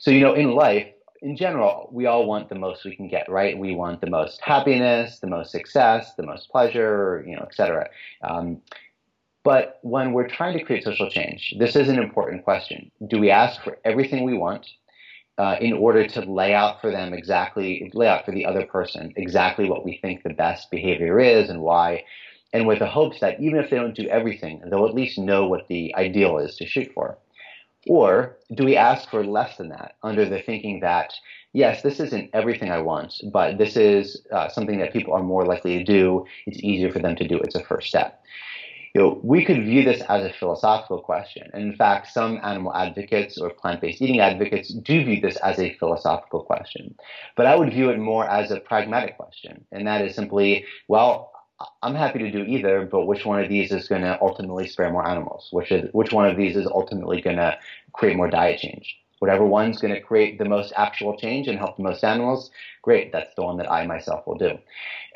So, 0.00 0.10
you 0.10 0.20
know, 0.20 0.34
in 0.34 0.52
life, 0.52 0.86
in 1.22 1.36
general, 1.36 1.88
we 1.92 2.06
all 2.06 2.26
want 2.26 2.48
the 2.48 2.54
most 2.54 2.84
we 2.84 2.94
can 2.94 3.08
get, 3.08 3.28
right? 3.28 3.58
We 3.58 3.74
want 3.74 4.00
the 4.00 4.10
most 4.10 4.40
happiness, 4.40 5.18
the 5.20 5.26
most 5.26 5.50
success, 5.50 6.14
the 6.14 6.22
most 6.22 6.48
pleasure, 6.50 7.24
you 7.26 7.36
know, 7.36 7.42
etc. 7.42 7.88
Um, 8.22 8.60
but 9.44 9.78
when 9.82 10.12
we're 10.12 10.28
trying 10.28 10.58
to 10.58 10.64
create 10.64 10.84
social 10.84 11.10
change, 11.10 11.54
this 11.58 11.74
is 11.74 11.88
an 11.88 11.98
important 11.98 12.44
question. 12.44 12.90
Do 13.08 13.18
we 13.18 13.30
ask 13.30 13.62
for 13.62 13.78
everything 13.84 14.24
we 14.24 14.36
want 14.36 14.66
uh, 15.38 15.56
in 15.60 15.72
order 15.72 16.06
to 16.06 16.20
lay 16.20 16.52
out 16.54 16.80
for 16.80 16.90
them 16.90 17.14
exactly, 17.14 17.90
lay 17.94 18.08
out 18.08 18.24
for 18.24 18.32
the 18.32 18.44
other 18.44 18.66
person 18.66 19.12
exactly 19.16 19.68
what 19.68 19.84
we 19.84 19.98
think 20.02 20.22
the 20.22 20.34
best 20.34 20.70
behavior 20.70 21.18
is 21.18 21.48
and 21.48 21.62
why? 21.62 22.04
And 22.52 22.66
with 22.66 22.78
the 22.78 22.86
hopes 22.86 23.20
that 23.20 23.40
even 23.40 23.58
if 23.60 23.70
they 23.70 23.76
don't 23.76 23.94
do 23.94 24.08
everything, 24.08 24.62
they'll 24.68 24.86
at 24.86 24.94
least 24.94 25.18
know 25.18 25.46
what 25.46 25.68
the 25.68 25.94
ideal 25.94 26.38
is 26.38 26.56
to 26.56 26.66
shoot 26.66 26.90
for. 26.94 27.18
Or 27.88 28.36
do 28.54 28.64
we 28.64 28.76
ask 28.76 29.08
for 29.10 29.24
less 29.24 29.56
than 29.56 29.70
that 29.70 29.94
under 30.02 30.24
the 30.24 30.42
thinking 30.42 30.80
that, 30.80 31.12
yes, 31.52 31.82
this 31.82 32.00
isn't 32.00 32.30
everything 32.34 32.70
I 32.70 32.80
want, 32.80 33.14
but 33.32 33.58
this 33.58 33.76
is 33.76 34.22
uh, 34.30 34.48
something 34.48 34.78
that 34.78 34.92
people 34.92 35.14
are 35.14 35.22
more 35.22 35.46
likely 35.46 35.78
to 35.78 35.84
do. 35.84 36.24
It's 36.46 36.62
easier 36.62 36.92
for 36.92 36.98
them 36.98 37.16
to 37.16 37.26
do. 37.26 37.38
It's 37.38 37.54
a 37.54 37.64
first 37.64 37.88
step. 37.88 38.20
You 38.94 39.02
know, 39.02 39.20
we 39.22 39.44
could 39.44 39.64
view 39.64 39.84
this 39.84 40.00
as 40.08 40.24
a 40.24 40.32
philosophical 40.32 41.00
question. 41.00 41.50
And 41.52 41.62
in 41.62 41.76
fact, 41.76 42.08
some 42.08 42.40
animal 42.42 42.74
advocates 42.74 43.38
or 43.38 43.50
plant-based 43.50 44.00
eating 44.00 44.20
advocates 44.20 44.72
do 44.72 45.04
view 45.04 45.20
this 45.20 45.36
as 45.36 45.58
a 45.58 45.74
philosophical 45.74 46.42
question. 46.42 46.94
But 47.36 47.46
I 47.46 47.54
would 47.54 47.70
view 47.70 47.90
it 47.90 47.98
more 47.98 48.28
as 48.28 48.50
a 48.50 48.60
pragmatic 48.60 49.16
question. 49.16 49.64
And 49.72 49.86
that 49.86 50.02
is 50.02 50.14
simply, 50.14 50.64
well, 50.88 51.32
I'm 51.82 51.94
happy 51.94 52.20
to 52.20 52.30
do 52.30 52.44
either, 52.44 52.86
but 52.86 53.06
which 53.06 53.24
one 53.24 53.42
of 53.42 53.48
these 53.48 53.72
is 53.72 53.88
going 53.88 54.02
to 54.02 54.20
ultimately 54.22 54.68
spare 54.68 54.90
more 54.90 55.06
animals? 55.06 55.48
Which 55.50 55.72
is 55.72 55.90
which 55.92 56.12
one 56.12 56.28
of 56.28 56.36
these 56.36 56.56
is 56.56 56.66
ultimately 56.66 57.20
going 57.20 57.36
to 57.36 57.58
create 57.92 58.16
more 58.16 58.30
diet 58.30 58.60
change? 58.60 58.96
Whatever 59.18 59.44
one's 59.44 59.80
going 59.80 59.94
to 59.94 60.00
create 60.00 60.38
the 60.38 60.44
most 60.44 60.72
actual 60.76 61.16
change 61.16 61.48
and 61.48 61.58
help 61.58 61.76
the 61.76 61.82
most 61.82 62.04
animals, 62.04 62.52
great. 62.82 63.10
That's 63.10 63.34
the 63.34 63.42
one 63.42 63.56
that 63.56 63.70
I 63.70 63.84
myself 63.84 64.24
will 64.28 64.38
do. 64.38 64.58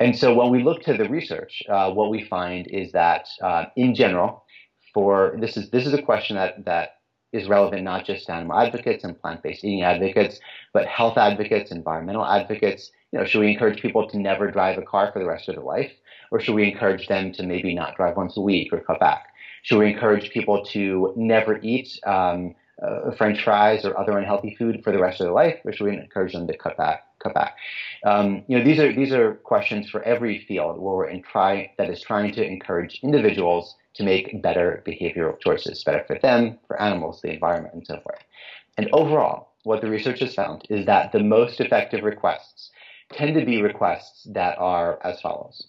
And 0.00 0.18
so 0.18 0.34
when 0.34 0.50
we 0.50 0.64
look 0.64 0.82
to 0.82 0.94
the 0.94 1.08
research, 1.08 1.62
uh, 1.68 1.92
what 1.92 2.10
we 2.10 2.24
find 2.24 2.66
is 2.66 2.90
that 2.92 3.28
uh, 3.40 3.66
in 3.76 3.94
general, 3.94 4.44
for 4.92 5.36
this 5.40 5.56
is 5.56 5.70
this 5.70 5.86
is 5.86 5.94
a 5.94 6.02
question 6.02 6.36
that 6.36 6.64
that 6.64 6.96
is 7.32 7.48
relevant 7.48 7.82
not 7.82 8.04
just 8.04 8.26
to 8.26 8.32
animal 8.32 8.58
advocates 8.58 9.04
and 9.04 9.18
plant-based 9.20 9.64
eating 9.64 9.82
advocates, 9.82 10.40
but 10.72 10.86
health 10.86 11.16
advocates, 11.16 11.70
environmental 11.70 12.26
advocates. 12.26 12.90
You 13.12 13.20
know, 13.20 13.24
should 13.24 13.40
we 13.40 13.52
encourage 13.52 13.80
people 13.80 14.08
to 14.08 14.18
never 14.18 14.50
drive 14.50 14.78
a 14.78 14.82
car 14.82 15.10
for 15.12 15.18
the 15.20 15.26
rest 15.26 15.48
of 15.48 15.54
their 15.54 15.64
life? 15.64 15.92
Or 16.32 16.40
should 16.40 16.54
we 16.54 16.64
encourage 16.64 17.08
them 17.08 17.30
to 17.32 17.42
maybe 17.42 17.74
not 17.74 17.94
drive 17.94 18.16
once 18.16 18.38
a 18.38 18.40
week 18.40 18.72
or 18.72 18.80
cut 18.80 18.98
back? 18.98 19.26
Should 19.64 19.78
we 19.78 19.92
encourage 19.92 20.30
people 20.30 20.64
to 20.64 21.12
never 21.14 21.60
eat 21.60 22.00
um, 22.06 22.54
uh, 22.82 23.10
French 23.18 23.44
fries 23.44 23.84
or 23.84 23.98
other 23.98 24.16
unhealthy 24.16 24.56
food 24.58 24.82
for 24.82 24.92
the 24.92 24.98
rest 24.98 25.20
of 25.20 25.26
their 25.26 25.34
life, 25.34 25.58
or 25.62 25.74
should 25.74 25.84
we 25.84 25.92
encourage 25.92 26.32
them 26.32 26.46
to 26.46 26.56
cut 26.56 26.78
back? 26.78 27.04
Cut 27.22 27.34
back. 27.34 27.54
Um, 28.04 28.44
you 28.48 28.58
know, 28.58 28.64
these 28.64 28.80
are 28.80 28.90
these 28.94 29.12
are 29.12 29.34
questions 29.34 29.90
for 29.90 30.02
every 30.04 30.44
field 30.48 30.78
where 30.78 30.96
we're 30.96 31.08
in 31.08 31.22
try 31.22 31.70
that 31.76 31.90
is 31.90 32.00
trying 32.00 32.32
to 32.32 32.44
encourage 32.44 32.98
individuals 33.02 33.76
to 33.94 34.02
make 34.02 34.42
better 34.42 34.82
behavioral 34.86 35.38
choices, 35.38 35.84
better 35.84 36.02
for 36.06 36.18
them, 36.18 36.58
for 36.66 36.80
animals, 36.80 37.20
the 37.20 37.30
environment, 37.30 37.74
and 37.74 37.86
so 37.86 38.00
forth. 38.00 38.24
And 38.78 38.88
overall, 38.94 39.52
what 39.64 39.82
the 39.82 39.90
research 39.90 40.20
has 40.20 40.34
found 40.34 40.66
is 40.70 40.86
that 40.86 41.12
the 41.12 41.22
most 41.22 41.60
effective 41.60 42.02
requests 42.02 42.70
tend 43.12 43.34
to 43.34 43.44
be 43.44 43.60
requests 43.60 44.26
that 44.32 44.56
are 44.58 44.98
as 45.04 45.20
follows 45.20 45.68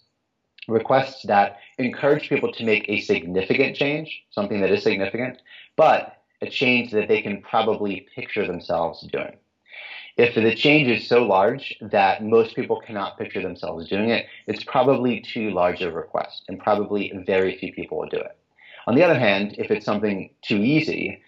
requests 0.68 1.22
that 1.24 1.58
encourage 1.78 2.28
people 2.28 2.52
to 2.52 2.64
make 2.64 2.88
a 2.88 3.00
significant 3.00 3.76
change, 3.76 4.24
something 4.30 4.60
that 4.60 4.70
is 4.70 4.82
significant, 4.82 5.38
but 5.76 6.22
a 6.42 6.48
change 6.48 6.92
that 6.92 7.08
they 7.08 7.22
can 7.22 7.42
probably 7.42 8.06
picture 8.14 8.46
themselves 8.46 9.06
doing. 9.12 9.36
If 10.16 10.36
the 10.36 10.54
change 10.54 10.88
is 10.88 11.08
so 11.08 11.24
large 11.24 11.74
that 11.80 12.22
most 12.22 12.54
people 12.54 12.80
cannot 12.80 13.18
picture 13.18 13.42
themselves 13.42 13.88
doing 13.88 14.10
it, 14.10 14.26
it's 14.46 14.62
probably 14.62 15.20
too 15.20 15.50
large 15.50 15.82
a 15.82 15.90
request, 15.90 16.44
and 16.48 16.60
probably 16.60 17.12
very 17.26 17.58
few 17.58 17.72
people 17.72 17.98
will 17.98 18.08
do 18.08 18.18
it. 18.18 18.36
On 18.86 18.94
the 18.94 19.02
other 19.02 19.18
hand, 19.18 19.56
if 19.58 19.70
it's 19.70 19.84
something 19.84 20.30
too 20.42 20.58
easy, 20.58 21.20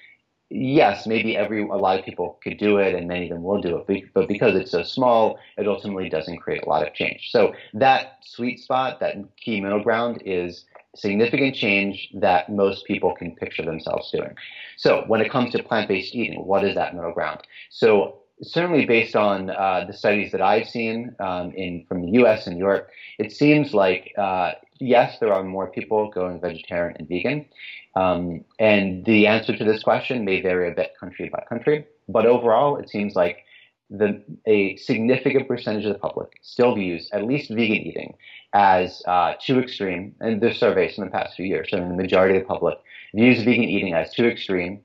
yes, 0.51 1.07
maybe 1.07 1.37
every 1.37 1.63
a 1.63 1.67
lot 1.67 1.99
of 1.99 2.05
people 2.05 2.39
could 2.43 2.59
do 2.59 2.79
it, 2.79 2.95
and 2.95 3.09
many 3.09 3.25
of 3.25 3.31
them 3.31 3.43
will 3.43 3.61
do 3.61 3.77
it. 3.79 4.05
But 4.15 4.29
because 4.29 4.55
it's 4.55 4.71
so 4.71 4.83
small, 4.83 5.39
it 5.57 5.67
ultimately 5.67 6.09
doesn't 6.09 6.39
create 6.39 6.63
a 6.63 6.69
lot 6.69 6.87
of 6.87 6.95
change. 6.95 7.29
So 7.31 7.55
that 7.75 8.19
sweet 8.23 8.61
spot, 8.61 9.01
that 9.01 9.17
key 9.37 9.61
middle 9.61 9.83
ground, 9.83 10.23
is 10.25 10.65
significant 10.95 11.55
change 11.55 12.09
that 12.15 12.51
most 12.51 12.87
people 12.87 13.15
can 13.15 13.35
picture 13.37 13.65
themselves 13.65 14.11
doing. 14.11 14.35
So, 14.77 15.05
when 15.07 15.21
it 15.21 15.31
comes 15.31 15.53
to 15.53 15.63
plant 15.63 15.89
based 15.89 16.15
eating, 16.15 16.45
what 16.45 16.65
is 16.65 16.75
that 16.75 16.95
middle 16.95 17.13
ground? 17.13 17.41
So, 17.71 18.19
certainly 18.43 18.87
based 18.87 19.17
on 19.17 19.51
uh, 19.51 19.85
the 19.87 19.93
studies 19.93 20.33
that 20.33 20.43
I've 20.43 20.69
seen 20.69 21.15
um, 21.21 21.53
in 21.53 21.85
from 21.87 22.03
the 22.03 22.13
U.S. 22.21 22.47
and 22.47 22.59
Europe, 22.59 22.89
it 23.19 23.33
seems 23.33 23.75
like 23.75 24.13
uh, 24.17 24.53
yes, 24.81 25.19
there 25.19 25.33
are 25.33 25.43
more 25.43 25.69
people 25.69 26.11
going 26.11 26.41
vegetarian 26.41 26.97
and 26.99 27.09
vegan, 27.09 27.47
um, 27.97 28.45
and 28.59 29.05
the 29.07 29.27
answer 29.27 29.57
to 29.57 29.65
this 29.65 29.83
question 29.83 30.25
may 30.25 30.43
vary 30.43 30.71
a 30.71 30.75
bit 30.75 30.93
country 31.01 31.31
by 31.31 31.43
country. 31.49 31.87
But 32.09 32.27
overall, 32.27 32.77
it 32.77 32.91
seems 32.91 33.17
like 33.17 33.39
the 33.89 34.23
a 34.47 34.77
significant 34.77 35.49
percentage 35.49 35.85
of 35.87 35.93
the 35.93 35.99
public 35.99 36.39
still 36.43 36.75
views 36.75 37.09
at 37.13 37.25
least 37.25 37.51
vegan 37.51 37.77
eating 37.77 38.15
as 38.53 39.03
uh, 39.07 39.35
too 39.41 39.59
extreme. 39.59 40.15
And 40.21 40.41
there's 40.41 40.59
surveys 40.59 40.99
in 40.99 41.05
the 41.05 41.11
past 41.11 41.37
few 41.37 41.47
years 41.47 41.69
showing 41.69 41.89
the 41.89 41.95
majority 41.95 42.37
of 42.37 42.43
the 42.43 42.49
public 42.49 42.79
views 43.15 43.43
vegan 43.43 43.65
eating 43.65 43.95
as 43.95 44.13
too 44.13 44.27
extreme, 44.27 44.81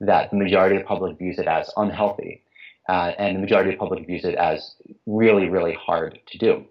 that 0.00 0.30
the 0.30 0.36
majority 0.36 0.76
of 0.76 0.82
the 0.82 0.88
public 0.88 1.18
views 1.18 1.38
it 1.38 1.46
as 1.46 1.70
unhealthy 1.76 2.42
uh, 2.88 3.12
and 3.18 3.36
the 3.36 3.40
majority 3.40 3.70
of 3.70 3.74
the 3.76 3.78
public 3.78 4.06
views 4.06 4.24
it 4.24 4.34
as 4.34 4.74
really, 5.06 5.48
really 5.48 5.74
hard 5.74 6.18
to 6.26 6.38
do. 6.38 6.64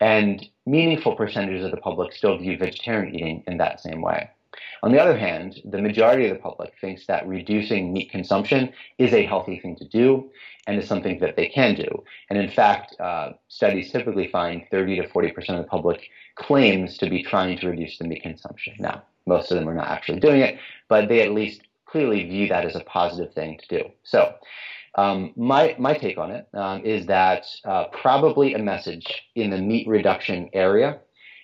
And 0.00 0.48
meaningful 0.64 1.16
percentages 1.16 1.64
of 1.64 1.70
the 1.72 1.76
public 1.76 2.12
still 2.12 2.38
view 2.38 2.56
vegetarian 2.56 3.14
eating 3.14 3.44
in 3.46 3.58
that 3.58 3.80
same 3.80 4.00
way. 4.00 4.30
On 4.82 4.92
the 4.92 5.00
other 5.00 5.16
hand, 5.16 5.60
the 5.64 5.82
majority 5.82 6.26
of 6.26 6.36
the 6.36 6.42
public 6.42 6.74
thinks 6.80 7.06
that 7.06 7.26
reducing 7.26 7.92
meat 7.92 8.10
consumption 8.10 8.72
is 8.98 9.12
a 9.12 9.26
healthy 9.26 9.58
thing 9.58 9.76
to 9.76 9.84
do 9.84 10.30
and 10.66 10.78
is 10.78 10.86
something 10.86 11.18
that 11.20 11.36
they 11.36 11.48
can 11.48 11.74
do. 11.74 12.04
And 12.30 12.38
in 12.38 12.50
fact, 12.50 12.94
uh, 13.00 13.32
studies 13.48 13.90
typically 13.90 14.28
find 14.28 14.64
30 14.70 14.96
to 14.96 15.08
40% 15.08 15.36
of 15.50 15.56
the 15.58 15.64
public 15.64 16.08
claims 16.36 16.96
to 16.98 17.10
be 17.10 17.22
trying 17.22 17.58
to 17.58 17.68
reduce 17.70 17.98
the 17.98 18.04
meat 18.04 18.22
consumption. 18.22 18.74
Now, 18.78 19.02
most 19.26 19.50
of 19.50 19.58
them 19.58 19.68
are 19.68 19.74
not 19.74 19.88
actually 19.88 20.20
doing 20.20 20.40
it, 20.40 20.58
but 20.88 21.08
they 21.08 21.22
at 21.22 21.32
least 21.32 21.62
clearly 21.86 22.24
view 22.24 22.48
that 22.48 22.64
as 22.64 22.76
a 22.76 22.80
positive 22.80 23.32
thing 23.34 23.58
to 23.58 23.78
do. 23.78 23.90
So, 24.04 24.34
um, 24.94 25.32
my 25.36 25.76
my 25.78 25.94
take 25.94 26.18
on 26.18 26.30
it 26.30 26.48
um, 26.54 26.84
is 26.84 27.06
that 27.06 27.46
uh, 27.64 27.84
probably 27.92 28.54
a 28.54 28.58
message 28.58 29.22
in 29.36 29.50
the 29.50 29.58
meat 29.58 29.86
reduction 29.86 30.50
area 30.52 30.98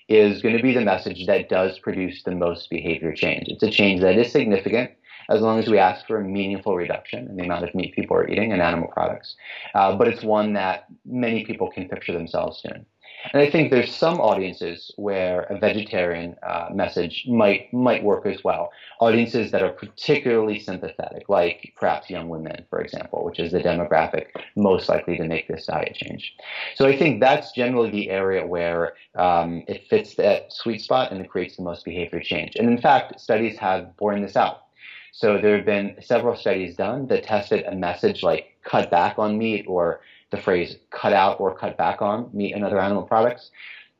is 0.08 0.42
going 0.42 0.56
to 0.56 0.62
be 0.62 0.74
the 0.74 0.80
message 0.80 1.26
that 1.26 1.48
does 1.48 1.78
produce 1.78 2.22
the 2.22 2.32
most 2.32 2.68
behavior 2.70 3.12
change. 3.12 3.46
It's 3.48 3.62
a 3.62 3.70
change 3.70 4.00
that 4.02 4.16
is 4.16 4.30
significant 4.30 4.90
as 5.30 5.40
long 5.40 5.58
as 5.58 5.68
we 5.68 5.78
ask 5.78 6.06
for 6.06 6.18
a 6.18 6.24
meaningful 6.24 6.76
reduction 6.76 7.28
in 7.28 7.36
the 7.36 7.44
amount 7.44 7.64
of 7.64 7.74
meat 7.74 7.94
people 7.94 8.16
are 8.16 8.28
eating 8.28 8.52
and 8.52 8.60
animal 8.60 8.88
products. 8.88 9.36
Uh, 9.74 9.96
but 9.96 10.08
it's 10.08 10.22
one 10.22 10.52
that 10.52 10.86
many 11.04 11.44
people 11.44 11.70
can 11.70 11.88
picture 11.88 12.12
themselves 12.12 12.62
doing. 12.62 12.84
And 13.32 13.42
I 13.42 13.50
think 13.50 13.70
there's 13.70 13.94
some 13.94 14.20
audiences 14.20 14.92
where 14.96 15.42
a 15.42 15.58
vegetarian 15.58 16.36
uh, 16.42 16.68
message 16.72 17.24
might 17.28 17.72
might 17.72 18.04
work 18.04 18.26
as 18.26 18.44
well. 18.44 18.70
Audiences 19.00 19.50
that 19.50 19.62
are 19.62 19.72
particularly 19.72 20.58
sympathetic, 20.58 21.28
like 21.28 21.72
perhaps 21.76 22.10
young 22.10 22.28
women, 22.28 22.64
for 22.68 22.80
example, 22.80 23.24
which 23.24 23.40
is 23.40 23.52
the 23.52 23.60
demographic 23.60 24.26
most 24.56 24.88
likely 24.88 25.16
to 25.16 25.24
make 25.24 25.48
this 25.48 25.66
diet 25.66 25.94
change. 25.94 26.34
So 26.74 26.86
I 26.86 26.96
think 26.96 27.20
that's 27.20 27.52
generally 27.52 27.90
the 27.90 28.10
area 28.10 28.46
where 28.46 28.94
um, 29.14 29.64
it 29.66 29.86
fits 29.88 30.14
that 30.16 30.52
sweet 30.52 30.82
spot 30.82 31.10
and 31.10 31.20
it 31.20 31.30
creates 31.30 31.56
the 31.56 31.62
most 31.62 31.84
behavior 31.84 32.20
change. 32.20 32.56
And 32.56 32.68
in 32.68 32.80
fact, 32.80 33.20
studies 33.20 33.58
have 33.58 33.96
borne 33.96 34.22
this 34.22 34.36
out. 34.36 34.64
So 35.12 35.38
there 35.38 35.56
have 35.56 35.64
been 35.64 35.96
several 36.02 36.34
studies 36.36 36.74
done 36.76 37.06
that 37.06 37.22
tested 37.22 37.64
a 37.66 37.74
message 37.74 38.22
like 38.24 38.56
cut 38.64 38.90
back 38.90 39.16
on 39.16 39.38
meat 39.38 39.64
or 39.68 40.00
the 40.34 40.42
phrase 40.42 40.76
cut 40.90 41.12
out 41.12 41.38
or 41.40 41.54
cut 41.54 41.76
back 41.76 42.02
on 42.02 42.28
meat 42.32 42.54
and 42.54 42.64
other 42.64 42.80
animal 42.80 43.04
products, 43.04 43.50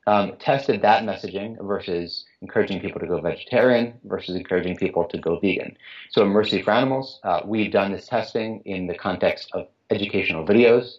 um, 0.07 0.33
tested 0.39 0.83
that 0.83 1.05
messaging 1.05 1.57
versus 1.67 2.25
encouraging 2.43 2.81
people 2.81 3.01
to 3.01 3.07
go 3.07 3.21
vegetarian 3.21 3.95
versus 4.05 4.35
encouraging 4.35 4.77
people 4.77 5.05
to 5.05 5.19
go 5.19 5.39
vegan. 5.39 5.77
So 6.11 6.23
in 6.23 6.29
Mercy 6.29 6.61
for 6.61 6.73
Animals, 6.73 7.21
uh, 7.23 7.41
we've 7.45 7.73
done 7.73 7.93
this 7.93 8.07
testing 8.07 8.61
in 8.67 8.87
the 8.87 8.95
context 8.95 9.51
of 9.55 9.69
educational 9.91 10.45
videos. 10.45 10.97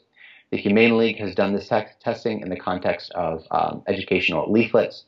The 0.51 0.57
Humane 0.57 0.97
League 0.97 1.19
has 1.19 1.35
done 1.35 1.53
this 1.53 1.67
te- 1.67 1.97
testing 2.01 2.39
in 2.39 2.49
the 2.49 2.59
context 2.59 3.11
of 3.11 3.43
um, 3.51 3.83
educational 3.87 4.51
leaflets. 4.51 5.03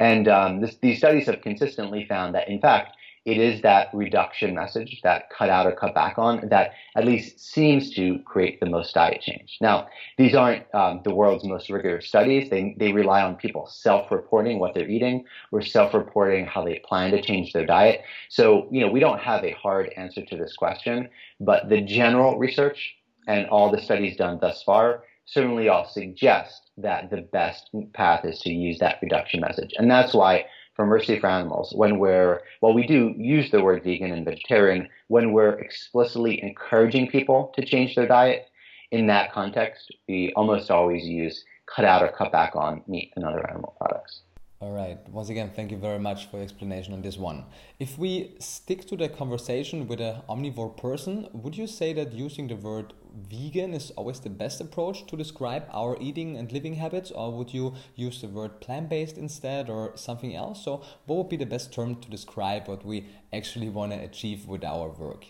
And 0.00 0.28
um, 0.28 0.60
this, 0.60 0.76
these 0.82 0.98
studies 0.98 1.26
have 1.26 1.40
consistently 1.40 2.04
found 2.04 2.34
that, 2.34 2.48
in 2.48 2.60
fact, 2.60 2.96
it 3.24 3.38
is 3.38 3.62
that 3.62 3.88
reduction 3.94 4.54
message, 4.54 5.00
that 5.02 5.30
cut 5.30 5.48
out 5.48 5.66
or 5.66 5.72
cut 5.72 5.94
back 5.94 6.18
on, 6.18 6.48
that 6.50 6.72
at 6.94 7.06
least 7.06 7.40
seems 7.40 7.94
to 7.94 8.18
create 8.20 8.60
the 8.60 8.66
most 8.66 8.94
diet 8.94 9.22
change. 9.22 9.56
Now, 9.60 9.88
these 10.18 10.34
aren't 10.34 10.72
um, 10.74 11.00
the 11.04 11.14
world's 11.14 11.44
most 11.44 11.70
rigorous 11.70 12.06
studies. 12.06 12.50
They, 12.50 12.76
they 12.78 12.92
rely 12.92 13.22
on 13.22 13.36
people 13.36 13.66
self-reporting 13.66 14.58
what 14.58 14.74
they're 14.74 14.88
eating 14.88 15.24
or 15.52 15.62
self-reporting 15.62 16.46
how 16.46 16.64
they 16.64 16.82
plan 16.86 17.12
to 17.12 17.22
change 17.22 17.52
their 17.52 17.66
diet. 17.66 18.02
So, 18.28 18.68
you 18.70 18.80
know, 18.80 18.92
we 18.92 19.00
don't 19.00 19.20
have 19.20 19.42
a 19.42 19.52
hard 19.52 19.90
answer 19.96 20.24
to 20.24 20.36
this 20.36 20.54
question, 20.54 21.08
but 21.40 21.68
the 21.70 21.80
general 21.80 22.38
research 22.38 22.94
and 23.26 23.46
all 23.48 23.70
the 23.70 23.80
studies 23.80 24.16
done 24.16 24.38
thus 24.40 24.62
far 24.62 25.04
certainly 25.26 25.68
all 25.68 25.88
suggest 25.88 26.70
that 26.76 27.10
the 27.10 27.22
best 27.22 27.70
path 27.94 28.24
is 28.24 28.40
to 28.40 28.50
use 28.50 28.78
that 28.78 28.98
reduction 29.00 29.40
message. 29.40 29.72
And 29.78 29.90
that's 29.90 30.12
why 30.12 30.44
for 30.74 30.86
Mercy 30.86 31.18
for 31.18 31.28
Animals, 31.28 31.72
when 31.74 31.98
we're, 31.98 32.42
well, 32.60 32.74
we 32.74 32.86
do 32.86 33.14
use 33.16 33.50
the 33.50 33.62
word 33.62 33.84
vegan 33.84 34.12
and 34.12 34.24
vegetarian, 34.24 34.88
when 35.08 35.32
we're 35.32 35.58
explicitly 35.60 36.42
encouraging 36.42 37.08
people 37.08 37.52
to 37.56 37.64
change 37.64 37.94
their 37.94 38.08
diet, 38.08 38.48
in 38.90 39.06
that 39.08 39.32
context, 39.32 39.92
we 40.08 40.32
almost 40.36 40.70
always 40.70 41.04
use 41.04 41.44
cut 41.66 41.84
out 41.84 42.02
or 42.02 42.08
cut 42.08 42.30
back 42.30 42.54
on 42.54 42.82
meat 42.86 43.12
and 43.16 43.24
other 43.24 43.48
animal 43.50 43.74
products. 43.78 44.20
All 44.64 44.72
right. 44.72 44.98
Once 45.10 45.28
again, 45.28 45.50
thank 45.54 45.70
you 45.72 45.76
very 45.76 45.98
much 45.98 46.30
for 46.30 46.38
your 46.38 46.44
explanation 46.44 46.94
on 46.94 47.02
this 47.02 47.18
one. 47.18 47.44
If 47.78 47.98
we 47.98 48.34
stick 48.38 48.86
to 48.86 48.96
the 48.96 49.10
conversation 49.10 49.86
with 49.86 50.00
an 50.00 50.22
omnivore 50.26 50.74
person, 50.74 51.28
would 51.34 51.54
you 51.54 51.66
say 51.66 51.92
that 51.92 52.14
using 52.14 52.48
the 52.48 52.56
word 52.56 52.94
vegan 53.30 53.74
is 53.74 53.90
always 53.90 54.20
the 54.20 54.30
best 54.30 54.62
approach 54.62 55.06
to 55.08 55.18
describe 55.18 55.66
our 55.70 55.98
eating 56.00 56.38
and 56.38 56.50
living 56.50 56.76
habits, 56.76 57.10
or 57.10 57.30
would 57.30 57.52
you 57.52 57.74
use 57.94 58.22
the 58.22 58.28
word 58.28 58.62
plant 58.62 58.88
based 58.88 59.18
instead 59.18 59.68
or 59.68 59.92
something 59.96 60.34
else? 60.34 60.64
So, 60.64 60.82
what 61.04 61.16
would 61.16 61.28
be 61.28 61.36
the 61.36 61.52
best 61.54 61.70
term 61.70 61.96
to 61.96 62.08
describe 62.08 62.66
what 62.66 62.86
we 62.86 63.06
actually 63.34 63.68
want 63.68 63.92
to 63.92 63.98
achieve 63.98 64.46
with 64.46 64.64
our 64.64 64.88
work? 64.88 65.26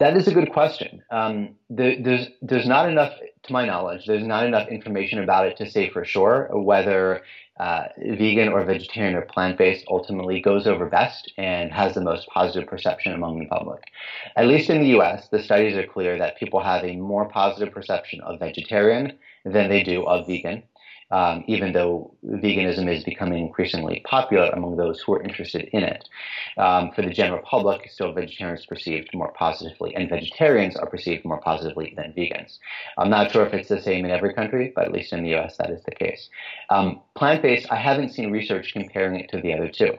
That 0.00 0.18
is 0.18 0.28
a 0.28 0.34
good 0.34 0.52
question. 0.52 1.02
Um, 1.10 1.56
the, 1.70 1.96
there's 2.00 2.28
there's 2.42 2.68
not 2.68 2.88
enough, 2.90 3.14
to 3.44 3.52
my 3.52 3.64
knowledge, 3.64 4.06
there's 4.06 4.26
not 4.26 4.44
enough 4.44 4.68
information 4.68 5.22
about 5.22 5.46
it 5.46 5.56
to 5.56 5.70
say 5.70 5.88
for 5.88 6.04
sure 6.04 6.50
whether 6.52 7.22
uh, 7.60 7.88
vegan 7.98 8.48
or 8.48 8.64
vegetarian 8.64 9.16
or 9.16 9.22
plant 9.22 9.58
based 9.58 9.84
ultimately 9.88 10.40
goes 10.40 10.66
over 10.66 10.86
best 10.86 11.32
and 11.36 11.72
has 11.72 11.94
the 11.94 12.00
most 12.00 12.28
positive 12.28 12.68
perception 12.68 13.12
among 13.12 13.38
the 13.38 13.46
public. 13.46 13.84
At 14.36 14.46
least 14.46 14.70
in 14.70 14.80
the 14.80 14.88
U.S., 14.88 15.28
the 15.28 15.42
studies 15.42 15.76
are 15.76 15.86
clear 15.86 16.18
that 16.18 16.38
people 16.38 16.60
have 16.60 16.84
a 16.84 16.96
more 16.96 17.28
positive 17.28 17.74
perception 17.74 18.20
of 18.20 18.38
vegetarian 18.38 19.18
than 19.44 19.68
they 19.68 19.82
do 19.82 20.06
of 20.06 20.26
vegan 20.26 20.62
um, 21.10 21.44
even 21.46 21.72
though 21.72 22.12
veganism 22.24 22.92
is 22.92 23.04
becoming 23.04 23.46
increasingly 23.46 24.00
popular 24.04 24.50
among 24.50 24.76
those 24.76 25.00
who 25.00 25.14
are 25.14 25.22
interested 25.22 25.68
in 25.72 25.82
it. 25.82 26.08
Um, 26.56 26.90
for 26.92 27.02
the 27.02 27.10
general 27.10 27.42
public, 27.42 27.90
still 27.90 28.12
vegetarians 28.12 28.64
are 28.64 28.74
perceived 28.74 29.14
more 29.14 29.32
positively, 29.32 29.94
and 29.94 30.08
vegetarians 30.08 30.76
are 30.76 30.86
perceived 30.86 31.24
more 31.24 31.40
positively 31.40 31.94
than 31.96 32.12
vegans. 32.12 32.58
I'm 32.98 33.10
not 33.10 33.30
sure 33.30 33.46
if 33.46 33.54
it's 33.54 33.68
the 33.68 33.80
same 33.80 34.04
in 34.04 34.10
every 34.10 34.34
country, 34.34 34.72
but 34.74 34.84
at 34.84 34.92
least 34.92 35.12
in 35.12 35.22
the 35.22 35.34
US, 35.36 35.56
that 35.56 35.70
is 35.70 35.82
the 35.84 35.92
case. 35.92 36.28
Um, 36.70 37.00
Plant 37.14 37.42
based, 37.42 37.66
I 37.70 37.76
haven't 37.76 38.12
seen 38.12 38.30
research 38.30 38.72
comparing 38.72 39.18
it 39.18 39.28
to 39.30 39.40
the 39.40 39.52
other 39.52 39.68
two 39.68 39.98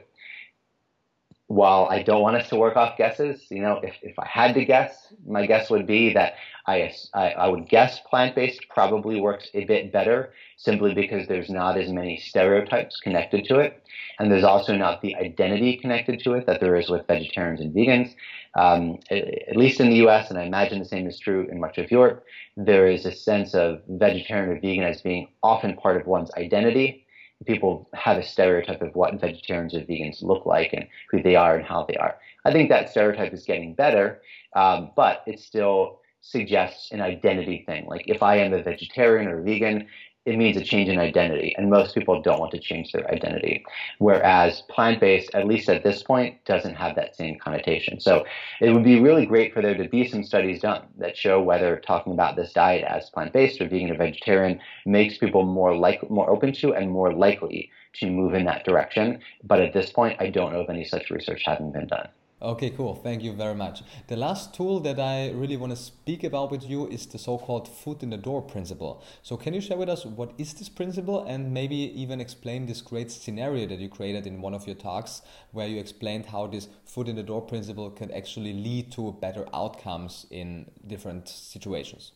while 1.50 1.88
I 1.90 2.04
don't 2.04 2.22
want 2.22 2.36
us 2.36 2.48
to 2.50 2.56
work 2.56 2.76
off 2.76 2.96
guesses, 2.96 3.44
you 3.50 3.60
know, 3.60 3.80
if, 3.82 3.96
if 4.02 4.16
I 4.20 4.24
had 4.24 4.54
to 4.54 4.64
guess, 4.64 5.12
my 5.26 5.46
guess 5.46 5.68
would 5.68 5.84
be 5.84 6.14
that 6.14 6.34
I, 6.68 6.94
I, 7.12 7.30
I 7.32 7.48
would 7.48 7.68
guess 7.68 7.98
plant 8.08 8.36
based 8.36 8.68
probably 8.68 9.20
works 9.20 9.48
a 9.52 9.64
bit 9.64 9.92
better 9.92 10.32
simply 10.56 10.94
because 10.94 11.26
there's 11.26 11.50
not 11.50 11.76
as 11.76 11.90
many 11.90 12.18
stereotypes 12.18 13.00
connected 13.00 13.46
to 13.46 13.58
it. 13.58 13.82
And 14.20 14.30
there's 14.30 14.44
also 14.44 14.76
not 14.76 15.02
the 15.02 15.16
identity 15.16 15.76
connected 15.78 16.20
to 16.20 16.34
it 16.34 16.46
that 16.46 16.60
there 16.60 16.76
is 16.76 16.88
with 16.88 17.08
vegetarians 17.08 17.60
and 17.60 17.74
vegans. 17.74 18.14
Um, 18.54 19.00
at 19.10 19.56
least 19.56 19.80
in 19.80 19.90
the 19.90 20.06
US, 20.06 20.30
and 20.30 20.38
I 20.38 20.44
imagine 20.44 20.78
the 20.78 20.84
same 20.84 21.08
is 21.08 21.18
true 21.18 21.48
in 21.50 21.58
much 21.58 21.78
of 21.78 21.90
Europe, 21.90 22.22
there 22.56 22.86
is 22.86 23.04
a 23.06 23.12
sense 23.12 23.54
of 23.54 23.82
vegetarian 23.88 24.56
or 24.56 24.60
vegan 24.60 24.84
as 24.84 25.02
being 25.02 25.26
often 25.42 25.76
part 25.76 26.00
of 26.00 26.06
one's 26.06 26.30
identity 26.36 27.06
people 27.46 27.88
have 27.94 28.18
a 28.18 28.22
stereotype 28.22 28.82
of 28.82 28.94
what 28.94 29.20
vegetarians 29.20 29.74
or 29.74 29.80
vegans 29.80 30.22
look 30.22 30.46
like 30.46 30.72
and 30.72 30.86
who 31.10 31.22
they 31.22 31.36
are 31.36 31.56
and 31.56 31.64
how 31.64 31.84
they 31.84 31.96
are. 31.96 32.16
I 32.44 32.52
think 32.52 32.68
that 32.68 32.90
stereotype 32.90 33.32
is 33.32 33.44
getting 33.44 33.74
better, 33.74 34.22
um, 34.54 34.90
but 34.96 35.22
it 35.26 35.40
still 35.40 36.00
suggests 36.20 36.92
an 36.92 37.00
identity 37.00 37.64
thing. 37.66 37.86
Like 37.86 38.04
if 38.06 38.22
I 38.22 38.36
am 38.36 38.52
a 38.52 38.62
vegetarian 38.62 39.28
or 39.28 39.42
vegan, 39.42 39.86
it 40.30 40.38
means 40.38 40.56
a 40.56 40.62
change 40.62 40.88
in 40.88 40.98
identity, 40.98 41.54
and 41.58 41.68
most 41.68 41.92
people 41.92 42.22
don't 42.22 42.38
want 42.38 42.52
to 42.52 42.58
change 42.60 42.92
their 42.92 43.10
identity. 43.10 43.64
Whereas 43.98 44.62
plant 44.62 45.00
based, 45.00 45.34
at 45.34 45.46
least 45.46 45.68
at 45.68 45.82
this 45.82 46.04
point, 46.04 46.44
doesn't 46.44 46.76
have 46.76 46.94
that 46.94 47.16
same 47.16 47.36
connotation. 47.38 47.98
So 47.98 48.24
it 48.60 48.70
would 48.70 48.84
be 48.84 49.00
really 49.00 49.26
great 49.26 49.52
for 49.52 49.60
there 49.60 49.76
to 49.76 49.88
be 49.88 50.06
some 50.06 50.22
studies 50.22 50.60
done 50.60 50.86
that 50.98 51.16
show 51.16 51.42
whether 51.42 51.80
talking 51.80 52.12
about 52.12 52.36
this 52.36 52.52
diet 52.52 52.84
as 52.84 53.10
plant 53.10 53.32
based 53.32 53.60
or 53.60 53.68
vegan 53.68 53.90
or 53.90 53.96
vegetarian 53.96 54.60
makes 54.86 55.18
people 55.18 55.44
more 55.44 55.76
like 55.76 56.08
more 56.08 56.30
open 56.30 56.52
to 56.54 56.74
and 56.74 56.90
more 56.90 57.12
likely 57.12 57.70
to 57.94 58.08
move 58.08 58.34
in 58.34 58.44
that 58.44 58.64
direction. 58.64 59.18
But 59.42 59.60
at 59.60 59.72
this 59.72 59.90
point, 59.90 60.16
I 60.20 60.30
don't 60.30 60.52
know 60.52 60.60
of 60.60 60.70
any 60.70 60.84
such 60.84 61.10
research 61.10 61.42
having 61.44 61.72
been 61.72 61.88
done. 61.88 62.08
Okay, 62.42 62.70
cool. 62.70 62.94
Thank 62.94 63.22
you 63.22 63.34
very 63.34 63.54
much. 63.54 63.82
The 64.06 64.16
last 64.16 64.54
tool 64.54 64.80
that 64.80 64.98
I 64.98 65.30
really 65.32 65.58
want 65.58 65.76
to 65.76 65.76
speak 65.76 66.24
about 66.24 66.50
with 66.50 66.64
you 66.64 66.88
is 66.88 67.04
the 67.04 67.18
so 67.18 67.36
called 67.36 67.68
foot 67.68 68.02
in 68.02 68.08
the 68.08 68.16
door 68.16 68.40
principle. 68.40 69.02
So, 69.22 69.36
can 69.36 69.52
you 69.52 69.60
share 69.60 69.76
with 69.76 69.90
us 69.90 70.06
what 70.06 70.32
is 70.38 70.54
this 70.54 70.70
principle 70.70 71.22
and 71.24 71.52
maybe 71.52 71.76
even 71.76 72.18
explain 72.18 72.64
this 72.64 72.80
great 72.80 73.10
scenario 73.10 73.66
that 73.66 73.78
you 73.78 73.90
created 73.90 74.26
in 74.26 74.40
one 74.40 74.54
of 74.54 74.66
your 74.66 74.76
talks 74.76 75.20
where 75.52 75.68
you 75.68 75.78
explained 75.78 76.26
how 76.26 76.46
this 76.46 76.68
foot 76.86 77.08
in 77.08 77.16
the 77.16 77.22
door 77.22 77.42
principle 77.42 77.90
can 77.90 78.10
actually 78.10 78.54
lead 78.54 78.90
to 78.92 79.12
better 79.20 79.46
outcomes 79.52 80.24
in 80.30 80.70
different 80.86 81.28
situations? 81.28 82.12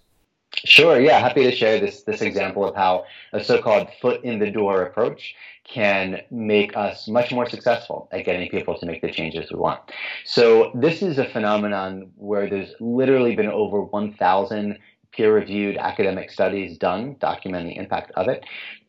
Sure, 0.65 1.01
yeah, 1.01 1.19
happy 1.19 1.43
to 1.43 1.55
share 1.55 1.79
this 1.81 2.03
this 2.03 2.23
example 2.23 2.65
of 2.65 2.75
how 2.75 3.05
a 3.33 3.43
so-called 3.43 3.89
foot 4.01 4.23
in 4.25 4.39
the 4.39 4.51
door 4.51 4.83
approach 4.83 5.35
can 5.65 6.21
make 6.31 6.77
us 6.77 7.09
much 7.09 7.33
more 7.33 7.49
successful 7.49 8.09
at 8.13 8.25
getting 8.25 8.49
people 8.51 8.79
to 8.79 8.87
make 8.87 9.01
the 9.01 9.11
changes 9.11 9.51
we 9.51 9.59
want. 9.59 9.81
So 10.25 10.71
this 10.75 11.03
is 11.03 11.19
a 11.19 11.25
phenomenon 11.25 12.11
where 12.17 12.49
there's 12.49 12.75
literally 12.81 13.35
been 13.35 13.49
over 13.49 13.83
1,000 13.83 14.79
peer-reviewed 15.13 15.77
academic 15.77 16.31
studies 16.31 16.77
done 16.77 17.15
documenting 17.17 17.69
the 17.69 17.77
impact 17.77 18.11
of 18.17 18.29
it. 18.29 18.45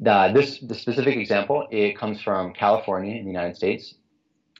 Uh, 0.05 0.31
this 0.31 0.59
the 0.59 0.75
specific 0.75 1.15
example 1.15 1.67
it 1.71 1.97
comes 1.97 2.21
from 2.21 2.53
California 2.53 3.15
in 3.15 3.23
the 3.23 3.31
United 3.31 3.55
States, 3.55 3.95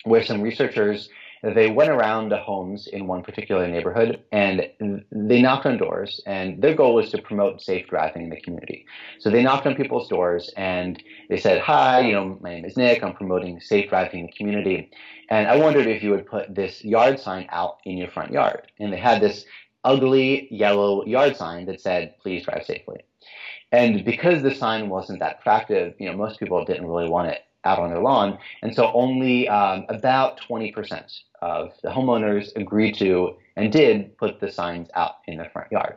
where 0.04 0.24
some 0.24 0.42
researchers 0.42 1.10
they 1.54 1.70
went 1.70 1.92
around 1.92 2.30
the 2.30 2.38
homes 2.38 2.88
in 2.88 3.08
one 3.08 3.22
particular 3.22 3.68
neighborhood 3.68 4.24
and 4.32 4.68
they 5.12 5.42
knocked 5.42 5.66
on 5.66 5.78
doors 5.78 6.22
and 6.26 6.62
their 6.62 6.74
goal 6.74 6.96
was 6.96 7.12
to 7.12 7.22
promote 7.22 7.62
safe 7.62 7.88
driving 7.88 8.24
in 8.24 8.30
the 8.30 8.42
community. 8.42 8.86
So 9.20 9.30
they 9.30 9.44
knocked 9.44 9.68
on 9.68 9.76
people's 9.76 10.08
doors 10.08 10.52
and 10.58 11.02
they 11.30 11.38
said 11.38 11.62
hi 11.62 12.00
you 12.02 12.14
know 12.14 12.40
my 12.42 12.56
name 12.56 12.66
is 12.66 12.78
nick. 12.78 13.04
I'm 13.04 13.14
promoting 13.14 13.60
safe 13.60 13.90
driving 13.90 14.22
in 14.22 14.26
the 14.28 14.32
community. 14.32 14.90
And 15.30 15.48
i 15.48 15.56
wondered 15.58 15.88
if 15.88 16.02
you 16.02 16.12
would 16.12 16.26
put 16.26 16.56
this 16.56 16.84
yard 16.84 17.20
sign 17.20 17.48
out 17.52 17.78
in 17.86 17.98
your 17.98 18.10
front 18.10 18.32
yard. 18.32 18.72
And 18.80 18.92
they 18.92 18.98
had 18.98 19.22
this 19.22 19.46
ugly 19.84 20.48
yellow 20.50 21.06
yard 21.06 21.36
sign 21.36 21.66
that 21.68 21.82
said 21.82 22.16
please 22.22 22.46
drive 22.46 22.66
safely. 22.66 23.02
And 23.72 24.06
because 24.06 24.42
the 24.42 24.56
sign 24.56 24.90
wasn't 24.90 25.20
that 25.20 25.40
attractive 25.40 25.94
you 26.00 26.10
know 26.10 26.18
most 26.18 26.40
people 26.40 26.66
didn't 26.66 26.88
really 26.88 27.10
want 27.10 27.30
it 27.30 27.42
out 27.66 27.80
on 27.80 27.90
their 27.90 28.02
lawn. 28.02 28.38
And 28.62 28.74
so 28.74 28.92
only 28.94 29.48
um, 29.50 29.86
about 29.90 30.40
20% 30.40 31.22
of 31.42 31.74
the 31.84 31.90
homeowners 31.90 32.56
agreed 32.56 32.96
to 32.96 33.36
and 33.56 33.72
did 33.72 34.18
put 34.18 34.40
the 34.40 34.52
signs 34.52 34.90
out 34.96 35.16
in 35.28 35.38
the 35.38 35.50
front 35.52 35.72
yard. 35.72 35.96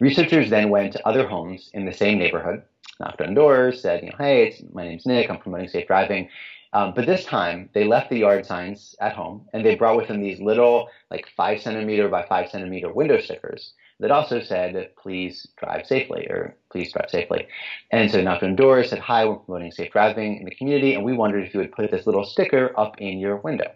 Researchers 0.00 0.50
then 0.50 0.70
went 0.70 0.92
to 0.92 1.06
other 1.06 1.26
homes 1.26 1.70
in 1.72 1.84
the 1.84 1.92
same 1.92 2.18
neighborhood, 2.18 2.62
knocked 2.98 3.20
on 3.20 3.34
doors, 3.34 3.80
said, 3.80 4.02
you 4.02 4.10
know, 4.10 4.16
hey, 4.18 4.56
my 4.72 4.84
name's 4.84 5.06
Nick, 5.06 5.30
I'm 5.30 5.38
promoting 5.38 5.68
safe 5.68 5.86
driving. 5.86 6.28
Um, 6.72 6.94
but 6.96 7.06
this 7.06 7.24
time, 7.24 7.68
they 7.74 7.84
left 7.84 8.08
the 8.10 8.18
yard 8.18 8.46
signs 8.46 8.96
at 9.00 9.12
home 9.12 9.46
and 9.52 9.64
they 9.64 9.74
brought 9.74 9.96
with 9.96 10.08
them 10.08 10.22
these 10.22 10.40
little, 10.40 10.88
like 11.10 11.28
five 11.36 11.60
centimeter 11.60 12.08
by 12.08 12.24
five 12.26 12.48
centimeter 12.48 12.92
window 12.92 13.20
stickers 13.20 13.74
that 14.02 14.10
also 14.10 14.40
said, 14.40 14.90
please 15.00 15.46
drive 15.56 15.86
safely 15.86 16.26
or 16.28 16.56
please 16.72 16.92
drive 16.92 17.08
safely. 17.08 17.46
And 17.92 18.10
so 18.10 18.20
knocked 18.20 18.42
on 18.42 18.56
doors, 18.56 18.90
said, 18.90 18.98
hi, 18.98 19.24
we're 19.24 19.36
promoting 19.36 19.70
safe 19.70 19.92
driving 19.92 20.38
in 20.38 20.44
the 20.44 20.54
community, 20.54 20.94
and 20.94 21.04
we 21.04 21.12
wondered 21.12 21.44
if 21.44 21.54
you 21.54 21.60
would 21.60 21.70
put 21.70 21.88
this 21.90 22.04
little 22.04 22.24
sticker 22.24 22.74
up 22.76 23.00
in 23.00 23.20
your 23.20 23.36
window. 23.36 23.70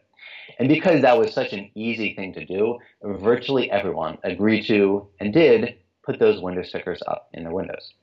And 0.58 0.68
because 0.68 1.02
that 1.02 1.16
was 1.16 1.32
such 1.32 1.52
an 1.52 1.70
easy 1.76 2.12
thing 2.14 2.32
to 2.34 2.44
do, 2.44 2.78
virtually 3.02 3.70
everyone 3.70 4.18
agreed 4.24 4.66
to 4.66 5.06
and 5.20 5.32
did 5.32 5.76
put 6.04 6.18
those 6.18 6.42
window 6.42 6.64
stickers 6.64 7.02
up 7.06 7.28
in 7.32 7.44
their 7.44 7.52
windows. 7.52 7.94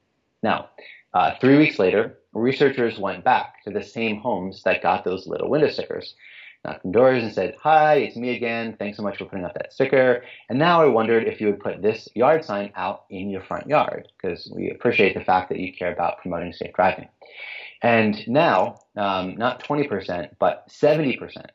Now, 0.41 0.69
uh, 1.13 1.31
three 1.41 1.57
weeks 1.57 1.77
later, 1.77 2.19
researchers 2.33 2.97
went 2.97 3.25
back 3.25 3.63
to 3.65 3.69
the 3.69 3.83
same 3.83 4.17
homes 4.17 4.63
that 4.63 4.81
got 4.81 5.03
those 5.03 5.27
little 5.27 5.49
window 5.49 5.69
stickers 5.69 6.15
knocked 6.63 6.85
on 6.85 6.91
doors 6.91 7.23
and 7.23 7.33
said, 7.33 7.55
Hi, 7.61 7.95
it's 7.95 8.15
me 8.15 8.35
again. 8.35 8.75
Thanks 8.77 8.97
so 8.97 9.03
much 9.03 9.17
for 9.17 9.25
putting 9.25 9.45
up 9.45 9.53
that 9.55 9.73
sticker. 9.73 10.23
And 10.49 10.59
now 10.59 10.81
I 10.81 10.85
wondered 10.85 11.27
if 11.27 11.41
you 11.41 11.47
would 11.47 11.59
put 11.59 11.81
this 11.81 12.07
yard 12.15 12.45
sign 12.45 12.71
out 12.75 13.05
in 13.09 13.29
your 13.29 13.41
front 13.41 13.67
yard 13.67 14.07
because 14.15 14.51
we 14.55 14.71
appreciate 14.71 15.13
the 15.13 15.23
fact 15.23 15.49
that 15.49 15.59
you 15.59 15.73
care 15.73 15.91
about 15.91 16.19
promoting 16.19 16.53
safe 16.53 16.73
driving. 16.73 17.09
And 17.81 18.25
now, 18.27 18.79
um, 18.95 19.35
not 19.35 19.63
20%, 19.63 20.29
but 20.39 20.69
70%, 20.69 21.45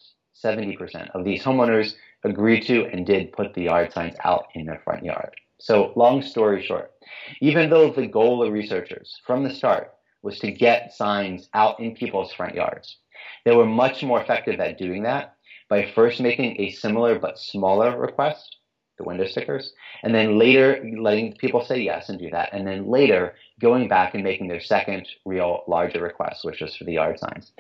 70% 0.45 1.11
of 1.11 1.25
these 1.25 1.43
homeowners 1.43 1.95
agreed 2.23 2.67
to 2.67 2.85
and 2.87 3.07
did 3.07 3.33
put 3.33 3.55
the 3.55 3.63
yard 3.63 3.93
signs 3.93 4.15
out 4.25 4.49
in 4.55 4.67
their 4.67 4.81
front 4.85 5.05
yard. 5.05 5.35
So, 5.59 5.93
long 5.97 6.23
story 6.23 6.63
short, 6.63 6.93
even 7.41 7.71
though 7.71 7.91
the 7.91 8.07
goal 8.07 8.43
of 8.43 8.53
researchers 8.53 9.21
from 9.27 9.43
the 9.43 9.55
start 9.55 9.95
was 10.23 10.39
to 10.41 10.53
get 10.53 10.93
signs 10.93 11.49
out 11.55 11.81
in 11.81 11.95
people's 11.95 12.33
front 12.33 12.55
yards, 12.55 12.99
they 13.45 13.55
were 13.55 13.67
much 13.67 14.03
more 14.03 14.21
effective 14.21 14.61
at 14.61 14.79
doing 14.79 15.03
that 15.03 15.35
by 15.69 15.85
first 15.85 16.21
making 16.21 16.61
a 16.61 16.71
similar 16.71 17.19
but 17.19 17.39
smaller 17.39 17.99
request, 17.99 18.58
the 18.99 19.05
window 19.05 19.27
stickers, 19.27 19.73
and 20.03 20.15
then 20.15 20.39
later 20.39 20.85
letting 20.99 21.33
people 21.35 21.65
say 21.65 21.81
yes 21.81 22.09
and 22.09 22.19
do 22.19 22.31
that, 22.31 22.51
and 22.53 22.67
then 22.67 22.87
later 22.87 23.35
going 23.61 23.89
back 23.89 24.15
and 24.15 24.23
making 24.23 24.49
their 24.49 24.61
second 24.61 25.09
real 25.25 25.63
larger 25.67 26.01
request, 26.01 26.45
which 26.45 26.61
was 26.61 26.77
for 26.77 26.85
the 26.85 26.93
yard 26.93 27.19
signs. 27.19 27.53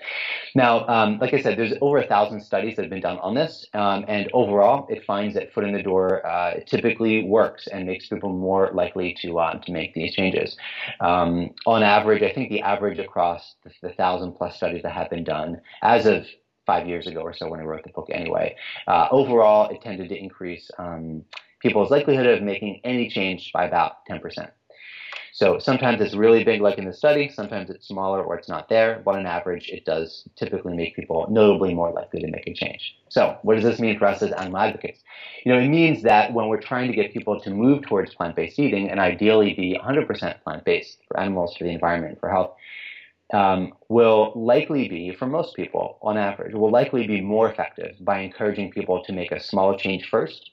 Now, 0.54 0.86
um, 0.86 1.18
like 1.18 1.34
I 1.34 1.42
said, 1.42 1.58
there's 1.58 1.74
over 1.80 1.98
a 1.98 2.06
thousand 2.06 2.40
studies 2.42 2.76
that 2.76 2.82
have 2.82 2.90
been 2.90 3.00
done 3.00 3.18
on 3.18 3.34
this, 3.34 3.66
um, 3.74 4.04
and 4.08 4.30
overall, 4.32 4.86
it 4.88 5.04
finds 5.04 5.34
that 5.34 5.52
foot 5.52 5.64
in 5.64 5.72
the 5.72 5.82
door 5.82 6.24
uh, 6.26 6.60
typically 6.66 7.24
works 7.24 7.66
and 7.66 7.86
makes 7.86 8.08
people 8.08 8.30
more 8.30 8.70
likely 8.72 9.16
to 9.22 9.38
uh, 9.38 9.58
to 9.58 9.72
make 9.72 9.94
these 9.94 10.14
changes. 10.14 10.56
Um, 11.00 11.50
on 11.66 11.82
average, 11.82 12.22
I 12.22 12.32
think 12.32 12.50
the 12.50 12.62
average 12.62 12.98
across 12.98 13.54
the, 13.64 13.70
the 13.82 13.94
thousand 13.94 14.32
plus 14.32 14.56
studies 14.56 14.82
that 14.82 14.92
have 14.92 15.10
been 15.10 15.24
done 15.24 15.60
as 15.82 16.06
of 16.06 16.24
five 16.68 16.86
years 16.86 17.06
ago 17.06 17.20
or 17.22 17.32
so 17.32 17.48
when 17.48 17.60
I 17.60 17.64
wrote 17.64 17.82
the 17.82 17.90
book 17.90 18.08
anyway. 18.12 18.54
Uh, 18.86 19.08
overall, 19.10 19.70
it 19.70 19.80
tended 19.80 20.10
to 20.10 20.16
increase 20.16 20.70
um, 20.78 21.24
people's 21.60 21.90
likelihood 21.90 22.26
of 22.26 22.42
making 22.42 22.82
any 22.84 23.08
change 23.08 23.50
by 23.54 23.64
about 23.64 24.06
10%. 24.06 24.50
So 25.32 25.58
sometimes 25.58 26.00
it's 26.00 26.14
really 26.14 26.42
big, 26.42 26.60
like 26.60 26.78
in 26.78 26.84
the 26.84 26.92
study, 26.92 27.30
sometimes 27.32 27.70
it's 27.70 27.86
smaller 27.86 28.22
or 28.22 28.36
it's 28.36 28.48
not 28.48 28.68
there, 28.68 29.00
but 29.04 29.14
on 29.14 29.24
average, 29.24 29.68
it 29.68 29.84
does 29.84 30.28
typically 30.36 30.74
make 30.74 30.96
people 30.96 31.26
notably 31.30 31.72
more 31.72 31.92
likely 31.92 32.20
to 32.20 32.26
make 32.28 32.46
a 32.46 32.52
change. 32.52 32.96
So 33.08 33.38
what 33.42 33.54
does 33.54 33.64
this 33.64 33.78
mean 33.78 33.98
for 33.98 34.06
us 34.06 34.20
as 34.20 34.32
animal 34.32 34.58
advocates? 34.58 35.00
You 35.44 35.52
know, 35.52 35.60
it 35.60 35.68
means 35.68 36.02
that 36.02 36.34
when 36.34 36.48
we're 36.48 36.60
trying 36.60 36.88
to 36.90 36.96
get 36.96 37.14
people 37.14 37.40
to 37.40 37.50
move 37.50 37.86
towards 37.86 38.14
plant-based 38.14 38.58
eating 38.58 38.90
and 38.90 38.98
ideally 39.00 39.54
be 39.54 39.78
100% 39.80 40.42
plant-based 40.42 40.98
for 41.06 41.20
animals, 41.20 41.56
for 41.56 41.64
the 41.64 41.70
environment, 41.70 42.18
for 42.20 42.28
health, 42.28 42.52
um, 43.32 43.72
will 43.88 44.32
likely 44.34 44.88
be, 44.88 45.14
for 45.14 45.26
most 45.26 45.54
people 45.54 45.98
on 46.02 46.16
average, 46.16 46.54
will 46.54 46.70
likely 46.70 47.06
be 47.06 47.20
more 47.20 47.50
effective 47.50 47.94
by 48.00 48.20
encouraging 48.20 48.70
people 48.70 49.04
to 49.04 49.12
make 49.12 49.32
a 49.32 49.40
small 49.40 49.76
change 49.76 50.08
first. 50.08 50.50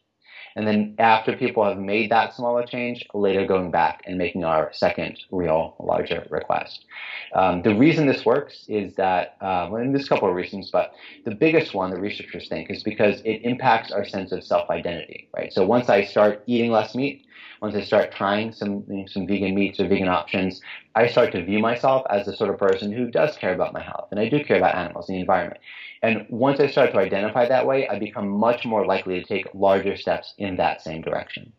And 0.57 0.65
then 0.65 0.95
after 0.99 1.35
people 1.35 1.65
have 1.65 1.77
made 1.77 2.09
that 2.11 2.33
smaller 2.33 2.65
change, 2.65 3.05
later 3.13 3.45
going 3.45 3.71
back 3.71 4.03
and 4.05 4.17
making 4.17 4.45
our 4.45 4.71
second 4.71 5.19
real 5.29 5.75
larger 5.79 6.25
request. 6.29 6.85
Um, 7.33 7.61
the 7.61 7.75
reason 7.75 8.07
this 8.07 8.25
works 8.25 8.63
is 8.69 8.95
that, 8.95 9.35
uh, 9.41 9.67
well, 9.69 9.83
there's 9.83 10.05
a 10.05 10.07
couple 10.07 10.29
of 10.29 10.35
reasons, 10.35 10.69
but 10.71 10.93
the 11.25 11.35
biggest 11.35 11.73
one 11.73 11.89
the 11.89 11.99
researchers 11.99 12.47
think 12.47 12.71
is 12.71 12.83
because 12.83 13.19
it 13.25 13.41
impacts 13.43 13.91
our 13.91 14.05
sense 14.05 14.31
of 14.31 14.45
self-identity, 14.45 15.27
right? 15.35 15.51
So 15.51 15.65
once 15.65 15.89
I 15.89 16.05
start 16.05 16.43
eating 16.47 16.71
less 16.71 16.95
meat, 16.95 17.24
once 17.61 17.75
I 17.75 17.81
start 17.81 18.11
trying 18.11 18.51
some 18.51 18.85
some 19.07 19.27
vegan 19.27 19.55
meats 19.55 19.79
or 19.79 19.87
vegan 19.87 20.07
options, 20.07 20.61
I 20.95 21.07
start 21.07 21.31
to 21.33 21.43
view 21.43 21.59
myself 21.59 22.05
as 22.09 22.25
the 22.25 22.35
sort 22.35 22.49
of 22.49 22.57
person 22.57 22.91
who 22.91 23.09
does 23.09 23.37
care 23.37 23.53
about 23.53 23.73
my 23.73 23.81
health 23.81 24.09
and 24.11 24.19
I 24.19 24.29
do 24.29 24.43
care 24.43 24.57
about 24.57 24.75
animals 24.75 25.09
and 25.09 25.15
the 25.15 25.21
environment. 25.21 25.59
And 26.01 26.25
once 26.29 26.59
I 26.59 26.67
start 26.67 26.91
to 26.91 26.99
identify 26.99 27.47
that 27.47 27.65
way, 27.65 27.87
I 27.87 27.97
become 27.97 28.27
much 28.27 28.65
more 28.65 28.85
likely 28.85 29.19
to 29.19 29.25
take 29.25 29.47
larger 29.53 29.95
steps 29.95 30.33
in 30.37 30.57
that 30.57 30.81
same 30.81 31.01
direction. 31.01 31.51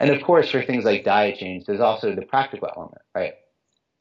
And 0.00 0.10
of 0.10 0.22
course, 0.22 0.50
for 0.50 0.62
things 0.62 0.84
like 0.84 1.04
diet 1.04 1.38
change, 1.38 1.64
there's 1.66 1.80
also 1.80 2.14
the 2.14 2.22
practical 2.22 2.68
element, 2.74 3.02
right? 3.14 3.34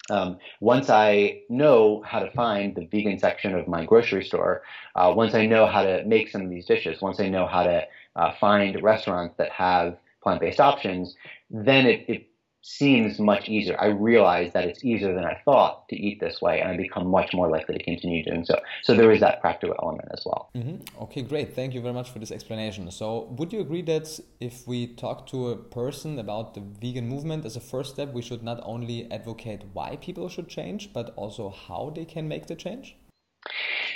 Um, 0.10 0.38
once 0.62 0.90
I 0.90 1.42
know 1.50 2.02
how 2.06 2.20
to 2.20 2.32
find 2.32 2.74
the 2.74 2.86
vegan 2.86 3.20
section 3.20 3.56
of 3.56 3.68
my 3.68 3.86
grocery 3.86 4.24
store, 4.24 4.62
uh, 4.96 5.12
once 5.16 5.34
I 5.34 5.46
know 5.46 5.66
how 5.66 5.84
to 5.84 6.04
make 6.06 6.30
some 6.30 6.42
of 6.42 6.50
these 6.50 6.66
dishes, 6.66 7.02
once 7.02 7.20
I 7.20 7.28
know 7.28 7.46
how 7.46 7.64
to 7.64 7.86
uh, 8.16 8.32
find 8.40 8.82
restaurants 8.82 9.36
that 9.38 9.52
have 9.52 9.98
plant-based 10.24 10.60
options, 10.60 11.16
then 11.50 11.86
it, 11.86 12.06
it 12.08 12.28
seems 12.68 13.18
much 13.18 13.48
easier. 13.48 13.80
I 13.80 13.88
realize 13.88 14.52
that 14.52 14.66
it's 14.66 14.84
easier 14.84 15.14
than 15.16 15.24
I 15.24 15.40
thought 15.46 15.88
to 15.90 15.96
eat 15.96 16.20
this 16.20 16.42
way, 16.42 16.60
and 16.60 16.70
I 16.70 16.76
become 16.76 17.08
much 17.08 17.34
more 17.34 17.50
likely 17.50 17.78
to 17.78 17.84
continue 17.84 18.24
doing 18.24 18.44
so. 18.44 18.60
So 18.84 18.94
there 18.94 19.12
is 19.12 19.22
that 19.22 19.40
practical 19.40 19.76
element 19.82 20.10
as 20.12 20.24
well. 20.26 20.50
Mm-hmm. 20.54 21.04
Okay, 21.04 21.22
great. 21.22 21.56
Thank 21.56 21.74
you 21.74 21.82
very 21.82 21.94
much 21.94 22.10
for 22.10 22.20
this 22.20 22.32
explanation. 22.32 22.92
So, 22.92 23.34
would 23.38 23.54
you 23.54 23.62
agree 23.62 23.84
that 23.84 24.20
if 24.42 24.68
we 24.68 24.88
talk 24.88 25.28
to 25.28 25.50
a 25.50 25.56
person 25.56 26.20
about 26.20 26.56
the 26.56 26.62
vegan 26.82 27.08
movement 27.08 27.46
as 27.46 27.56
a 27.56 27.62
first 27.62 27.94
step, 27.94 28.12
we 28.14 28.22
should 28.22 28.44
not 28.44 28.60
only 28.64 29.10
advocate 29.12 29.64
why 29.72 29.98
people 30.02 30.28
should 30.28 30.50
change, 30.50 30.92
but 30.92 31.14
also 31.16 31.50
how 31.50 31.94
they 31.96 32.06
can 32.06 32.28
make 32.28 32.48
the 32.48 32.56
change? 32.56 32.98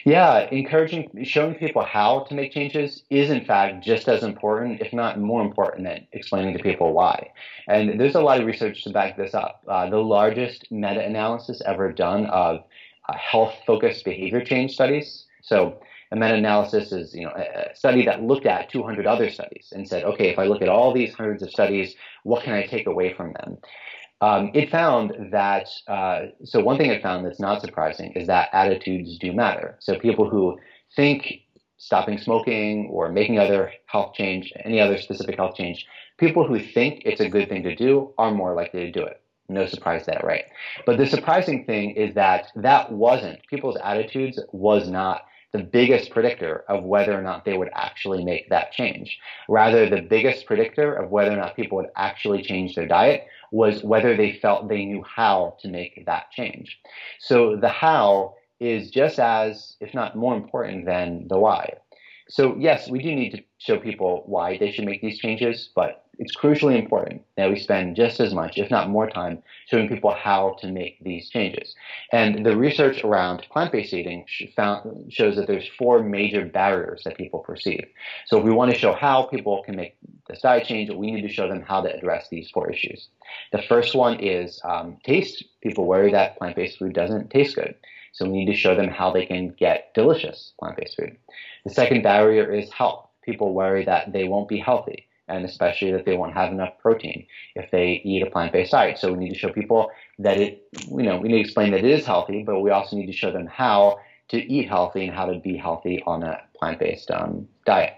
Yeah, 0.03 0.49
encouraging, 0.51 1.23
showing 1.23 1.55
people 1.55 1.83
how 1.83 2.21
to 2.21 2.33
make 2.33 2.51
changes 2.51 3.03
is 3.09 3.29
in 3.29 3.45
fact 3.45 3.83
just 3.83 4.07
as 4.07 4.23
important, 4.23 4.81
if 4.81 4.93
not 4.93 5.19
more 5.19 5.41
important, 5.41 5.83
than 5.83 6.07
explaining 6.11 6.57
to 6.57 6.63
people 6.63 6.93
why. 6.93 7.31
And 7.67 7.99
there's 7.99 8.15
a 8.15 8.21
lot 8.21 8.39
of 8.39 8.47
research 8.47 8.83
to 8.83 8.89
back 8.89 9.15
this 9.15 9.33
up. 9.35 9.63
Uh, 9.67 9.89
the 9.89 9.97
largest 9.97 10.71
meta 10.71 11.05
analysis 11.05 11.61
ever 11.65 11.91
done 11.91 12.25
of 12.27 12.63
uh, 13.07 13.13
health 13.13 13.53
focused 13.65 14.03
behavior 14.03 14.43
change 14.43 14.73
studies. 14.73 15.25
So, 15.41 15.81
a 16.11 16.15
meta 16.15 16.33
analysis 16.33 16.91
is 16.91 17.15
you 17.15 17.23
know, 17.23 17.31
a 17.31 17.73
study 17.73 18.05
that 18.05 18.21
looked 18.21 18.45
at 18.45 18.69
200 18.69 19.07
other 19.07 19.29
studies 19.29 19.71
and 19.73 19.87
said, 19.87 20.03
okay, 20.03 20.29
if 20.29 20.37
I 20.37 20.45
look 20.45 20.61
at 20.61 20.67
all 20.67 20.93
these 20.93 21.13
hundreds 21.13 21.41
of 21.41 21.49
studies, 21.51 21.95
what 22.23 22.43
can 22.43 22.53
I 22.53 22.65
take 22.65 22.85
away 22.85 23.13
from 23.13 23.31
them? 23.33 23.57
Um, 24.21 24.51
it 24.53 24.69
found 24.69 25.31
that, 25.31 25.67
uh, 25.87 26.27
so 26.43 26.61
one 26.61 26.77
thing 26.77 26.91
it 26.91 27.01
found 27.01 27.25
that's 27.25 27.39
not 27.39 27.61
surprising 27.61 28.13
is 28.13 28.27
that 28.27 28.49
attitudes 28.53 29.17
do 29.17 29.33
matter. 29.33 29.77
So 29.79 29.97
people 29.97 30.29
who 30.29 30.59
think 30.95 31.41
stopping 31.77 32.19
smoking 32.19 32.87
or 32.91 33.09
making 33.09 33.39
other 33.39 33.71
health 33.87 34.13
change, 34.13 34.53
any 34.63 34.79
other 34.79 34.99
specific 34.99 35.35
health 35.37 35.55
change, 35.55 35.87
people 36.19 36.47
who 36.47 36.59
think 36.59 37.01
it's 37.05 37.19
a 37.19 37.27
good 37.27 37.49
thing 37.49 37.63
to 37.63 37.75
do 37.75 38.13
are 38.19 38.31
more 38.31 38.53
likely 38.53 38.81
to 38.81 38.91
do 38.91 39.03
it. 39.03 39.21
No 39.49 39.65
surprise 39.65 40.05
there, 40.05 40.21
right? 40.23 40.45
But 40.85 40.97
the 40.97 41.07
surprising 41.07 41.65
thing 41.65 41.91
is 41.95 42.13
that 42.13 42.51
that 42.55 42.91
wasn't, 42.91 43.39
people's 43.47 43.77
attitudes 43.83 44.39
was 44.51 44.87
not 44.87 45.23
the 45.51 45.59
biggest 45.59 46.11
predictor 46.11 46.63
of 46.69 46.83
whether 46.83 47.17
or 47.17 47.21
not 47.21 47.43
they 47.43 47.57
would 47.57 47.69
actually 47.73 48.23
make 48.23 48.49
that 48.49 48.71
change. 48.71 49.19
Rather, 49.49 49.89
the 49.89 50.01
biggest 50.01 50.45
predictor 50.45 50.93
of 50.93 51.09
whether 51.09 51.31
or 51.31 51.35
not 51.35 51.55
people 51.55 51.77
would 51.77 51.89
actually 51.97 52.41
change 52.41 52.75
their 52.75 52.87
diet 52.87 53.25
was 53.51 53.83
whether 53.83 54.15
they 54.15 54.33
felt 54.33 54.67
they 54.69 54.85
knew 54.85 55.03
how 55.03 55.57
to 55.61 55.67
make 55.67 56.05
that 56.05 56.31
change. 56.31 56.79
So 57.19 57.57
the 57.57 57.69
how 57.69 58.35
is 58.59 58.91
just 58.91 59.19
as, 59.19 59.75
if 59.79 59.93
not 59.93 60.15
more 60.15 60.35
important 60.35 60.85
than 60.85 61.27
the 61.27 61.37
why. 61.37 61.73
So 62.29 62.55
yes, 62.57 62.89
we 62.89 62.99
do 62.99 63.13
need 63.13 63.31
to 63.31 63.43
show 63.57 63.77
people 63.77 64.23
why 64.25 64.57
they 64.57 64.71
should 64.71 64.85
make 64.85 65.01
these 65.01 65.19
changes, 65.19 65.69
but 65.75 66.05
it's 66.21 66.37
crucially 66.37 66.77
important 66.77 67.23
that 67.35 67.49
we 67.49 67.57
spend 67.57 67.95
just 67.95 68.19
as 68.19 68.31
much, 68.31 68.59
if 68.59 68.69
not 68.69 68.91
more 68.91 69.09
time, 69.09 69.41
showing 69.65 69.89
people 69.89 70.13
how 70.13 70.55
to 70.59 70.67
make 70.67 71.03
these 71.03 71.29
changes. 71.29 71.73
And 72.11 72.45
the 72.45 72.55
research 72.55 73.03
around 73.03 73.47
plant-based 73.51 73.91
eating 73.91 74.27
found, 74.55 75.11
shows 75.11 75.35
that 75.35 75.47
there's 75.47 75.67
four 75.79 76.03
major 76.03 76.45
barriers 76.45 77.01
that 77.05 77.17
people 77.17 77.39
perceive. 77.39 77.87
So 78.27 78.37
if 78.37 78.43
we 78.43 78.51
want 78.51 78.71
to 78.71 78.77
show 78.77 78.93
how 78.93 79.23
people 79.23 79.63
can 79.63 79.75
make 79.75 79.95
this 80.29 80.41
diet 80.41 80.67
change, 80.67 80.91
we 80.91 81.09
need 81.09 81.23
to 81.23 81.33
show 81.33 81.47
them 81.47 81.63
how 81.63 81.81
to 81.81 81.91
address 81.91 82.27
these 82.29 82.51
four 82.51 82.69
issues. 82.69 83.07
The 83.51 83.63
first 83.63 83.95
one 83.95 84.19
is 84.19 84.61
um, 84.63 84.97
taste. 85.03 85.43
People 85.63 85.85
worry 85.87 86.11
that 86.11 86.37
plant-based 86.37 86.77
food 86.77 86.93
doesn't 86.93 87.31
taste 87.31 87.55
good. 87.55 87.73
So 88.13 88.25
we 88.25 88.45
need 88.45 88.51
to 88.51 88.57
show 88.57 88.75
them 88.75 88.89
how 88.89 89.09
they 89.09 89.25
can 89.25 89.55
get 89.57 89.91
delicious 89.95 90.53
plant-based 90.59 90.97
food. 90.97 91.17
The 91.65 91.71
second 91.71 92.03
barrier 92.03 92.53
is 92.53 92.71
health. 92.71 93.07
People 93.23 93.55
worry 93.55 93.85
that 93.85 94.13
they 94.13 94.27
won't 94.27 94.49
be 94.49 94.59
healthy 94.59 95.07
and 95.27 95.45
especially 95.45 95.91
that 95.91 96.05
they 96.05 96.15
won't 96.15 96.33
have 96.33 96.51
enough 96.51 96.73
protein 96.79 97.25
if 97.55 97.69
they 97.71 98.01
eat 98.03 98.23
a 98.23 98.29
plant-based 98.29 98.71
diet. 98.71 98.97
So 98.97 99.13
we 99.13 99.19
need 99.19 99.33
to 99.33 99.39
show 99.39 99.51
people 99.51 99.91
that 100.19 100.37
it, 100.37 100.67
you 100.73 101.03
know, 101.03 101.17
we 101.17 101.29
need 101.29 101.35
to 101.35 101.41
explain 101.41 101.71
that 101.71 101.83
it 101.83 101.91
is 101.91 102.05
healthy, 102.05 102.43
but 102.43 102.59
we 102.59 102.71
also 102.71 102.95
need 102.95 103.07
to 103.07 103.13
show 103.13 103.31
them 103.31 103.47
how 103.47 103.99
to 104.29 104.37
eat 104.37 104.67
healthy 104.67 105.05
and 105.05 105.13
how 105.13 105.25
to 105.25 105.39
be 105.39 105.57
healthy 105.57 106.01
on 106.05 106.23
a 106.23 106.41
plant-based 106.57 107.11
um, 107.11 107.47
diet. 107.65 107.93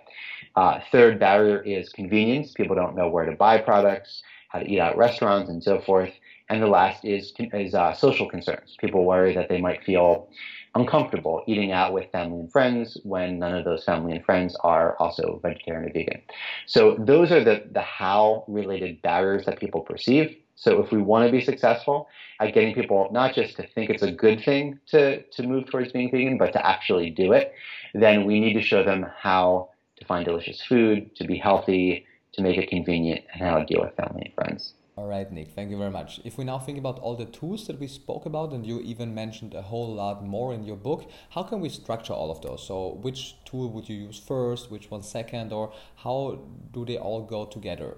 Uh, 0.56 0.80
third 0.92 1.20
barrier 1.20 1.62
is 1.62 1.90
convenience. 1.90 2.54
People 2.54 2.76
don't 2.76 2.96
know 2.96 3.10
where 3.10 3.26
to 3.26 3.36
buy 3.36 3.58
products, 3.58 4.22
how 4.50 4.60
to 4.60 4.70
eat 4.70 4.80
out 4.80 4.94
at 4.94 4.98
restaurants, 4.98 5.50
and 5.50 5.64
so 5.64 5.80
forth. 5.82 6.12
And 6.50 6.62
the 6.62 6.68
last 6.68 7.06
is 7.06 7.34
is 7.38 7.74
uh, 7.74 7.94
social 7.94 8.30
concerns. 8.30 8.76
People 8.80 9.06
worry 9.06 9.34
that 9.34 9.50
they 9.50 9.62
might 9.62 9.84
feel 9.84 10.28
uncomfortable 10.76 11.44
eating 11.48 11.72
out 11.72 11.94
with 11.94 12.12
family 12.12 12.40
and 12.40 12.52
friends 12.52 12.98
when 13.04 13.40
none 13.40 13.56
of 13.56 13.64
those 13.64 13.84
family 13.84 14.14
and 14.14 14.26
friends 14.26 14.56
are 14.62 14.96
also 14.98 15.40
vegetarian 15.44 15.90
or 15.90 15.94
vegan. 15.94 16.22
So 16.66 16.96
those 17.00 17.32
are 17.32 17.44
the, 17.44 17.64
the 17.72 17.82
how 17.82 18.44
related 18.48 19.02
barriers 19.02 19.46
that 19.46 19.60
people 19.60 19.82
perceive. 19.82 20.36
So 20.56 20.82
if 20.82 20.92
we 20.92 21.02
want 21.02 21.26
to 21.26 21.32
be 21.32 21.42
successful 21.42 22.08
at 22.40 22.54
getting 22.54 22.74
people 22.74 23.10
not 23.12 23.34
just 23.34 23.56
to 23.58 23.68
think 23.68 23.90
it's 23.90 24.04
a 24.04 24.12
good 24.12 24.44
thing 24.44 24.80
to, 24.88 25.22
to 25.22 25.44
move 25.44 25.70
towards 25.70 25.92
being 25.92 26.10
vegan, 26.12 26.38
but 26.38 26.54
to 26.54 26.66
actually 26.66 27.10
do 27.10 27.34
it, 27.34 27.54
then 27.94 28.26
we 28.26 28.40
need 28.40 28.54
to 28.54 28.62
show 28.62 28.84
them 28.84 29.06
how 29.18 29.70
to 29.98 30.06
find 30.06 30.26
delicious 30.26 30.64
food, 30.64 31.16
to 31.16 31.26
be 31.26 31.38
healthy, 31.38 32.06
to 32.34 32.42
make 32.42 32.58
it 32.58 32.70
convenient, 32.70 33.24
and 33.34 33.42
how 33.42 33.60
to 33.60 33.66
deal 33.66 33.82
with 33.82 33.96
family 33.96 34.24
and 34.26 34.34
friends. 34.34 34.74
All 34.96 35.08
right, 35.08 35.32
Nick, 35.32 35.54
thank 35.54 35.72
you 35.72 35.78
very 35.78 35.90
much. 35.90 36.22
If 36.24 36.38
we 36.38 36.44
now 36.44 36.60
think 36.60 36.78
about 36.78 37.00
all 37.00 37.16
the 37.16 37.26
tools 37.26 37.66
that 37.66 37.80
we 37.80 37.88
spoke 37.88 38.28
about, 38.28 38.54
and 38.54 38.64
you 38.64 38.80
even 38.82 39.16
mentioned 39.16 39.56
a 39.56 39.64
whole 39.64 39.96
lot 39.96 40.24
more 40.24 40.54
in 40.54 40.64
your 40.64 40.76
book, 40.76 41.10
how 41.32 41.42
can 41.42 41.62
we 41.62 41.70
structure 41.70 42.14
all 42.14 42.30
of 42.30 42.42
those? 42.42 42.68
So, 42.68 43.00
which 43.02 43.36
tool 43.44 43.72
would 43.72 43.90
you 43.90 43.96
use 43.96 44.20
first, 44.20 44.70
which 44.70 44.92
one 44.92 45.02
second, 45.02 45.52
or 45.52 45.74
how 45.96 46.42
do 46.72 46.86
they 46.86 46.98
all 46.98 47.24
go 47.24 47.46
together? 47.46 47.96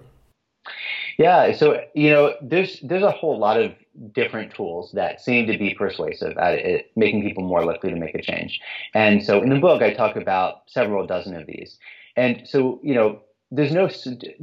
Yeah, 1.18 1.52
so 1.52 1.82
you 1.94 2.10
know, 2.10 2.34
there's 2.40 2.80
there's 2.80 3.02
a 3.02 3.10
whole 3.10 3.38
lot 3.38 3.60
of 3.60 3.74
different 4.12 4.54
tools 4.54 4.92
that 4.92 5.20
seem 5.20 5.46
to 5.48 5.58
be 5.58 5.74
persuasive 5.74 6.36
at 6.38 6.54
it, 6.54 6.90
making 6.96 7.22
people 7.22 7.44
more 7.44 7.64
likely 7.64 7.90
to 7.90 7.96
make 7.96 8.14
a 8.14 8.22
change. 8.22 8.58
And 8.94 9.22
so, 9.22 9.42
in 9.42 9.50
the 9.50 9.60
book, 9.60 9.82
I 9.82 9.92
talk 9.92 10.16
about 10.16 10.62
several 10.66 11.06
dozen 11.06 11.36
of 11.36 11.46
these. 11.46 11.78
And 12.16 12.48
so, 12.48 12.80
you 12.82 12.94
know, 12.94 13.20
there's 13.50 13.72
no 13.72 13.88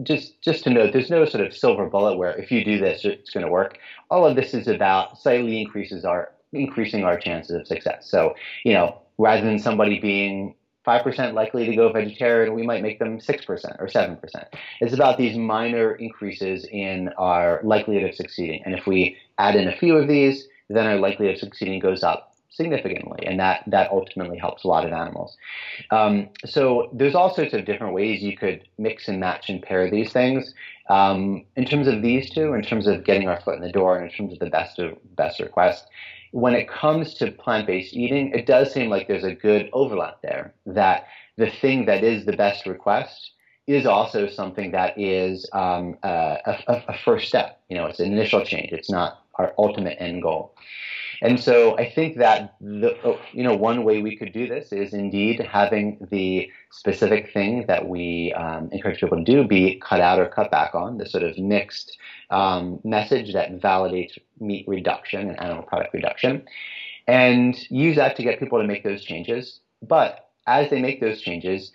just 0.04 0.42
just 0.42 0.64
to 0.64 0.70
note 0.70 0.94
there's 0.94 1.10
no 1.10 1.26
sort 1.26 1.46
of 1.46 1.56
silver 1.56 1.88
bullet 1.88 2.18
where 2.18 2.32
if 2.38 2.52
you 2.52 2.64
do 2.64 2.80
this 2.80 3.04
it's 3.04 3.30
going 3.30 3.46
to 3.46 3.52
work. 3.52 3.78
All 4.10 4.26
of 4.26 4.36
this 4.36 4.54
is 4.54 4.68
about 4.68 5.20
slightly 5.20 5.62
increases 5.62 6.06
our 6.06 6.32
increasing 6.54 7.04
our 7.04 7.18
chances 7.18 7.56
of 7.56 7.68
success. 7.68 8.10
So 8.10 8.36
you 8.64 8.74
know 8.74 9.02
rather 9.18 9.44
than 9.44 9.60
somebody 9.60 10.00
being 10.00 10.56
5% 10.88 11.34
likely 11.34 11.66
to 11.66 11.76
go 11.76 11.92
vegetarian 11.92 12.54
we 12.54 12.64
might 12.64 12.82
make 12.82 13.00
them 13.00 13.20
6% 13.20 13.50
or 13.80 13.88
7% 13.88 14.46
it's 14.82 14.94
about 14.94 15.18
these 15.18 15.38
minor 15.38 15.94
increases 15.94 16.66
in 16.70 17.10
our 17.18 17.62
likelihood 17.64 18.10
of 18.10 18.16
succeeding. 18.16 18.62
And 18.66 18.76
if 18.76 18.86
we 18.86 19.16
add 19.38 19.56
in 19.56 19.68
a 19.68 19.76
few 19.78 19.96
of 19.96 20.08
these 20.08 20.48
then 20.70 20.86
our 20.88 20.98
likelihood 20.98 21.36
of 21.36 21.40
succeeding 21.40 21.80
goes 21.80 22.04
up 22.04 22.33
significantly, 22.54 23.26
and 23.26 23.40
that 23.40 23.64
that 23.68 23.92
ultimately 23.92 24.38
helps 24.38 24.64
a 24.64 24.68
lot 24.68 24.86
of 24.86 24.92
animals. 24.92 25.36
Um, 25.92 26.30
so 26.46 26.90
there's 26.94 27.16
all 27.16 27.34
sorts 27.34 27.54
of 27.54 27.66
different 27.66 27.94
ways 27.94 28.22
you 28.22 28.38
could 28.38 28.68
mix 28.78 29.08
and 29.08 29.20
match 29.20 29.50
and 29.50 29.62
pair 29.62 29.90
these 29.90 30.12
things. 30.12 30.54
Um, 30.90 31.46
in 31.56 31.66
terms 31.66 31.88
of 31.88 32.02
these 32.02 32.30
two, 32.30 32.54
in 32.54 32.62
terms 32.62 32.88
of 32.88 33.04
getting 33.04 33.28
our 33.28 33.40
foot 33.42 33.56
in 33.56 33.62
the 33.62 33.72
door, 33.72 33.98
and 33.98 34.10
in 34.10 34.16
terms 34.16 34.34
of 34.34 34.40
the 34.40 34.50
best 34.50 34.80
of 34.80 34.98
best 35.16 35.40
request, 35.40 35.88
when 36.32 36.54
it 36.56 36.70
comes 36.70 37.14
to 37.16 37.32
plant-based 37.32 37.94
eating, 37.94 38.32
it 38.32 38.46
does 38.46 38.74
seem 38.74 38.90
like 38.90 39.08
there's 39.08 39.24
a 39.24 39.36
good 39.36 39.70
overlap 39.74 40.22
there. 40.22 40.54
That 40.66 41.08
the 41.38 41.50
thing 41.50 41.86
that 41.86 42.04
is 42.04 42.26
the 42.26 42.36
best 42.36 42.66
request 42.66 43.32
is 43.66 43.86
also 43.86 44.28
something 44.28 44.72
that 44.72 45.00
is 45.00 45.50
um, 45.54 45.98
a, 46.04 46.38
a, 46.68 46.84
a 46.90 46.98
first 46.98 47.28
step. 47.28 47.62
You 47.70 47.78
know, 47.78 47.86
it's 47.86 48.00
an 48.00 48.12
initial 48.12 48.44
change. 48.44 48.72
It's 48.72 48.92
not 48.92 49.22
our 49.36 49.54
ultimate 49.58 49.98
end 50.00 50.22
goal. 50.22 50.54
And 51.24 51.40
so 51.40 51.78
I 51.78 51.90
think 51.90 52.18
that 52.18 52.54
the, 52.60 52.98
oh, 53.06 53.18
you 53.32 53.44
know 53.44 53.56
one 53.56 53.86
way 53.86 54.02
we 54.02 54.18
could 54.18 54.34
do 54.34 54.46
this 54.46 54.74
is 54.74 54.94
indeed 54.94 55.40
having 55.40 56.06
the 56.12 56.52
specific 56.70 57.32
thing 57.32 57.66
that 57.68 57.88
we 57.88 58.34
um, 58.34 58.68
encourage 58.74 59.00
people 59.00 59.18
to 59.18 59.24
do 59.24 59.48
be 59.48 59.80
cut 59.80 60.02
out 60.02 60.20
or 60.20 60.28
cut 60.28 60.52
back 60.52 60.76
on 60.76 60.98
the 60.98 61.06
sort 61.06 61.24
of 61.24 61.38
mixed 61.38 61.98
um, 62.30 62.82
message 62.84 63.32
that 63.34 63.58
validates 63.62 64.18
meat 64.42 64.66
reduction 64.68 65.30
and 65.30 65.40
animal 65.40 65.64
product 65.64 65.94
reduction, 65.94 66.44
and 67.08 67.56
use 67.72 67.96
that 67.96 68.18
to 68.18 68.24
get 68.24 68.38
people 68.38 68.60
to 68.62 68.68
make 68.68 68.84
those 68.84 69.06
changes. 69.06 69.62
But 69.82 70.30
as 70.46 70.70
they 70.70 70.82
make 70.82 71.00
those 71.00 71.22
changes, 71.22 71.72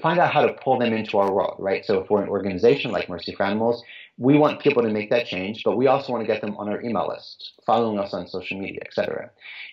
find 0.00 0.18
out 0.18 0.32
how 0.32 0.46
to 0.46 0.54
pull 0.54 0.78
them 0.78 0.94
into 0.94 1.18
our 1.18 1.30
world, 1.30 1.56
right? 1.58 1.84
So 1.84 2.00
if 2.00 2.08
we're 2.08 2.22
an 2.22 2.30
organization 2.30 2.90
like 2.90 3.10
Mercy 3.10 3.34
for 3.34 3.42
Animals, 3.44 3.82
we 4.22 4.38
want 4.38 4.60
people 4.60 4.84
to 4.84 4.88
make 4.88 5.10
that 5.10 5.26
change, 5.26 5.64
but 5.64 5.76
we 5.76 5.88
also 5.88 6.12
want 6.12 6.22
to 6.22 6.32
get 6.32 6.40
them 6.40 6.56
on 6.56 6.68
our 6.68 6.80
email 6.80 7.08
list, 7.08 7.54
following 7.66 7.98
us 7.98 8.14
on 8.14 8.28
social 8.28 8.56
media, 8.56 8.78
etc. 8.86 9.28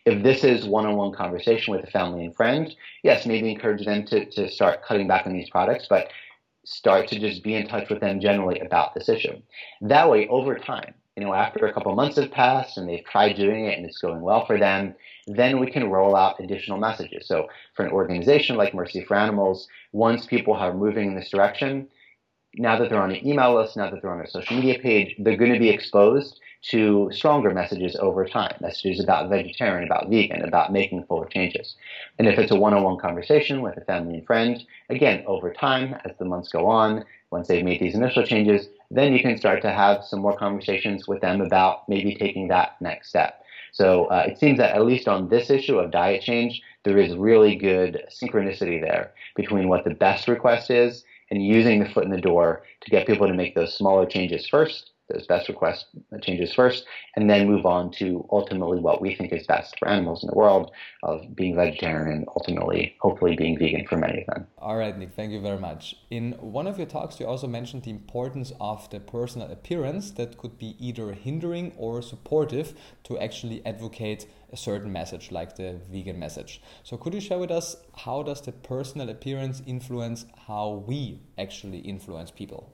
If 0.06 0.24
this 0.24 0.44
is 0.44 0.66
one-on-one 0.66 1.14
conversation 1.14 1.72
with 1.72 1.84
a 1.84 1.92
family 1.92 2.26
and 2.26 2.36
friend, 2.36 2.76
yes, 3.04 3.28
maybe 3.28 3.52
encourage 3.52 3.86
them 3.86 4.06
to, 4.08 4.26
to 4.26 4.50
start 4.50 4.84
cutting 4.84 5.08
back 5.08 5.28
on 5.28 5.34
these 5.34 5.52
products, 5.52 5.86
but 5.88 6.10
start 6.66 7.08
to 7.10 7.20
just 7.20 7.44
be 7.44 7.54
in 7.54 7.68
touch 7.68 7.90
with 7.90 8.00
them 8.00 8.20
generally 8.20 8.60
about 8.60 8.96
this 8.96 9.08
issue. 9.08 9.40
That 9.82 10.10
way, 10.10 10.28
over 10.30 10.58
time, 10.58 10.96
you 11.16 11.24
know, 11.24 11.34
after 11.36 11.68
a 11.68 11.74
couple 11.74 11.94
months 11.94 12.18
have 12.18 12.32
passed 12.32 12.76
and 12.76 12.90
they've 12.90 13.06
tried 13.06 13.34
doing 13.34 13.66
it 13.66 13.78
and 13.78 13.86
it's 13.86 14.00
going 14.00 14.22
well 14.22 14.48
for 14.48 14.58
them, 14.58 14.96
then 15.28 15.60
we 15.60 15.70
can 15.70 15.92
roll 15.92 16.16
out 16.16 16.40
additional 16.40 16.80
messages. 16.80 17.28
So 17.28 17.50
for 17.76 17.86
an 17.86 17.92
organization 17.92 18.56
like 18.56 18.74
Mercy 18.74 19.06
for 19.06 19.16
Animals, 19.16 19.68
once 19.92 20.26
people 20.26 20.56
are 20.56 20.74
moving 20.74 21.10
in 21.10 21.16
this 21.16 21.30
direction, 21.30 21.88
now 22.60 22.78
that 22.78 22.90
they're 22.90 23.02
on 23.02 23.12
an 23.12 23.26
email 23.26 23.56
list, 23.56 23.78
now 23.78 23.90
that 23.90 24.02
they're 24.02 24.12
on 24.12 24.20
a 24.20 24.30
social 24.30 24.58
media 24.58 24.78
page, 24.78 25.16
they're 25.18 25.38
going 25.38 25.54
to 25.54 25.60
be 25.60 25.70
exposed 25.70 26.42
to 26.62 27.10
stronger 27.14 27.54
messages 27.54 27.96
over 28.02 28.26
time. 28.26 28.54
Messages 28.60 29.02
about 29.02 29.30
vegetarian, 29.30 29.86
about 29.86 30.10
vegan, 30.10 30.44
about 30.44 30.74
making 30.74 31.06
fuller 31.06 31.28
changes. 31.28 31.78
And 32.18 32.28
if 32.28 32.38
it's 32.38 32.52
a 32.52 32.60
one-on-one 32.60 32.98
conversation 32.98 33.62
with 33.62 33.78
a 33.78 33.86
family 33.86 34.16
and 34.16 34.26
friend, 34.26 34.62
again, 34.90 35.24
over 35.26 35.54
time, 35.54 35.96
as 36.04 36.12
the 36.20 36.26
months 36.26 36.50
go 36.50 36.68
on, 36.68 37.06
once 37.32 37.48
they've 37.48 37.64
made 37.64 37.80
these 37.80 37.96
initial 37.96 38.26
changes, 38.26 38.68
then 38.92 39.14
you 39.14 39.22
can 39.22 39.38
start 39.38 39.62
to 39.62 39.72
have 39.72 40.04
some 40.04 40.20
more 40.20 40.36
conversations 40.36 41.08
with 41.08 41.22
them 41.22 41.40
about 41.40 41.88
maybe 41.88 42.14
taking 42.14 42.50
that 42.50 42.76
next 42.82 43.08
step. 43.08 43.42
So 43.72 44.06
uh, 44.06 44.26
it 44.28 44.38
seems 44.38 44.58
that 44.58 44.76
at 44.76 44.86
least 44.86 45.08
on 45.08 45.30
this 45.30 45.50
issue 45.50 45.78
of 45.80 45.92
diet 45.92 46.24
change, 46.24 46.62
there 46.84 46.98
is 46.98 47.16
really 47.16 47.56
good 47.56 48.04
synchronicity 48.10 48.82
there 48.82 49.12
between 49.36 49.70
what 49.70 49.86
the 49.86 49.94
best 49.94 50.28
request 50.28 50.72
is 50.72 51.06
and 51.32 51.46
using 51.46 51.80
the 51.80 51.90
foot 51.90 52.06
in 52.06 52.12
the 52.12 52.22
door 52.22 52.64
to 52.82 52.92
get 52.92 53.08
people 53.08 53.28
to 53.28 53.34
make 53.34 53.56
those 53.56 53.76
smaller 53.76 54.06
changes 54.06 54.48
first 54.48 54.92
those 55.10 55.28
best 55.28 55.50
request 55.50 55.88
changes 56.22 56.54
first, 56.54 56.86
and 57.16 57.30
then 57.30 57.48
move 57.48 57.66
on 57.66 57.92
to 57.92 58.26
ultimately 58.32 58.80
what 58.80 59.02
we 59.02 59.16
think 59.16 59.34
is 59.34 59.46
best 59.48 59.78
for 59.80 59.88
animals 59.88 60.24
in 60.24 60.30
the 60.30 60.36
world 60.36 60.72
of 61.04 61.36
being 61.36 61.56
vegetarian 61.56 62.10
and 62.10 62.28
ultimately, 62.36 62.96
hopefully, 63.00 63.36
being 63.36 63.58
vegan 63.58 63.86
for 63.88 63.98
many 63.98 64.22
of 64.22 64.28
them. 64.28 64.48
All 64.58 64.78
right, 64.78 64.98
Nick, 64.98 65.14
thank 65.14 65.32
you 65.32 65.42
very 65.42 65.58
much. 65.58 65.96
In 66.10 66.34
one 66.34 66.68
of 66.68 66.78
your 66.78 66.88
talks, 66.88 67.20
you 67.20 67.26
also 67.26 67.48
mentioned 67.48 67.84
the 67.84 67.92
importance 67.92 68.52
of 68.60 68.90
the 68.90 69.00
personal 69.00 69.52
appearance 69.52 70.12
that 70.12 70.38
could 70.38 70.58
be 70.58 70.76
either 70.80 71.14
hindering 71.14 71.74
or 71.78 72.02
supportive 72.02 72.74
to 73.04 73.18
actually 73.20 73.66
advocate 73.66 74.28
a 74.52 74.58
certain 74.58 74.92
message 74.92 75.32
like 75.32 75.56
the 75.56 75.80
vegan 75.92 76.20
message. 76.20 76.62
So 76.84 76.98
could 76.98 77.14
you 77.14 77.22
share 77.22 77.38
with 77.38 77.52
us 77.52 77.78
how 77.96 78.24
does 78.24 78.42
the 78.42 78.52
personal 78.52 79.10
appearance 79.10 79.62
influence 79.66 80.26
how 80.48 80.84
we 80.88 81.22
actually 81.38 81.80
influence 81.80 82.32
people? 82.32 82.74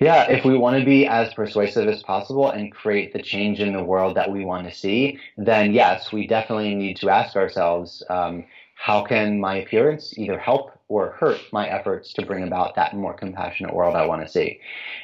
Yeah, 0.00 0.30
if 0.30 0.44
we 0.44 0.56
want 0.56 0.78
to 0.78 0.84
be 0.84 1.06
as 1.06 1.32
persuasive 1.34 1.88
as 1.88 2.02
possible 2.02 2.50
and 2.50 2.72
create 2.72 3.12
the 3.12 3.22
change 3.22 3.60
in 3.60 3.72
the 3.72 3.82
world 3.82 4.16
that 4.16 4.30
we 4.30 4.44
want 4.44 4.68
to 4.68 4.74
see, 4.74 5.18
then 5.36 5.72
yes, 5.72 6.12
we 6.12 6.26
definitely 6.26 6.74
need 6.74 6.96
to 6.98 7.10
ask 7.10 7.36
ourselves 7.36 8.02
um, 8.10 8.44
how 8.74 9.02
can 9.04 9.40
my 9.40 9.56
appearance 9.56 10.16
either 10.18 10.38
help 10.38 10.72
or 10.88 11.10
hurt 11.12 11.40
my 11.52 11.68
efforts 11.68 12.12
to 12.14 12.26
bring 12.26 12.42
about 12.42 12.74
that 12.74 12.94
more 12.94 13.14
compassionate 13.14 13.74
world 13.74 13.94
I 13.94 14.06
want 14.06 14.22
to 14.22 14.28
see? 14.28 14.60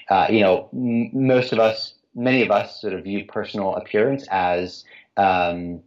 Uh, 0.08 0.26
you 0.30 0.40
know, 0.40 0.68
m- 0.72 1.10
most 1.12 1.52
of 1.52 1.58
us, 1.58 1.94
many 2.14 2.42
of 2.42 2.50
us, 2.50 2.80
sort 2.80 2.92
of 2.92 3.04
view 3.04 3.24
personal 3.24 3.76
appearance 3.76 4.26
as 4.30 4.84
um, 5.16 5.82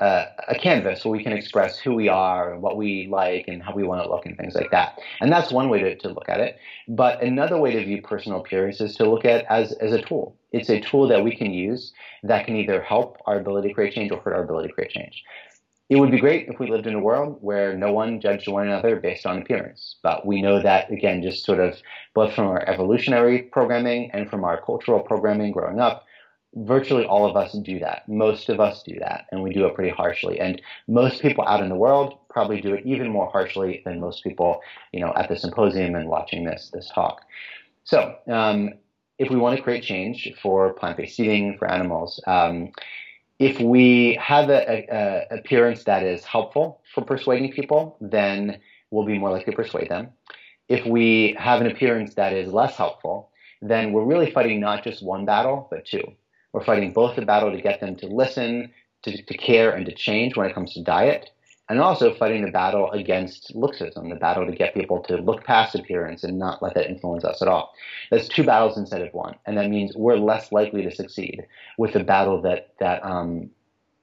uh, 0.00 0.26
a 0.46 0.54
canvas 0.54 1.04
where 1.04 1.12
we 1.12 1.24
can 1.24 1.32
express 1.32 1.78
who 1.78 1.94
we 1.94 2.08
are 2.08 2.52
and 2.52 2.62
what 2.62 2.76
we 2.76 3.08
like 3.10 3.46
and 3.48 3.62
how 3.62 3.74
we 3.74 3.82
want 3.82 4.02
to 4.02 4.08
look 4.08 4.26
and 4.26 4.36
things 4.36 4.54
like 4.54 4.70
that. 4.70 4.98
And 5.20 5.32
that's 5.32 5.50
one 5.50 5.68
way 5.68 5.80
to, 5.80 5.96
to 5.96 6.08
look 6.08 6.28
at 6.28 6.40
it. 6.40 6.58
But 6.86 7.22
another 7.22 7.58
way 7.58 7.72
to 7.72 7.84
view 7.84 8.00
personal 8.02 8.40
appearance 8.40 8.80
is 8.80 8.94
to 8.96 9.10
look 9.10 9.24
at 9.24 9.44
as, 9.50 9.72
as 9.72 9.92
a 9.92 10.00
tool. 10.00 10.36
It's 10.52 10.70
a 10.70 10.80
tool 10.80 11.08
that 11.08 11.24
we 11.24 11.34
can 11.34 11.52
use 11.52 11.92
that 12.22 12.46
can 12.46 12.56
either 12.56 12.80
help 12.80 13.18
our 13.26 13.38
ability 13.38 13.68
to 13.68 13.74
create 13.74 13.94
change 13.94 14.12
or 14.12 14.20
hurt 14.20 14.34
our 14.34 14.44
ability 14.44 14.68
to 14.68 14.74
create 14.74 14.90
change. 14.90 15.24
It 15.88 15.96
would 15.96 16.10
be 16.10 16.20
great 16.20 16.48
if 16.48 16.60
we 16.60 16.70
lived 16.70 16.86
in 16.86 16.94
a 16.94 17.00
world 17.00 17.38
where 17.40 17.74
no 17.76 17.92
one 17.92 18.20
judged 18.20 18.46
one 18.46 18.66
another 18.66 18.96
based 18.96 19.24
on 19.24 19.38
appearance. 19.38 19.96
But 20.02 20.26
we 20.26 20.42
know 20.42 20.62
that, 20.62 20.90
again, 20.92 21.22
just 21.22 21.46
sort 21.46 21.60
of 21.60 21.80
both 22.14 22.34
from 22.34 22.46
our 22.46 22.62
evolutionary 22.68 23.42
programming 23.42 24.10
and 24.12 24.28
from 24.28 24.44
our 24.44 24.60
cultural 24.60 25.00
programming 25.00 25.50
growing 25.50 25.80
up, 25.80 26.04
virtually 26.54 27.04
all 27.04 27.28
of 27.28 27.36
us 27.36 27.52
do 27.52 27.78
that. 27.80 28.08
Most 28.08 28.48
of 28.48 28.60
us 28.60 28.82
do 28.82 28.98
that, 29.00 29.26
and 29.30 29.42
we 29.42 29.52
do 29.52 29.66
it 29.66 29.74
pretty 29.74 29.90
harshly. 29.90 30.40
And 30.40 30.60
most 30.86 31.22
people 31.22 31.44
out 31.46 31.62
in 31.62 31.68
the 31.68 31.74
world 31.74 32.18
probably 32.30 32.60
do 32.60 32.74
it 32.74 32.86
even 32.86 33.08
more 33.08 33.30
harshly 33.30 33.82
than 33.84 34.00
most 34.00 34.24
people, 34.24 34.60
you 34.92 35.00
know, 35.00 35.12
at 35.16 35.28
the 35.28 35.36
symposium 35.36 35.94
and 35.94 36.08
watching 36.08 36.44
this 36.44 36.70
this 36.72 36.90
talk. 36.94 37.22
So, 37.84 38.16
um, 38.28 38.74
if 39.18 39.30
we 39.30 39.36
want 39.36 39.56
to 39.56 39.62
create 39.62 39.82
change 39.82 40.32
for 40.40 40.72
plant-based 40.74 41.18
eating 41.18 41.56
for 41.58 41.68
animals, 41.68 42.20
um, 42.26 42.70
if 43.38 43.60
we 43.60 44.18
have 44.20 44.50
an 44.50 45.24
appearance 45.30 45.84
that 45.84 46.02
is 46.02 46.24
helpful 46.24 46.80
for 46.94 47.04
persuading 47.04 47.52
people, 47.52 47.96
then 48.00 48.58
we'll 48.90 49.06
be 49.06 49.18
more 49.18 49.30
likely 49.30 49.52
to 49.52 49.56
persuade 49.56 49.88
them. 49.88 50.08
If 50.68 50.84
we 50.86 51.36
have 51.38 51.60
an 51.60 51.68
appearance 51.68 52.14
that 52.14 52.32
is 52.32 52.52
less 52.52 52.76
helpful, 52.76 53.30
then 53.62 53.92
we're 53.92 54.04
really 54.04 54.30
fighting 54.30 54.60
not 54.60 54.84
just 54.84 55.02
one 55.02 55.24
battle, 55.24 55.68
but 55.70 55.84
two. 55.84 56.02
We're 56.52 56.64
fighting 56.64 56.92
both 56.92 57.16
the 57.16 57.24
battle 57.24 57.50
to 57.50 57.60
get 57.60 57.80
them 57.80 57.96
to 57.96 58.06
listen, 58.06 58.70
to, 59.02 59.22
to 59.22 59.36
care, 59.36 59.72
and 59.72 59.84
to 59.86 59.94
change 59.94 60.36
when 60.36 60.48
it 60.48 60.54
comes 60.54 60.74
to 60.74 60.82
diet, 60.82 61.30
and 61.68 61.80
also 61.80 62.14
fighting 62.14 62.44
the 62.44 62.50
battle 62.50 62.90
against 62.92 63.54
looksism, 63.54 64.08
the 64.08 64.16
battle 64.16 64.46
to 64.46 64.52
get 64.52 64.74
people 64.74 65.00
to 65.02 65.16
look 65.16 65.44
past 65.44 65.74
appearance 65.74 66.24
and 66.24 66.38
not 66.38 66.62
let 66.62 66.74
that 66.74 66.88
influence 66.88 67.24
us 67.24 67.42
at 67.42 67.48
all. 67.48 67.74
That's 68.10 68.28
two 68.28 68.44
battles 68.44 68.78
instead 68.78 69.02
of 69.02 69.12
one, 69.12 69.34
and 69.46 69.58
that 69.58 69.68
means 69.68 69.94
we're 69.94 70.16
less 70.16 70.50
likely 70.50 70.82
to 70.82 70.90
succeed 70.94 71.46
with 71.76 71.92
the 71.92 72.04
battle 72.04 72.40
that 72.42 72.74
that 72.80 73.04
um, 73.04 73.50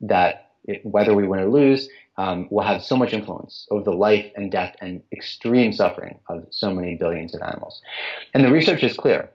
that 0.01 0.51
it, 0.65 0.85
whether 0.85 1.13
we 1.13 1.27
win 1.27 1.39
or 1.39 1.49
lose 1.49 1.89
um, 2.17 2.47
will 2.49 2.63
have 2.63 2.83
so 2.83 2.95
much 2.95 3.13
influence 3.13 3.67
over 3.71 3.83
the 3.83 3.91
life 3.91 4.31
and 4.35 4.51
death 4.51 4.75
and 4.81 5.01
extreme 5.11 5.73
suffering 5.73 6.19
of 6.29 6.45
so 6.49 6.73
many 6.73 6.95
billions 6.95 7.35
of 7.35 7.41
animals. 7.41 7.81
And 8.33 8.43
the 8.43 8.51
research 8.51 8.83
is 8.83 8.95
clear 8.95 9.29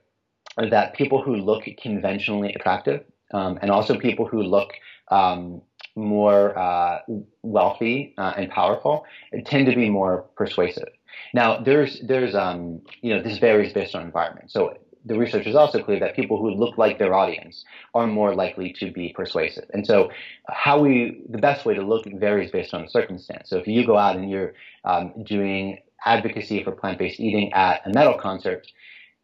that 0.57 0.95
people 0.95 1.23
who 1.23 1.37
look 1.37 1.65
conventionally 1.81 2.53
attractive 2.55 3.05
um, 3.33 3.59
and 3.63 3.71
also 3.71 3.99
people 3.99 4.27
who 4.27 4.43
look 4.43 4.73
um, 5.09 5.63
more 5.97 6.57
uh, 6.59 7.01
wealthy 7.43 8.15
uh, 8.19 8.35
and 8.37 8.51
powerful 8.51 9.05
tend 9.45 9.67
to 9.67 9.75
be 9.75 9.89
more 9.89 10.23
persuasive. 10.37 10.89
Now, 11.35 11.61
there's 11.61 12.01
there's 12.01 12.35
um, 12.35 12.81
you 13.03 13.15
know 13.15 13.23
this 13.23 13.39
varies 13.39 13.73
based 13.73 13.95
on 13.95 14.03
environment. 14.03 14.51
So 14.51 14.75
the 15.05 15.19
research 15.19 15.47
is 15.47 15.57
also 15.57 15.83
clear 15.83 15.99
that 16.01 16.15
people 16.15 16.37
who 16.39 16.51
look 16.51 16.77
like 16.77 16.99
their 16.99 17.15
audience 17.15 17.65
are 17.95 18.07
more 18.07 18.35
likely 18.35 18.73
to 18.75 18.91
be 18.91 19.13
persuasive. 19.15 19.65
And 19.73 19.87
so, 19.87 20.11
how 20.49 20.81
we 20.81 21.23
the 21.29 21.39
best 21.39 21.65
way 21.65 21.75
to 21.75 21.83
look 21.83 22.05
varies 22.07 22.51
based 22.51 22.75
on 22.75 22.83
the 22.83 22.89
circumstance. 22.89 23.49
So 23.51 23.57
if 23.57 23.67
you 23.67 23.87
go 23.87 23.97
out 23.97 24.17
and 24.17 24.31
you're 24.31 24.55
um, 24.85 25.13
doing 25.25 25.79
advocacy 26.05 26.65
for 26.65 26.73
plant-based 26.73 27.21
eating 27.21 27.53
at 27.53 27.83
a 27.87 27.91
metal 27.91 28.15
concert, 28.15 28.67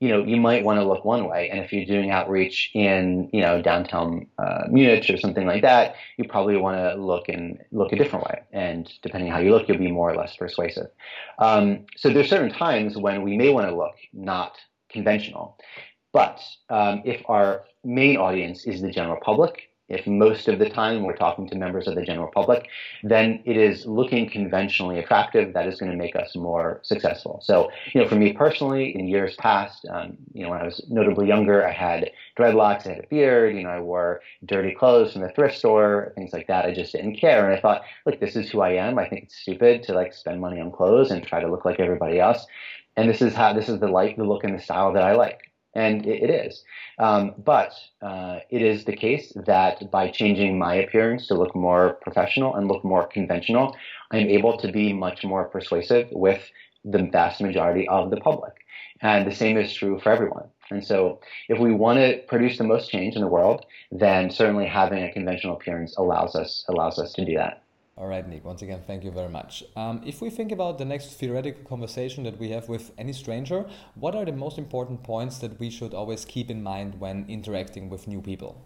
you 0.01 0.11
know, 0.11 0.23
you 0.23 0.37
might 0.37 0.63
want 0.63 0.79
to 0.79 0.85
look 0.85 1.05
one 1.05 1.27
way. 1.27 1.49
And 1.49 1.61
if 1.61 1.73
you're 1.73 1.87
doing 1.87 2.11
outreach 2.11 2.71
in, 2.75 3.31
you 3.33 3.41
know, 3.41 3.63
downtown 3.63 4.27
uh, 4.39 4.65
Munich 4.69 5.09
or 5.09 5.17
something 5.17 5.47
like 5.47 5.63
that, 5.63 5.95
you 6.19 6.25
probably 6.25 6.57
want 6.57 6.77
to 6.77 7.01
look 7.01 7.29
and 7.29 7.59
look 7.73 7.93
a 7.93 7.97
different 7.97 8.27
way. 8.27 8.43
And 8.53 8.93
depending 9.03 9.31
on 9.31 9.37
how 9.37 9.43
you 9.43 9.53
look, 9.53 9.69
you'll 9.69 9.79
be 9.79 9.91
more 9.91 10.11
or 10.11 10.17
less 10.17 10.37
persuasive. 10.37 10.89
Um, 11.39 11.87
so 11.97 12.11
there's 12.11 12.29
certain 12.29 12.53
times 12.53 12.97
when 12.99 13.23
we 13.23 13.39
may 13.39 13.49
want 13.49 13.69
to 13.69 13.75
look 13.75 13.95
not 14.13 14.59
conventional. 14.91 15.59
But 16.13 16.43
um, 16.69 17.03
if 17.05 17.23
our 17.29 17.65
main 17.83 18.19
audience 18.19 18.67
is 18.67 18.83
the 18.83 18.91
general 18.91 19.19
public, 19.23 19.71
if 19.89 20.07
most 20.07 20.49
of 20.49 20.59
the 20.59 20.69
time 20.69 21.03
we're 21.03 21.17
talking 21.17 21.49
to 21.49 21.57
members 21.57 21.87
of 21.87 21.95
the 21.95 22.03
general 22.03 22.31
public, 22.35 22.69
then 23.03 23.41
it 23.45 23.57
is 23.57 23.87
looking 23.87 24.29
conventionally 24.29 24.99
attractive 24.99 25.53
that 25.55 25.69
is 25.69 25.79
going 25.79 25.93
to 25.93 25.99
make 25.99 26.17
us 26.17 26.35
more 26.35 26.81
successful. 26.83 27.41
So, 27.43 27.71
you 27.93 28.03
know, 28.03 28.09
for 28.09 28.17
me 28.17 28.33
personally, 28.33 28.97
in 28.97 29.07
years 29.07 29.37
past, 29.37 29.87
um, 29.91 30.17
you 30.33 30.43
know, 30.43 30.51
when 30.51 30.61
I 30.61 30.65
was 30.65 30.85
notably 30.89 31.29
younger, 31.29 31.67
I 31.67 31.73
had 31.73 32.11
dreadlocks, 32.37 32.87
I 32.87 32.95
had 32.95 33.05
a 33.05 33.07
beard, 33.07 33.55
you 33.55 33.63
know, 33.63 33.71
I 33.71 33.81
wore 33.81 34.21
dirty 34.45 34.75
clothes 34.75 35.13
from 35.13 35.23
the 35.23 35.31
thrift 35.31 35.57
store, 35.57 36.13
things 36.17 36.33
like 36.33 36.49
that. 36.49 36.67
I 36.67 36.75
just 36.75 36.93
didn't 36.93 37.17
care. 37.17 37.49
And 37.49 37.57
I 37.57 37.61
thought, 37.61 37.83
look, 38.05 38.19
this 38.19 38.35
is 38.35 38.51
who 38.51 38.61
I 38.61 38.71
am. 38.71 38.99
I 38.99 39.09
think 39.09 39.25
it's 39.25 39.37
stupid 39.37 39.85
to 39.85 39.95
like 39.95 40.13
spend 40.13 40.41
money 40.41 40.61
on 40.61 40.73
clothes 40.73 41.11
and 41.11 41.25
try 41.25 41.41
to 41.41 41.51
look 41.51 41.65
like 41.65 41.79
everybody 41.79 42.19
else. 42.19 42.45
And 42.97 43.09
this 43.09 43.23
is 43.23 43.35
how, 43.35 43.53
this 43.53 43.69
is 43.69 43.79
the 43.79 43.89
life, 43.89 44.17
the 44.17 44.25
look 44.25 44.43
and 44.43 44.55
the 44.59 44.63
style 44.63 44.93
that 44.95 45.03
I 45.03 45.15
like 45.15 45.43
and 45.77 46.07
it, 46.07 46.25
it 46.25 46.31
is. 46.31 46.65
Um, 46.99 47.35
but 47.39 47.73
uh, 48.03 48.41
it 48.51 48.63
is 48.63 48.85
the 48.85 48.97
case 48.97 49.33
that 49.47 49.91
by 49.91 50.09
changing 50.09 50.59
my 50.59 50.75
appearance 50.75 51.27
to 51.29 51.35
look 51.35 51.55
more 51.55 51.99
professional 52.03 52.55
and 52.57 52.67
look 52.67 52.85
more 52.85 53.07
conventional, 53.07 53.77
I'm 54.11 54.29
able 54.29 54.57
to 54.59 54.73
be 54.73 54.93
much 54.93 55.25
more 55.25 55.45
persuasive 55.45 56.09
with 56.11 56.43
the 56.85 57.09
vast 57.13 57.41
majority 57.41 57.87
of 57.89 58.11
the 58.11 58.17
public. 58.17 58.55
And 59.03 59.27
the 59.27 59.35
same 59.35 59.59
is 59.59 59.75
true 59.75 60.01
for 60.01 60.11
everyone. 60.11 60.49
And 60.71 60.85
so, 60.85 61.21
if 61.49 61.59
we 61.59 61.73
want 61.73 61.99
to 61.99 62.19
produce 62.27 62.59
the 62.59 62.65
most 62.65 62.91
change 62.91 63.15
in 63.15 63.21
the 63.21 63.29
world, 63.29 63.67
then 63.93 64.31
certainly 64.31 64.67
having 64.67 65.05
a 65.05 65.13
conventional 65.13 65.57
appearance 65.57 65.97
allows 65.97 66.35
us 66.35 66.65
allows 66.69 66.99
us 66.99 67.13
to 67.13 67.25
do 67.25 67.37
that. 67.37 67.63
All 67.99 68.09
right, 68.09 68.29
Nick, 68.29 68.45
once 68.45 68.61
again, 68.61 68.83
thank 68.87 69.05
you 69.05 69.11
very 69.11 69.31
much. 69.31 69.65
Um, 69.75 70.03
if 70.05 70.21
we 70.21 70.29
think 70.29 70.53
about 70.53 70.77
the 70.77 70.85
next 70.85 71.15
theoretical 71.15 71.65
conversation 71.65 72.25
that 72.25 72.39
we 72.39 72.51
have 72.51 72.69
with 72.69 72.91
any 72.99 73.15
stranger, 73.15 73.65
what 73.95 74.15
are 74.15 74.27
the 74.27 74.33
most 74.33 74.59
important 74.59 75.03
points 75.03 75.39
that 75.39 75.59
we 75.59 75.71
should 75.71 75.95
always 75.95 76.27
keep 76.27 76.51
in 76.51 76.63
mind 76.63 77.01
when 77.01 77.25
interacting 77.27 77.89
with 77.89 78.07
new 78.07 78.21
people? 78.21 78.63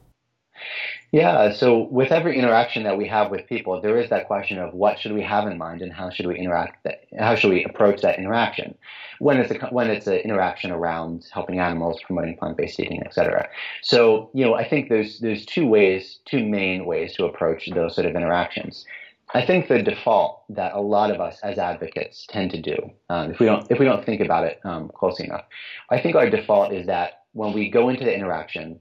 Yeah, 1.13 1.53
so 1.53 1.89
with 1.91 2.11
every 2.11 2.37
interaction 2.37 2.83
that 2.83 2.99
we 2.99 3.07
have 3.07 3.31
with 3.31 3.47
people, 3.47 3.81
there 3.81 3.99
is 4.01 4.11
that 4.11 4.27
question 4.27 4.59
of 4.59 4.75
what 4.75 4.99
should 4.99 5.13
we 5.13 5.23
have 5.23 5.47
in 5.47 5.59
mind 5.59 5.81
and 5.81 5.93
how 5.93 6.11
should 6.11 6.27
we 6.27 6.37
interact 6.37 6.83
that, 6.83 7.05
how 7.19 7.37
should 7.37 7.51
we 7.51 7.65
approach 7.65 8.03
that 8.03 8.19
interaction 8.19 8.77
when 9.21 9.39
it's 9.39 9.51
a, 9.51 9.67
when 9.69 9.91
it's 9.91 10.07
an 10.09 10.19
interaction 10.19 10.73
around 10.73 11.27
helping 11.33 11.61
animals, 11.61 12.01
promoting 12.03 12.37
plant-based 12.37 12.81
eating, 12.81 13.03
etc. 13.05 13.49
So, 13.83 14.31
you 14.35 14.45
know, 14.45 14.55
I 14.55 14.69
think 14.69 14.89
there's 14.89 15.21
there's 15.21 15.47
two 15.47 15.67
ways, 15.67 16.19
two 16.25 16.45
main 16.45 16.85
ways 16.85 17.15
to 17.15 17.27
approach 17.27 17.69
those 17.71 17.95
sort 17.95 18.07
of 18.07 18.15
interactions. 18.15 18.85
I 19.33 19.47
think 19.47 19.69
the 19.69 19.83
default 19.83 20.43
that 20.51 20.73
a 20.75 20.81
lot 20.81 21.11
of 21.11 21.21
us 21.21 21.39
as 21.43 21.59
advocates 21.59 22.27
tend 22.29 22.51
to 22.51 22.61
do, 22.61 22.77
um, 23.09 23.31
if 23.31 23.39
we 23.39 23.47
don't 23.47 23.71
if 23.71 23.79
we 23.79 23.85
don't 23.85 24.05
think 24.05 24.21
about 24.21 24.45
it 24.45 24.61
um, 24.65 24.91
closely 24.95 25.27
enough, 25.27 25.45
I 25.89 26.01
think 26.01 26.17
our 26.17 26.29
default 26.29 26.73
is 26.73 26.87
that 26.87 27.23
when 27.33 27.53
we 27.53 27.71
go 27.71 27.89
into 27.89 28.05
the 28.05 28.15
interaction, 28.15 28.81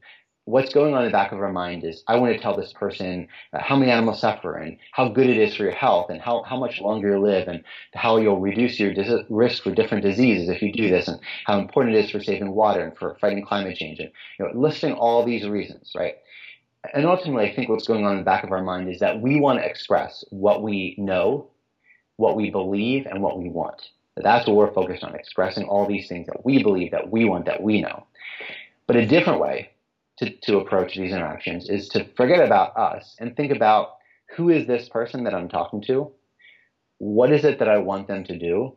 what's 0.50 0.74
going 0.74 0.96
on 0.96 1.02
in 1.02 1.06
the 1.06 1.12
back 1.12 1.32
of 1.32 1.40
our 1.40 1.52
mind 1.52 1.84
is 1.84 2.04
I 2.08 2.18
want 2.18 2.34
to 2.34 2.42
tell 2.42 2.58
this 2.58 2.74
person 2.74 3.28
uh, 3.54 3.60
how 3.62 3.76
many 3.76 3.92
animals 3.92 4.22
suffer 4.22 4.56
and 4.56 4.78
how 4.92 5.10
good 5.10 5.30
it 5.30 5.38
is 5.38 5.56
for 5.56 5.64
your 5.64 5.72
health 5.76 6.10
and 6.10 6.20
how, 6.20 6.42
how 6.42 6.58
much 6.58 6.82
longer 6.82 7.12
you 7.12 7.20
live 7.20 7.48
and 7.48 7.64
how 7.94 8.18
you'll 8.18 8.40
reduce 8.40 8.80
your 8.80 8.92
dis- 8.92 9.24
risk 9.30 9.62
for 9.62 9.72
different 9.72 10.04
diseases 10.04 10.50
if 10.50 10.64
you 10.64 10.74
do 10.74 10.90
this 10.90 11.08
and 11.08 11.20
how 11.46 11.60
important 11.60 11.96
it 11.96 12.04
is 12.06 12.10
for 12.10 12.20
saving 12.20 12.52
water 12.52 12.84
and 12.84 12.98
for 12.98 13.16
fighting 13.22 13.46
climate 13.46 13.78
change 13.78 14.00
and 14.00 14.10
you 14.40 14.46
know, 14.46 14.52
listing 14.60 14.94
all 14.94 15.24
these 15.24 15.48
reasons, 15.48 15.92
right? 15.96 16.16
And 16.94 17.06
ultimately, 17.06 17.50
I 17.50 17.56
think 17.56 17.70
what's 17.70 17.88
going 17.88 18.06
on 18.06 18.14
in 18.14 18.20
the 18.20 18.24
back 18.24 18.44
of 18.44 18.52
our 18.52 18.64
mind 18.64 18.90
is 18.90 19.00
that 19.00 19.22
we 19.22 19.40
want 19.40 19.60
to 19.60 19.66
express 19.66 20.24
what 20.30 20.64
we 20.64 20.96
know, 20.98 21.50
what 22.16 22.36
we 22.36 22.50
believe, 22.50 23.06
and 23.06 23.22
what 23.22 23.38
we 23.38 23.50
want. 23.50 23.90
That's 24.16 24.48
what 24.48 24.56
we're 24.56 24.74
focused 24.74 25.04
on, 25.04 25.16
expressing 25.16 25.66
all 25.66 25.88
these 25.88 26.08
things 26.08 26.28
that 26.28 26.46
we 26.46 26.64
believe, 26.64 26.92
that 26.92 27.10
we 27.10 27.26
want, 27.26 27.46
that 27.46 27.62
we 27.62 27.82
know. 27.82 28.06
But 28.88 28.96
a 28.96 29.06
different 29.06 29.40
way 29.40 29.72
to, 30.18 30.30
to 30.30 30.58
approach 30.58 30.96
these 30.96 31.14
interactions 31.14 31.70
is 31.70 31.88
to 31.90 32.06
forget 32.16 32.44
about 32.44 32.76
us 32.76 33.16
and 33.20 33.36
think 33.36 33.52
about 33.52 33.96
who 34.36 34.50
is 34.50 34.68
this 34.68 34.90
person 34.90 35.24
that 35.24 35.34
I'm 35.34 35.50
talking 35.50 35.82
to? 35.84 36.12
What 36.98 37.32
is 37.32 37.46
it 37.46 37.60
that 37.60 37.70
I 37.70 37.78
want 37.78 38.08
them 38.08 38.24
to 38.26 38.38
do? 38.38 38.76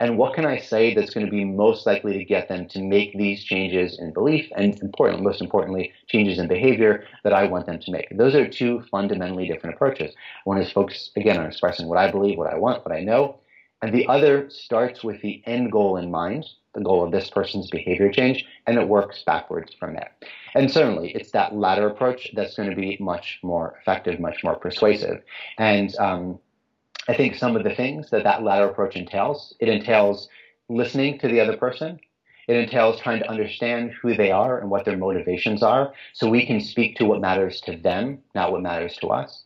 And 0.00 0.16
what 0.16 0.34
can 0.34 0.46
I 0.46 0.58
say 0.58 0.94
that's 0.94 1.12
going 1.12 1.26
to 1.26 1.30
be 1.30 1.44
most 1.44 1.84
likely 1.84 2.16
to 2.18 2.24
get 2.24 2.48
them 2.48 2.68
to 2.68 2.80
make 2.80 3.18
these 3.18 3.42
changes 3.42 3.98
in 3.98 4.12
belief 4.12 4.48
and 4.56 4.80
important, 4.80 5.22
most 5.22 5.40
importantly, 5.40 5.92
changes 6.06 6.38
in 6.38 6.46
behavior 6.46 7.04
that 7.24 7.32
I 7.32 7.46
want 7.46 7.66
them 7.66 7.80
to 7.80 7.90
make? 7.90 8.16
Those 8.16 8.36
are 8.36 8.46
two 8.46 8.82
fundamentally 8.92 9.48
different 9.48 9.74
approaches. 9.74 10.14
One 10.44 10.58
is 10.58 10.70
focused, 10.70 11.10
again, 11.16 11.38
on 11.38 11.46
expressing 11.46 11.88
what 11.88 11.98
I 11.98 12.10
believe, 12.10 12.38
what 12.38 12.52
I 12.52 12.56
want, 12.56 12.84
what 12.84 12.94
I 12.94 13.00
know. 13.00 13.40
And 13.82 13.92
the 13.92 14.06
other 14.08 14.48
starts 14.50 15.02
with 15.02 15.20
the 15.20 15.42
end 15.46 15.72
goal 15.72 15.96
in 15.96 16.10
mind, 16.10 16.46
the 16.74 16.80
goal 16.80 17.04
of 17.04 17.12
this 17.12 17.30
person's 17.30 17.70
behavior 17.70 18.10
change, 18.10 18.44
and 18.66 18.78
it 18.78 18.88
works 18.88 19.22
backwards 19.24 19.74
from 19.74 19.94
there. 19.94 20.10
And 20.54 20.70
certainly, 20.70 21.10
it's 21.10 21.32
that 21.32 21.56
latter 21.56 21.88
approach 21.88 22.30
that's 22.34 22.56
going 22.56 22.70
to 22.70 22.76
be 22.76 22.96
much 23.00 23.38
more 23.42 23.76
effective, 23.80 24.18
much 24.20 24.42
more 24.42 24.56
persuasive. 24.56 25.22
And 25.58 25.94
um, 25.96 26.38
I 27.08 27.14
think 27.14 27.36
some 27.36 27.56
of 27.56 27.64
the 27.64 27.74
things 27.74 28.10
that 28.10 28.24
that 28.24 28.42
latter 28.42 28.68
approach 28.68 28.94
entails, 28.94 29.54
it 29.60 29.68
entails 29.70 30.28
listening 30.68 31.18
to 31.20 31.28
the 31.28 31.40
other 31.40 31.56
person. 31.56 31.98
It 32.48 32.56
entails 32.56 33.00
trying 33.00 33.20
to 33.20 33.30
understand 33.30 33.92
who 33.92 34.14
they 34.14 34.30
are 34.30 34.58
and 34.58 34.68
what 34.70 34.84
their 34.84 34.96
motivations 34.96 35.62
are 35.62 35.92
so 36.12 36.28
we 36.28 36.46
can 36.46 36.60
speak 36.60 36.96
to 36.96 37.06
what 37.06 37.20
matters 37.20 37.62
to 37.62 37.76
them, 37.76 38.18
not 38.34 38.52
what 38.52 38.62
matters 38.62 38.96
to 38.98 39.08
us. 39.08 39.44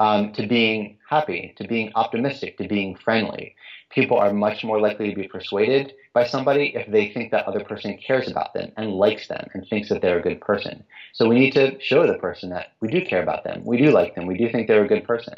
Um, 0.00 0.32
to 0.32 0.46
being 0.48 0.98
happy, 1.08 1.54
to 1.56 1.68
being 1.68 1.92
optimistic, 1.94 2.58
to 2.58 2.66
being 2.66 2.96
friendly. 2.96 3.54
People 3.90 4.18
are 4.18 4.32
much 4.32 4.64
more 4.64 4.80
likely 4.80 5.10
to 5.10 5.14
be 5.14 5.28
persuaded 5.28 5.92
by 6.12 6.24
somebody 6.24 6.74
if 6.74 6.90
they 6.90 7.10
think 7.12 7.30
that 7.30 7.46
other 7.46 7.62
person 7.62 7.96
cares 8.04 8.28
about 8.28 8.54
them 8.54 8.72
and 8.76 8.90
likes 8.90 9.28
them 9.28 9.48
and 9.54 9.64
thinks 9.68 9.88
that 9.88 10.02
they're 10.02 10.18
a 10.18 10.22
good 10.22 10.40
person. 10.40 10.82
So 11.12 11.28
we 11.28 11.38
need 11.38 11.52
to 11.52 11.78
show 11.80 12.08
the 12.08 12.18
person 12.18 12.50
that 12.50 12.72
we 12.80 12.88
do 12.88 13.04
care 13.04 13.22
about 13.22 13.44
them, 13.44 13.64
we 13.64 13.76
do 13.76 13.92
like 13.92 14.16
them, 14.16 14.26
we 14.26 14.36
do 14.36 14.50
think 14.50 14.66
they're 14.66 14.84
a 14.84 14.88
good 14.88 15.04
person. 15.04 15.34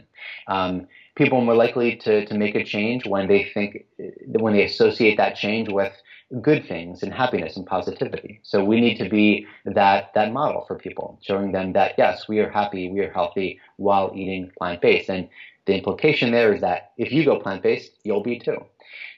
Um, 0.47 0.87
people 1.17 1.39
are 1.39 1.45
more 1.45 1.57
likely 1.57 1.97
to, 1.97 2.25
to 2.27 2.35
make 2.35 2.55
a 2.55 2.62
change 2.62 3.07
when 3.07 3.27
they 3.27 3.45
think, 3.53 3.87
when 4.27 4.53
they 4.53 4.64
associate 4.64 5.17
that 5.17 5.35
change 5.35 5.69
with 5.69 5.93
good 6.43 6.67
things 6.67 7.03
and 7.03 7.12
happiness 7.12 7.57
and 7.57 7.67
positivity. 7.67 8.41
So 8.43 8.62
we 8.62 8.81
need 8.81 8.99
to 8.99 9.09
be 9.09 9.47
that, 9.64 10.12
that 10.14 10.33
model 10.33 10.64
for 10.67 10.77
people, 10.77 11.19
showing 11.23 11.53
them 11.53 11.73
that 11.73 11.95
yes, 11.97 12.29
we 12.29 12.41
are 12.41 12.51
happy, 12.51 12.91
we 12.91 13.01
are 13.01 13.12
healthy 13.12 13.61
while 13.77 14.12
eating 14.14 14.51
plant-based. 14.59 15.09
And 15.09 15.29
the 15.64 15.75
implication 15.75 16.31
there 16.33 16.55
is 16.55 16.61
that 16.61 16.93
if 16.99 17.11
you 17.12 17.25
go 17.25 17.41
plant-based, 17.41 17.93
you'll 18.05 18.23
be 18.23 18.39
too. 18.39 18.59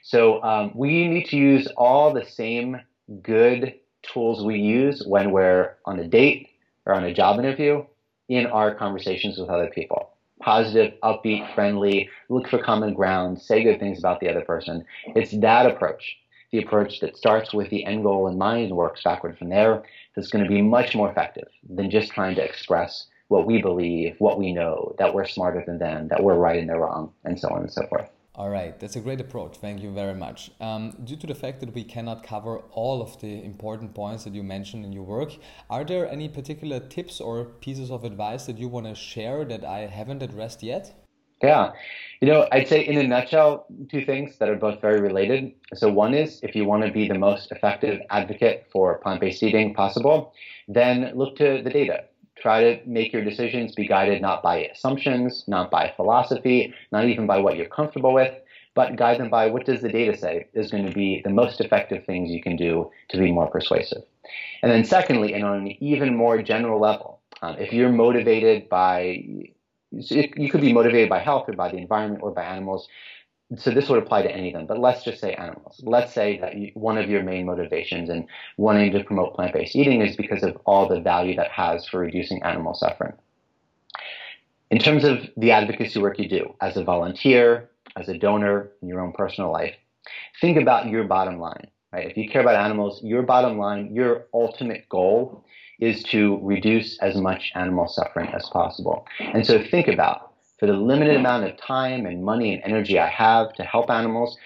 So 0.01 0.41
um, 0.43 0.71
we 0.73 1.07
need 1.07 1.25
to 1.27 1.35
use 1.35 1.67
all 1.75 2.13
the 2.13 2.25
same 2.25 2.79
good 3.21 3.75
tools 4.03 4.45
we 4.45 4.57
use 4.57 5.03
when 5.05 5.31
we're 5.31 5.75
on 5.85 5.99
a 5.99 6.07
date 6.07 6.49
or 6.85 6.93
on 6.93 7.03
a 7.03 7.13
job 7.13 7.39
interview 7.39 7.85
in 8.29 8.45
our 8.45 8.73
conversations 8.73 9.37
with 9.37 9.49
other 9.49 9.67
people 9.67 10.11
positive, 10.41 10.93
upbeat, 11.03 11.53
friendly, 11.53 12.09
look 12.29 12.47
for 12.47 12.59
common 12.59 12.93
ground, 12.93 13.41
say 13.41 13.63
good 13.63 13.79
things 13.79 13.99
about 13.99 14.19
the 14.19 14.29
other 14.29 14.41
person. 14.41 14.85
It's 15.15 15.31
that 15.39 15.65
approach, 15.65 16.17
the 16.51 16.59
approach 16.63 16.99
that 17.01 17.17
starts 17.17 17.53
with 17.53 17.69
the 17.69 17.85
end 17.85 18.03
goal 18.03 18.27
in 18.27 18.37
mind 18.37 18.67
and 18.67 18.75
works 18.77 19.03
backward 19.03 19.37
from 19.37 19.49
there, 19.49 19.83
that's 20.15 20.29
going 20.29 20.43
to 20.43 20.49
be 20.49 20.61
much 20.61 20.95
more 20.95 21.09
effective 21.09 21.47
than 21.69 21.89
just 21.89 22.11
trying 22.11 22.35
to 22.35 22.43
express 22.43 23.07
what 23.27 23.45
we 23.45 23.61
believe, 23.61 24.15
what 24.19 24.39
we 24.39 24.51
know, 24.51 24.95
that 24.97 25.13
we're 25.13 25.27
smarter 25.27 25.63
than 25.65 25.77
them, 25.77 26.07
that 26.07 26.23
we're 26.23 26.35
right 26.35 26.59
and 26.59 26.67
they're 26.67 26.79
wrong, 26.79 27.13
and 27.25 27.39
so 27.39 27.47
on 27.49 27.61
and 27.61 27.71
so 27.71 27.85
forth. 27.87 28.09
All 28.39 28.49
right, 28.49 28.79
that's 28.79 28.95
a 28.95 29.01
great 29.01 29.19
approach. 29.19 29.57
Thank 29.57 29.83
you 29.83 29.91
very 29.91 30.15
much. 30.15 30.49
Um, 30.61 30.95
due 31.03 31.17
to 31.17 31.27
the 31.27 31.35
fact 31.35 31.59
that 31.59 31.75
we 31.75 31.83
cannot 31.83 32.23
cover 32.23 32.59
all 32.71 33.01
of 33.01 33.19
the 33.19 33.43
important 33.43 33.93
points 33.93 34.23
that 34.23 34.33
you 34.33 34.43
mentioned 34.43 34.85
in 34.85 34.93
your 34.93 35.03
work, 35.03 35.33
are 35.69 35.83
there 35.83 36.09
any 36.09 36.29
particular 36.29 36.79
tips 36.79 37.19
or 37.19 37.43
pieces 37.43 37.91
of 37.91 38.05
advice 38.05 38.45
that 38.45 38.57
you 38.57 38.69
want 38.69 38.85
to 38.85 38.95
share 38.95 39.43
that 39.43 39.65
I 39.65 39.87
haven't 39.87 40.23
addressed 40.23 40.63
yet? 40.63 41.05
Yeah, 41.43 41.73
you 42.21 42.29
know, 42.29 42.47
I'd 42.49 42.69
say 42.69 42.87
in 42.87 42.97
a 42.97 43.03
nutshell, 43.03 43.65
two 43.91 44.05
things 44.05 44.37
that 44.37 44.47
are 44.47 44.55
both 44.55 44.79
very 44.79 45.01
related. 45.01 45.51
So, 45.73 45.91
one 45.91 46.13
is 46.13 46.39
if 46.41 46.55
you 46.55 46.63
want 46.63 46.85
to 46.85 46.91
be 46.93 47.09
the 47.09 47.19
most 47.19 47.51
effective 47.51 47.99
advocate 48.09 48.67
for 48.71 48.99
plant 48.99 49.19
based 49.19 49.43
eating 49.43 49.73
possible, 49.73 50.33
then 50.69 51.11
look 51.13 51.35
to 51.39 51.61
the 51.61 51.69
data. 51.69 52.05
Try 52.41 52.63
to 52.63 52.87
make 52.87 53.11
your 53.11 53.23
decisions 53.23 53.75
be 53.75 53.87
guided 53.87 54.21
not 54.21 54.41
by 54.41 54.65
assumptions, 54.65 55.43
not 55.47 55.69
by 55.69 55.93
philosophy, 55.95 56.73
not 56.91 57.05
even 57.05 57.27
by 57.27 57.39
what 57.39 57.57
you're 57.57 57.67
comfortable 57.67 58.13
with, 58.13 58.33
but 58.75 58.95
guide 58.95 59.19
them 59.19 59.29
by 59.29 59.47
what 59.47 59.65
does 59.65 59.81
the 59.81 59.89
data 59.89 60.17
say 60.17 60.47
is 60.53 60.71
going 60.71 60.85
to 60.85 60.93
be 60.93 61.21
the 61.23 61.29
most 61.29 61.59
effective 61.59 62.05
things 62.05 62.31
you 62.31 62.41
can 62.41 62.55
do 62.55 62.89
to 63.09 63.17
be 63.17 63.31
more 63.31 63.47
persuasive. 63.47 64.03
And 64.61 64.71
then 64.71 64.85
secondly, 64.85 65.33
and 65.33 65.43
on 65.43 65.57
an 65.59 65.83
even 65.83 66.15
more 66.15 66.41
general 66.41 66.79
level, 66.79 67.19
um, 67.41 67.55
if 67.57 67.73
you're 67.73 67.91
motivated 67.91 68.69
by, 68.69 69.23
you 69.91 70.49
could 70.49 70.61
be 70.61 70.73
motivated 70.73 71.09
by 71.09 71.19
health 71.19 71.49
or 71.49 71.53
by 71.53 71.69
the 71.69 71.77
environment 71.77 72.21
or 72.23 72.31
by 72.31 72.43
animals, 72.43 72.87
so 73.57 73.71
this 73.71 73.89
would 73.89 74.01
apply 74.01 74.21
to 74.21 74.31
any 74.31 74.49
of 74.49 74.53
them, 74.53 74.67
but 74.67 74.79
let's 74.79 75.03
just 75.03 75.19
say 75.19 75.33
animals. 75.33 75.81
Let's 75.83 76.13
say 76.13 76.39
that 76.39 76.53
one 76.75 76.97
of 76.97 77.09
your 77.09 77.23
main 77.23 77.47
motivations 77.47 78.09
in 78.09 78.27
wanting 78.57 78.91
to 78.91 79.03
promote 79.03 79.33
plant-based 79.33 79.75
eating 79.75 80.01
is 80.01 80.15
because 80.15 80.43
of 80.43 80.57
all 80.65 80.87
the 80.87 80.99
value 80.99 81.35
that 81.35 81.49
has 81.49 81.87
for 81.87 81.99
reducing 81.99 82.43
animal 82.43 82.75
suffering. 82.75 83.13
In 84.69 84.77
terms 84.77 85.03
of 85.03 85.27
the 85.35 85.51
advocacy 85.51 85.99
work 85.99 86.19
you 86.19 86.29
do 86.29 86.53
as 86.61 86.77
a 86.77 86.83
volunteer, 86.83 87.71
as 87.95 88.07
a 88.07 88.17
donor 88.17 88.69
in 88.83 88.87
your 88.87 89.01
own 89.01 89.13
personal 89.13 89.51
life, 89.51 89.75
think 90.41 90.57
about 90.57 90.87
your 90.87 91.05
bottom 91.05 91.39
line. 91.39 91.71
Right? 91.91 92.09
If 92.09 92.17
you 92.17 92.29
care 92.29 92.41
about 92.41 92.55
animals, 92.55 93.01
your 93.03 93.23
bottom 93.23 93.57
line, 93.57 93.95
your 93.95 94.27
ultimate 94.31 94.87
goal 94.89 95.43
is 95.79 96.03
to 96.03 96.39
reduce 96.43 96.99
as 96.99 97.15
much 97.15 97.51
animal 97.55 97.87
suffering 97.87 98.29
as 98.31 98.47
possible. 98.49 99.07
And 99.19 99.45
so 99.45 99.63
think 99.63 99.87
about 99.87 100.28
for 100.59 100.67
the 100.67 100.73
limited 100.73 101.15
amount 101.15 101.45
of 101.45 101.57
time 101.57 102.05
and 102.05 102.23
money 102.23 102.53
and 102.53 102.63
energy 102.63 102.99
I 102.99 103.07
have 103.07 103.53
to 103.53 103.63
help 103.63 103.89
animals, 103.89 104.37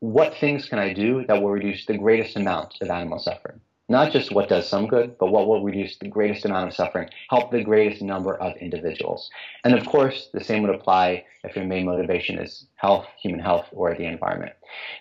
what 0.00 0.34
things 0.36 0.68
can 0.68 0.78
I 0.78 0.92
do 0.92 1.24
that 1.28 1.42
will 1.42 1.50
reduce 1.50 1.86
the 1.86 1.96
greatest 1.96 2.36
amount 2.36 2.74
of 2.80 2.90
animal 2.90 3.18
suffering? 3.18 3.60
Not 3.88 4.12
just 4.12 4.32
what 4.32 4.48
does 4.48 4.68
some 4.68 4.86
good, 4.86 5.18
but 5.18 5.30
what 5.30 5.46
will 5.46 5.62
reduce 5.62 5.98
the 5.98 6.08
greatest 6.08 6.44
amount 6.44 6.68
of 6.68 6.74
suffering, 6.74 7.08
help 7.28 7.50
the 7.50 7.62
greatest 7.62 8.00
number 8.00 8.36
of 8.36 8.56
individuals. 8.56 9.30
And 9.64 9.74
of 9.74 9.84
course, 9.86 10.28
the 10.32 10.42
same 10.42 10.62
would 10.62 10.74
apply 10.74 11.24
if 11.44 11.56
your 11.56 11.66
main 11.66 11.84
motivation 11.84 12.38
is 12.38 12.66
health, 12.76 13.06
human 13.20 13.40
health, 13.40 13.66
or 13.72 13.94
the 13.94 14.06
environment. 14.06 14.52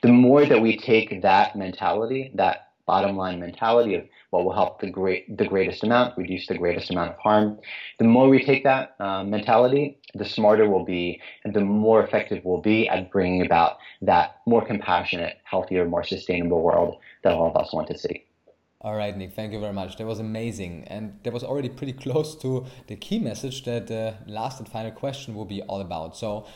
The 0.02 0.10
more 0.10 0.46
that 0.46 0.62
we 0.62 0.78
take 0.78 1.22
that 1.22 1.56
mentality, 1.56 2.32
that 2.36 2.71
bottom 2.86 3.16
line 3.18 3.40
mentality 3.40 3.96
of 3.96 4.04
what 4.32 4.46
will 4.46 4.54
help 4.54 4.80
the 4.80 4.90
great 4.90 5.38
the 5.38 5.46
greatest 5.46 5.84
amount, 5.84 6.18
reduce 6.18 6.48
the 6.48 6.58
greatest 6.58 6.90
amount 6.90 7.12
of 7.12 7.18
harm. 7.18 7.60
The 8.00 8.06
more 8.06 8.30
we 8.30 8.44
take 8.44 8.64
that 8.64 8.96
uh, 9.00 9.24
mentality, 9.24 10.00
the 10.16 10.26
smarter 10.26 10.70
we'll 10.70 10.86
be, 10.86 11.22
and 11.44 11.54
the 11.54 11.62
more 11.62 12.04
effective 12.04 12.44
we'll 12.44 12.62
be 12.62 12.88
at 12.88 13.12
bringing 13.12 13.46
about 13.46 13.78
that 14.02 14.38
more 14.46 14.66
compassionate, 14.66 15.38
healthier, 15.44 15.86
more 15.86 16.04
sustainable 16.04 16.62
world 16.62 16.98
that 17.24 17.34
all 17.34 17.50
of 17.50 17.56
us 17.56 17.74
want 17.74 17.88
to 17.88 17.98
see. 17.98 18.26
All 18.84 18.96
right, 18.96 19.16
Nick, 19.16 19.34
thank 19.34 19.54
you 19.54 19.60
very 19.60 19.74
much. 19.74 19.98
That 19.98 20.08
was 20.08 20.20
amazing. 20.20 20.86
And 20.88 21.20
that 21.22 21.32
was 21.32 21.44
already 21.44 21.70
pretty 21.70 21.94
close 22.06 22.36
to 22.38 22.66
the 22.88 22.96
key 22.96 23.20
message 23.20 23.64
that 23.66 23.86
the 23.86 24.16
last 24.26 24.60
and 24.60 24.68
final 24.68 24.90
question 24.90 25.36
will 25.36 25.46
be 25.46 25.62
all 25.62 25.82
about. 25.82 26.18
So, 26.18 26.48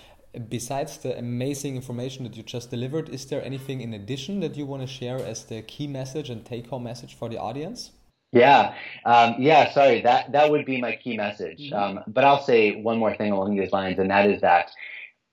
besides 0.49 0.97
the 0.97 1.17
amazing 1.17 1.75
information 1.75 2.23
that 2.23 2.36
you 2.36 2.43
just 2.43 2.69
delivered, 2.69 3.09
is 3.09 3.25
there 3.25 3.43
anything 3.43 3.81
in 3.81 3.93
addition 3.93 4.39
that 4.41 4.55
you 4.55 4.65
want 4.65 4.81
to 4.81 4.88
share 4.88 5.17
as 5.17 5.45
the 5.45 5.61
key 5.61 5.88
message 5.88 6.29
and 6.29 6.45
take 6.45 6.67
home 6.67 6.83
message 6.83 7.15
for 7.15 7.29
the 7.29 7.38
audience? 7.38 7.91
Yeah, 8.31 8.75
um, 9.05 9.36
yeah. 9.39 9.71
Sorry, 9.71 10.01
that 10.01 10.31
that 10.33 10.51
would 10.51 10.65
be 10.65 10.81
my 10.81 10.95
key 10.95 11.15
message. 11.15 11.71
Mm-hmm. 11.71 11.97
Um, 11.97 12.03
but 12.07 12.25
I'll 12.25 12.43
say 12.43 12.81
one 12.81 12.97
more 12.97 13.15
thing 13.15 13.31
along 13.31 13.55
these 13.55 13.71
lines, 13.71 13.97
and 13.97 14.09
that 14.09 14.29
is 14.29 14.41
that 14.41 14.71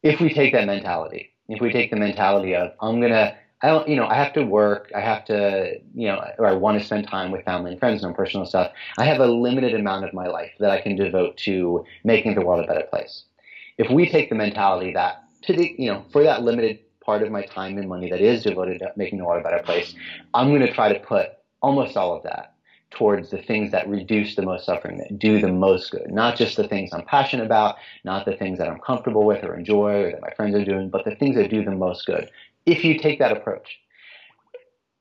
if 0.03 0.21
we 0.21 0.33
take 0.33 0.53
that 0.53 0.67
mentality, 0.67 1.33
if 1.49 1.61
we 1.61 1.73
take 1.73 1.91
the 1.91 1.97
mentality 1.97 2.55
of 2.55 2.73
I'm 2.81 3.01
gonna, 3.01 3.37
I 3.61 3.69
don't, 3.69 3.89
you 3.89 3.97
know, 3.97 4.07
I 4.07 4.15
have 4.15 4.33
to 4.35 4.45
work, 4.45 4.93
I 4.95 5.01
have 5.01 5.25
to, 5.27 5.81
you 5.95 6.09
know, 6.09 6.25
or 6.39 6.47
I 6.47 6.53
want 6.53 6.79
to 6.79 6.85
spend 6.85 7.09
time 7.09 7.33
with 7.33 7.45
family 7.45 7.73
and 7.73 7.81
friends 7.81 8.05
and 8.05 8.15
personal 8.15 8.47
stuff. 8.47 8.73
I 8.99 9.05
have 9.05 9.21
a 9.21 9.27
limited 9.27 9.75
amount 9.75 10.05
of 10.05 10.15
my 10.15 10.29
life 10.29 10.53
that 10.61 10.71
I 10.71 10.81
can 10.81 10.95
devote 10.95 11.37
to 11.39 11.85
making 12.05 12.35
the 12.37 12.43
world 12.43 12.65
a 12.65 12.69
better 12.69 12.87
place 12.89 13.25
if 13.79 13.91
we 13.91 14.09
take 14.09 14.29
the 14.29 14.35
mentality 14.35 14.93
that 14.93 15.25
to 15.43 15.53
the 15.53 15.75
you 15.79 15.93
know 15.93 16.05
for 16.13 16.23
that 16.23 16.43
limited 16.43 16.81
part 17.05 17.23
of 17.23 17.31
my 17.31 17.43
time 17.43 17.79
and 17.79 17.89
money 17.89 18.09
that 18.11 18.21
is 18.21 18.45
devoted 18.45 18.79
to 18.79 18.93
making 18.97 19.19
the 19.19 19.25
world 19.25 19.41
a 19.41 19.45
better 19.45 19.63
place, 19.63 19.95
I'm 20.35 20.49
going 20.49 20.61
to 20.61 20.73
try 20.73 20.93
to 20.93 21.01
put 21.01 21.31
almost 21.61 21.97
all 21.97 22.17
of 22.17 22.23
that 22.25 22.55
towards 22.93 23.31
the 23.31 23.39
things 23.39 23.73
that 23.73 23.89
reduce 23.89 24.37
the 24.37 24.43
most 24.43 24.67
suffering, 24.67 24.99
that 24.99 25.19
do 25.19 25.41
the 25.41 25.51
most 25.51 25.91
good. 25.91 26.11
Not 26.11 26.37
just 26.37 26.57
the 26.57 26.69
things 26.69 26.91
I'm 26.93 27.05
passionate 27.05 27.47
about, 27.47 27.77
not 28.05 28.27
the 28.27 28.37
things 28.37 28.59
that 28.59 28.69
I'm 28.69 28.79
comfortable 28.79 29.25
with 29.25 29.43
or 29.45 29.57
enjoy 29.57 30.03
or 30.03 30.11
that 30.13 30.21
my 30.21 30.33
friends 30.35 30.55
are 30.55 30.65
doing, 30.65 30.91
but 30.91 31.05
the 31.05 31.15
things 31.15 31.37
that 31.37 31.51
do 31.51 31.65
the 31.65 31.71
most 31.71 32.07
good. 32.07 32.31
If 32.67 32.85
you 32.85 32.99
take 32.99 33.19
that 33.19 33.33
approach, 33.33 33.79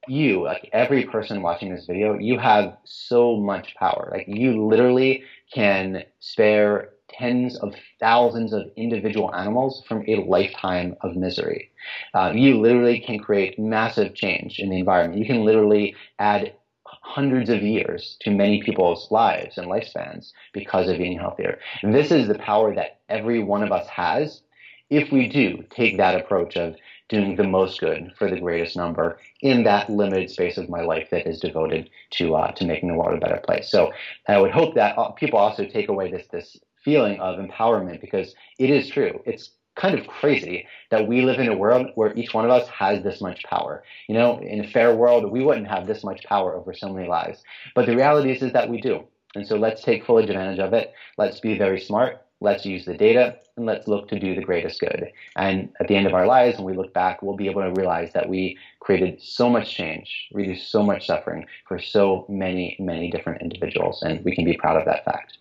you, 0.08 0.44
like 0.44 0.70
every 0.74 1.04
person 1.06 1.42
watching 1.42 1.74
this 1.74 1.86
video, 1.86 2.18
you 2.18 2.40
have 2.40 2.78
so 2.86 3.36
much 3.36 3.76
power. 3.76 4.10
Like 4.12 4.26
you 4.28 4.66
literally 4.66 5.24
can 5.54 6.04
spare 6.20 6.90
tens 7.18 7.57
of 7.59 7.76
thousands 7.99 8.53
of 8.53 8.72
individual 8.76 9.34
animals 9.36 9.84
from 9.88 10.03
a 10.07 10.24
lifetime 10.24 10.95
of 11.01 11.16
misery. 11.16 11.72
Uh, 12.14 12.32
you 12.34 12.59
literally 12.59 12.99
can 12.99 13.20
create 13.20 13.59
massive 13.59 14.14
change 14.14 14.59
in 14.59 14.70
the 14.70 14.80
environment. 14.80 15.20
You 15.20 15.26
can 15.26 15.43
literally 15.43 15.95
add 16.20 16.53
hundreds 16.86 17.49
of 17.49 17.62
years 17.62 18.18
to 18.22 18.32
many 18.32 18.62
people's 18.62 19.09
lives 19.12 19.57
and 19.57 19.68
lifespans 19.68 20.32
because 20.53 20.88
of 20.88 20.95
eating 20.95 21.20
healthier. 21.20 21.59
And 21.82 21.93
this 21.93 22.12
is 22.12 22.28
the 22.28 22.38
power 22.39 22.74
that 22.76 22.99
every 23.09 23.43
one 23.43 23.64
of 23.64 23.72
us 23.72 23.88
has 23.88 24.41
if 24.89 25.12
we 25.12 25.28
do 25.28 25.64
take 25.70 25.97
that 25.97 26.20
approach 26.20 26.57
of 26.57 26.76
doing 27.07 27.36
the 27.36 27.43
most 27.43 27.80
good 27.80 28.14
for 28.18 28.30
the 28.30 28.39
greatest 28.39 28.76
number 28.76 29.20
in 29.41 29.64
that 29.64 29.89
limited 29.89 30.30
space 30.30 30.57
of 30.57 30.70
my 30.70 30.82
life 30.82 31.09
that 31.12 31.28
is 31.28 31.39
devoted 31.39 31.89
to 32.12 32.36
uh, 32.36 32.51
to 32.53 32.66
making 32.66 32.89
the 32.89 32.95
world 32.95 33.16
a 33.16 33.20
better 33.20 33.41
place. 33.45 33.70
So 33.70 33.91
I 34.28 34.38
would 34.38 34.51
hope 34.51 34.76
that 34.76 34.97
uh, 34.97 35.12
people 35.12 35.39
also 35.39 35.66
take 35.66 35.89
away 35.89 36.12
this 36.12 36.28
this 36.28 36.57
feeling 36.84 37.20
of 37.20 37.40
empowerment 37.40 38.02
because 38.02 38.36
it 38.60 38.70
is 38.70 38.90
true. 38.90 39.22
It's 39.26 39.52
kind 39.76 39.98
of 39.98 40.08
crazy 40.08 40.68
that 40.90 41.08
we 41.08 41.22
live 41.22 41.40
in 41.40 41.48
a 41.48 41.58
world 41.58 41.88
where 41.96 42.14
each 42.16 42.34
one 42.34 42.46
of 42.46 42.52
us 42.52 42.68
has 42.68 43.04
this 43.04 43.22
much 43.22 43.44
power. 43.44 43.84
You 44.08 44.16
know, 44.16 44.40
in 44.40 44.64
a 44.64 44.68
fair 44.68 44.96
world, 44.96 45.32
we 45.32 45.44
wouldn't 45.44 45.68
have 45.68 45.88
this 45.88 46.04
much 46.04 46.24
power 46.24 46.56
over 46.56 46.74
so 46.74 46.92
many 46.92 47.08
lives. 47.08 47.42
But 47.76 47.86
the 47.86 47.96
reality 47.96 48.32
is, 48.32 48.42
is 48.42 48.54
that 48.54 48.70
we 48.70 48.82
do. 48.82 49.04
And 49.36 49.48
so 49.48 49.56
let's 49.56 49.82
take 49.82 50.06
full 50.06 50.18
advantage 50.18 50.60
of 50.60 50.74
it. 50.74 50.94
Let's 51.18 51.40
be 51.40 51.58
very 51.58 51.80
smart. 51.80 52.22
Let's 52.42 52.66
use 52.66 52.86
the 52.86 52.96
data 52.98 53.38
and 53.56 53.66
let's 53.66 53.88
look 53.88 54.08
to 54.10 54.20
do 54.20 54.36
the 54.36 54.42
greatest 54.42 54.80
good. 54.80 55.12
And 55.36 55.70
at 55.80 55.88
the 55.88 55.96
end 55.96 56.08
of 56.08 56.14
our 56.14 56.26
lives, 56.26 56.58
when 56.58 56.66
we 56.66 56.76
look 56.76 56.94
back, 56.94 57.22
we'll 57.22 57.38
be 57.38 57.48
able 57.48 57.62
to 57.62 57.72
realize 57.72 58.12
that 58.14 58.28
we 58.28 58.58
created 58.80 59.22
so 59.22 59.48
much 59.48 59.74
change, 59.74 60.28
reduced 60.34 60.72
so 60.72 60.82
much 60.84 61.06
suffering 61.06 61.46
for 61.68 61.80
so 61.80 62.26
many, 62.28 62.76
many 62.80 63.12
different 63.12 63.42
individuals. 63.42 64.02
And 64.02 64.26
we 64.26 64.36
can 64.36 64.44
be 64.44 64.58
proud 64.58 64.78
of 64.78 64.86
that 64.86 65.06
fact. 65.06 65.38